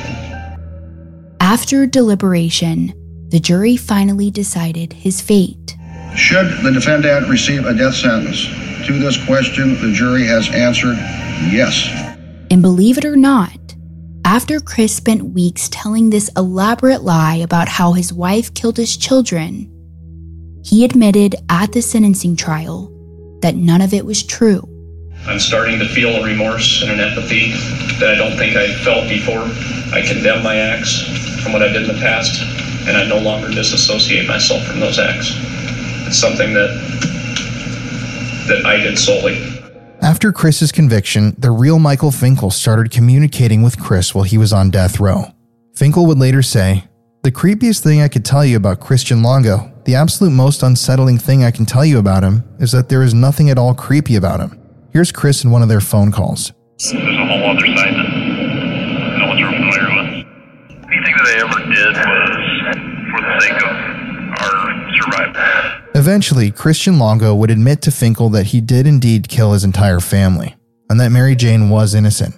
[1.40, 2.94] After deliberation,
[3.30, 5.76] the jury finally decided his fate.
[6.16, 8.46] Should the defendant receive a death sentence?
[8.86, 10.98] To this question, the jury has answered
[11.52, 11.90] yes.
[12.52, 13.58] And believe it or not,
[14.32, 19.70] after Chris spent weeks telling this elaborate lie about how his wife killed his children,
[20.64, 22.88] he admitted at the sentencing trial
[23.42, 24.62] that none of it was true.
[25.28, 27.52] I'm starting to feel a remorse and an empathy
[28.00, 29.44] that I don't think I felt before.
[29.94, 31.04] I condemn my acts
[31.44, 32.42] from what I did in the past,
[32.88, 35.34] and I no longer disassociate myself from those acts.
[36.08, 36.70] It's something that
[38.48, 39.61] that I did solely.
[40.02, 44.72] After Chris's conviction, the real Michael Finkel started communicating with Chris while he was on
[44.72, 45.26] death row.
[45.76, 46.86] Finkel would later say,
[47.22, 51.44] The creepiest thing I could tell you about Christian Longo, the absolute most unsettling thing
[51.44, 54.40] I can tell you about him, is that there is nothing at all creepy about
[54.40, 54.60] him.
[54.92, 56.52] Here's Chris in one of their phone calls.
[56.80, 60.26] There's a whole other side that no one's real familiar with.
[60.90, 62.34] Anything that I ever did was
[63.12, 63.76] for the sake of
[64.42, 64.58] our
[64.98, 65.82] survival.
[66.02, 70.56] Eventually, Christian Longo would admit to Finkel that he did indeed kill his entire family,
[70.90, 72.34] and that Mary Jane was innocent.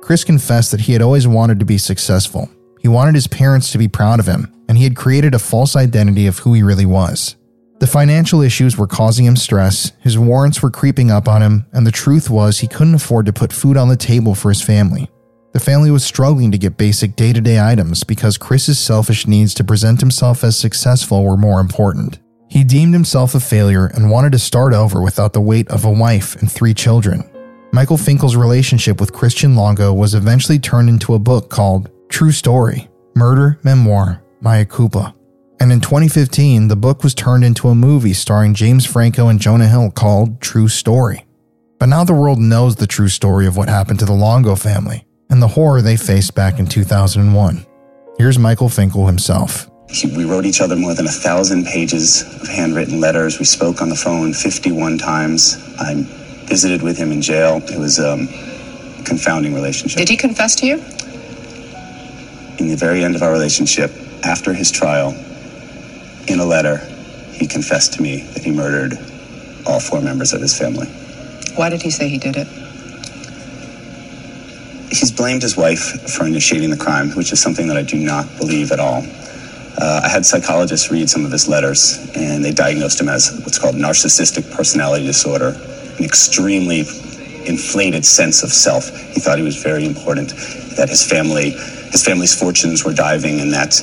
[0.00, 2.48] Chris confessed that he had always wanted to be successful.
[2.80, 5.76] He wanted his parents to be proud of him, and he had created a false
[5.76, 7.36] identity of who he really was.
[7.80, 11.86] The financial issues were causing him stress, his warrants were creeping up on him, and
[11.86, 15.10] the truth was he couldn't afford to put food on the table for his family.
[15.52, 19.52] The family was struggling to get basic day to day items because Chris's selfish needs
[19.56, 22.18] to present himself as successful were more important.
[22.52, 25.90] He deemed himself a failure and wanted to start over without the weight of a
[25.90, 27.24] wife and three children.
[27.72, 32.90] Michael Finkel's relationship with Christian Longo was eventually turned into a book called True Story
[33.14, 35.14] Murder Memoir Mea Culpa.
[35.60, 39.66] And in 2015, the book was turned into a movie starring James Franco and Jonah
[39.66, 41.24] Hill called True Story.
[41.78, 45.06] But now the world knows the true story of what happened to the Longo family
[45.30, 47.64] and the horror they faced back in 2001.
[48.18, 49.71] Here's Michael Finkel himself.
[50.00, 53.38] We wrote each other more than a thousand pages of handwritten letters.
[53.38, 55.56] We spoke on the phone 51 times.
[55.78, 55.94] I
[56.46, 57.62] visited with him in jail.
[57.70, 58.26] It was um,
[58.98, 59.98] a confounding relationship.
[59.98, 60.76] Did he confess to you?
[62.58, 63.92] In the very end of our relationship,
[64.24, 65.10] after his trial,
[66.26, 66.78] in a letter,
[67.32, 68.98] he confessed to me that he murdered
[69.66, 70.86] all four members of his family.
[71.54, 72.46] Why did he say he did it?
[74.88, 78.26] He's blamed his wife for initiating the crime, which is something that I do not
[78.38, 79.04] believe at all.
[79.78, 83.58] Uh, I had psychologists read some of his letters, and they diagnosed him as what's
[83.58, 85.56] called narcissistic personality disorder,
[85.98, 86.80] an extremely
[87.46, 88.90] inflated sense of self.
[89.12, 90.30] He thought he was very important,
[90.76, 91.50] that his family,
[91.90, 93.80] his family's fortunes were diving, and that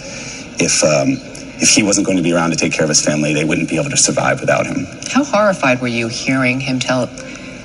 [0.60, 1.18] if um,
[1.62, 3.70] if he wasn't going to be around to take care of his family, they wouldn't
[3.70, 4.88] be able to survive without him.
[5.12, 7.04] How horrified were you hearing him tell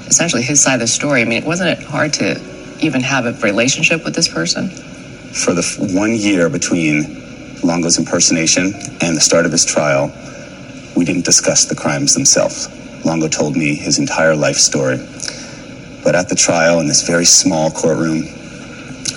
[0.06, 1.22] essentially his side of the story?
[1.22, 2.40] I mean, wasn't it hard to
[2.80, 4.68] even have a relationship with this person?
[4.68, 7.23] For the f- one year between
[7.64, 10.12] Longo's impersonation and the start of his trial,
[10.94, 12.68] we didn't discuss the crimes themselves.
[13.04, 14.98] Longo told me his entire life story.
[16.04, 18.24] But at the trial, in this very small courtroom,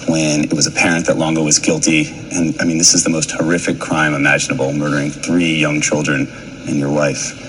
[0.08, 3.32] when it was apparent that Longo was guilty, and I mean, this is the most
[3.32, 6.28] horrific crime imaginable murdering three young children
[6.68, 7.44] and your wife.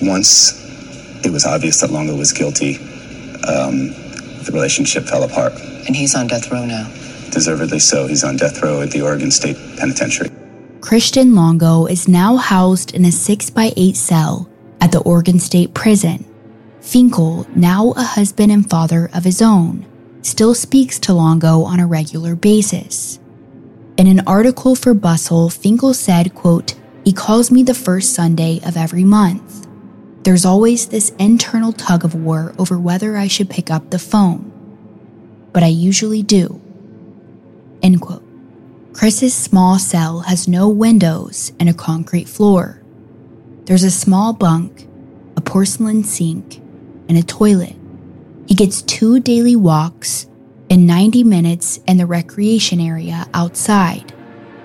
[0.00, 0.64] Once
[1.24, 2.76] it was obvious that Longo was guilty,
[3.48, 3.88] um,
[4.44, 5.54] the relationship fell apart.
[5.86, 6.88] And he's on death row now.
[7.36, 8.06] Deservedly so.
[8.06, 10.30] He's on death row at the Oregon State Penitentiary.
[10.80, 14.48] Christian Longo is now housed in a 6x8 cell
[14.80, 16.24] at the Oregon State Prison.
[16.80, 19.84] Finkel, now a husband and father of his own,
[20.22, 23.20] still speaks to Longo on a regular basis.
[23.98, 28.78] In an article for Bustle, Finkel said, quote, He calls me the first Sunday of
[28.78, 29.66] every month.
[30.22, 34.50] There's always this internal tug of war over whether I should pick up the phone.
[35.52, 36.62] But I usually do.
[37.86, 38.24] End quote.
[38.94, 42.82] Chris's small cell has no windows and a concrete floor.
[43.66, 44.88] There's a small bunk,
[45.36, 46.56] a porcelain sink,
[47.08, 47.76] and a toilet.
[48.48, 50.26] He gets two daily walks
[50.68, 54.12] and 90 minutes in the recreation area outside,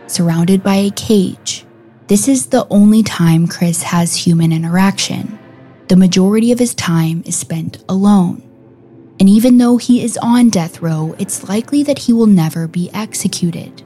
[0.08, 1.64] surrounded by a cage.
[2.08, 5.38] This is the only time Chris has human interaction.
[5.90, 8.51] The majority of his time is spent alone.
[9.22, 12.90] And even though he is on death row, it's likely that he will never be
[12.92, 13.84] executed.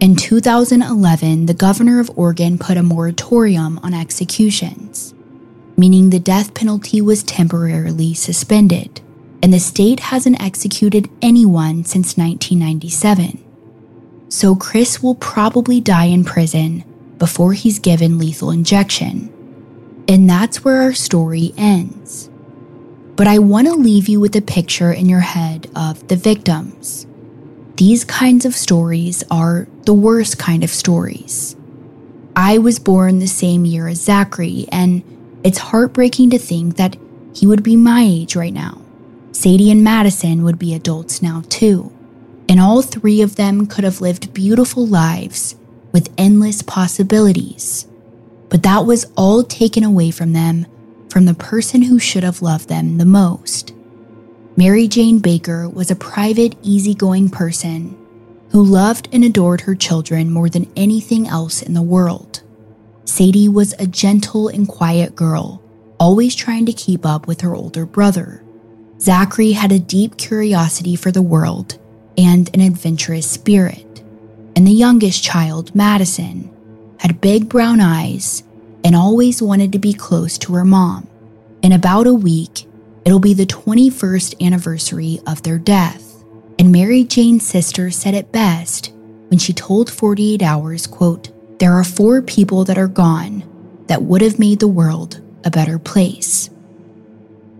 [0.00, 5.14] In 2011, the governor of Oregon put a moratorium on executions,
[5.78, 9.00] meaning the death penalty was temporarily suspended,
[9.42, 13.42] and the state hasn't executed anyone since 1997.
[14.28, 16.84] So Chris will probably die in prison
[17.16, 19.32] before he's given lethal injection.
[20.06, 22.29] And that's where our story ends.
[23.16, 27.06] But I want to leave you with a picture in your head of the victims.
[27.76, 31.56] These kinds of stories are the worst kind of stories.
[32.36, 35.02] I was born the same year as Zachary, and
[35.44, 36.96] it's heartbreaking to think that
[37.34, 38.80] he would be my age right now.
[39.32, 41.92] Sadie and Madison would be adults now, too.
[42.48, 45.56] And all three of them could have lived beautiful lives
[45.92, 47.86] with endless possibilities.
[48.48, 50.66] But that was all taken away from them
[51.10, 53.74] from the person who should have loved them the most.
[54.56, 57.96] Mary Jane Baker was a private, easygoing person
[58.52, 62.42] who loved and adored her children more than anything else in the world.
[63.04, 65.62] Sadie was a gentle and quiet girl,
[65.98, 68.42] always trying to keep up with her older brother.
[69.00, 71.78] Zachary had a deep curiosity for the world
[72.18, 73.86] and an adventurous spirit
[74.56, 76.50] and the youngest child, Madison,
[76.98, 78.42] had big brown eyes
[78.84, 81.08] and always wanted to be close to her mom.
[81.62, 82.66] In about a week,
[83.04, 86.24] it'll be the 21st anniversary of their death.
[86.58, 88.92] And Mary Jane's sister said it best
[89.28, 93.44] when she told 48 Hours, quote, There are four people that are gone
[93.86, 96.50] that would have made the world a better place.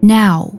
[0.02, 0.58] Now,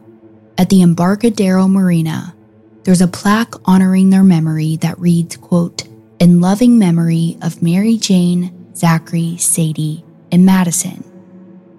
[0.57, 2.35] at the Embarcadero Marina,
[2.83, 5.88] there's a plaque honoring their memory that reads, quote,
[6.19, 11.03] in loving memory of Mary Jane, Zachary, Sadie, and Madison.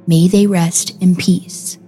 [0.07, 1.79] May they rest in peace.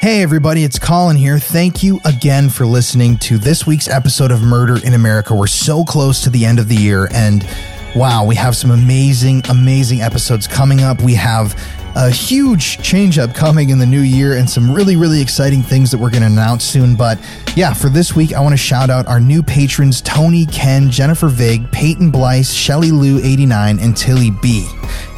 [0.00, 1.38] Hey, everybody, it's Colin here.
[1.38, 5.34] Thank you again for listening to this week's episode of Murder in America.
[5.34, 7.42] We're so close to the end of the year, and
[7.96, 11.00] wow, we have some amazing, amazing episodes coming up.
[11.00, 11.58] We have
[11.96, 15.90] a huge change up coming in the new year and some really, really exciting things
[15.90, 16.96] that we're going to announce soon.
[16.96, 17.18] But
[17.56, 21.28] yeah, for this week, I want to shout out our new patrons Tony, Ken, Jennifer
[21.28, 24.68] Vig, Peyton Blyce, Shelly Lou 89, and Tilly B.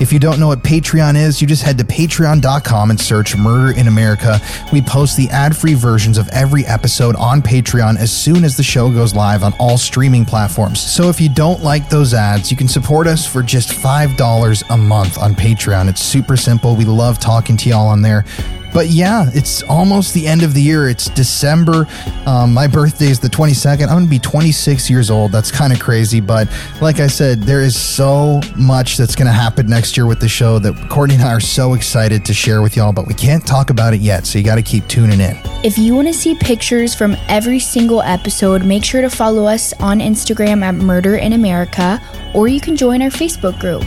[0.00, 3.78] If you don't know what Patreon is, you just head to patreon.com and search Murder
[3.78, 4.40] in America.
[4.72, 8.62] We post the ad free versions of every episode on Patreon as soon as the
[8.62, 10.80] show goes live on all streaming platforms.
[10.80, 14.76] So if you don't like those ads, you can support us for just $5 a
[14.76, 15.88] month on Patreon.
[15.88, 16.76] It's super simple.
[16.76, 18.24] We love talking to y'all on there.
[18.76, 20.86] But yeah, it's almost the end of the year.
[20.86, 21.88] It's December.
[22.26, 23.84] Um, my birthday is the 22nd.
[23.84, 25.32] I'm going to be 26 years old.
[25.32, 26.20] That's kind of crazy.
[26.20, 26.46] But
[26.82, 30.28] like I said, there is so much that's going to happen next year with the
[30.28, 33.46] show that Courtney and I are so excited to share with y'all, but we can't
[33.46, 34.26] talk about it yet.
[34.26, 35.38] So you got to keep tuning in.
[35.64, 39.72] If you want to see pictures from every single episode, make sure to follow us
[39.80, 41.98] on Instagram at Murder in America,
[42.34, 43.84] or you can join our Facebook group.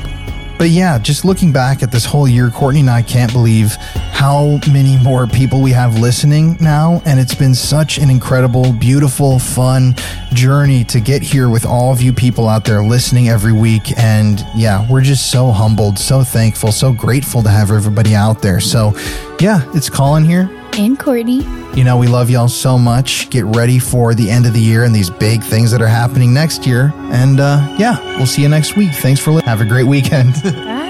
[0.59, 3.75] But yeah, just looking back at this whole year, Courtney and I can't believe
[4.11, 7.01] how many more people we have listening now.
[7.05, 9.95] And it's been such an incredible, beautiful, fun
[10.33, 13.97] journey to get here with all of you people out there listening every week.
[13.97, 18.59] And yeah, we're just so humbled, so thankful, so grateful to have everybody out there.
[18.59, 18.93] So
[19.39, 20.58] yeah, it's Colin here.
[20.77, 21.43] And Courtney.
[21.75, 23.29] You know, we love y'all so much.
[23.29, 26.33] Get ready for the end of the year and these big things that are happening
[26.33, 26.93] next year.
[27.11, 28.91] And uh, yeah, we'll see you next week.
[28.93, 29.49] Thanks for listening.
[29.49, 30.33] Have a great weekend.
[30.43, 30.89] Bye.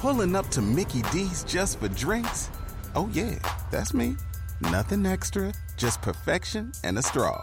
[0.00, 2.50] Pulling up to Mickey D's just for drinks?
[2.94, 3.38] Oh, yeah,
[3.70, 4.16] that's me.
[4.60, 7.42] Nothing extra, just perfection and a straw.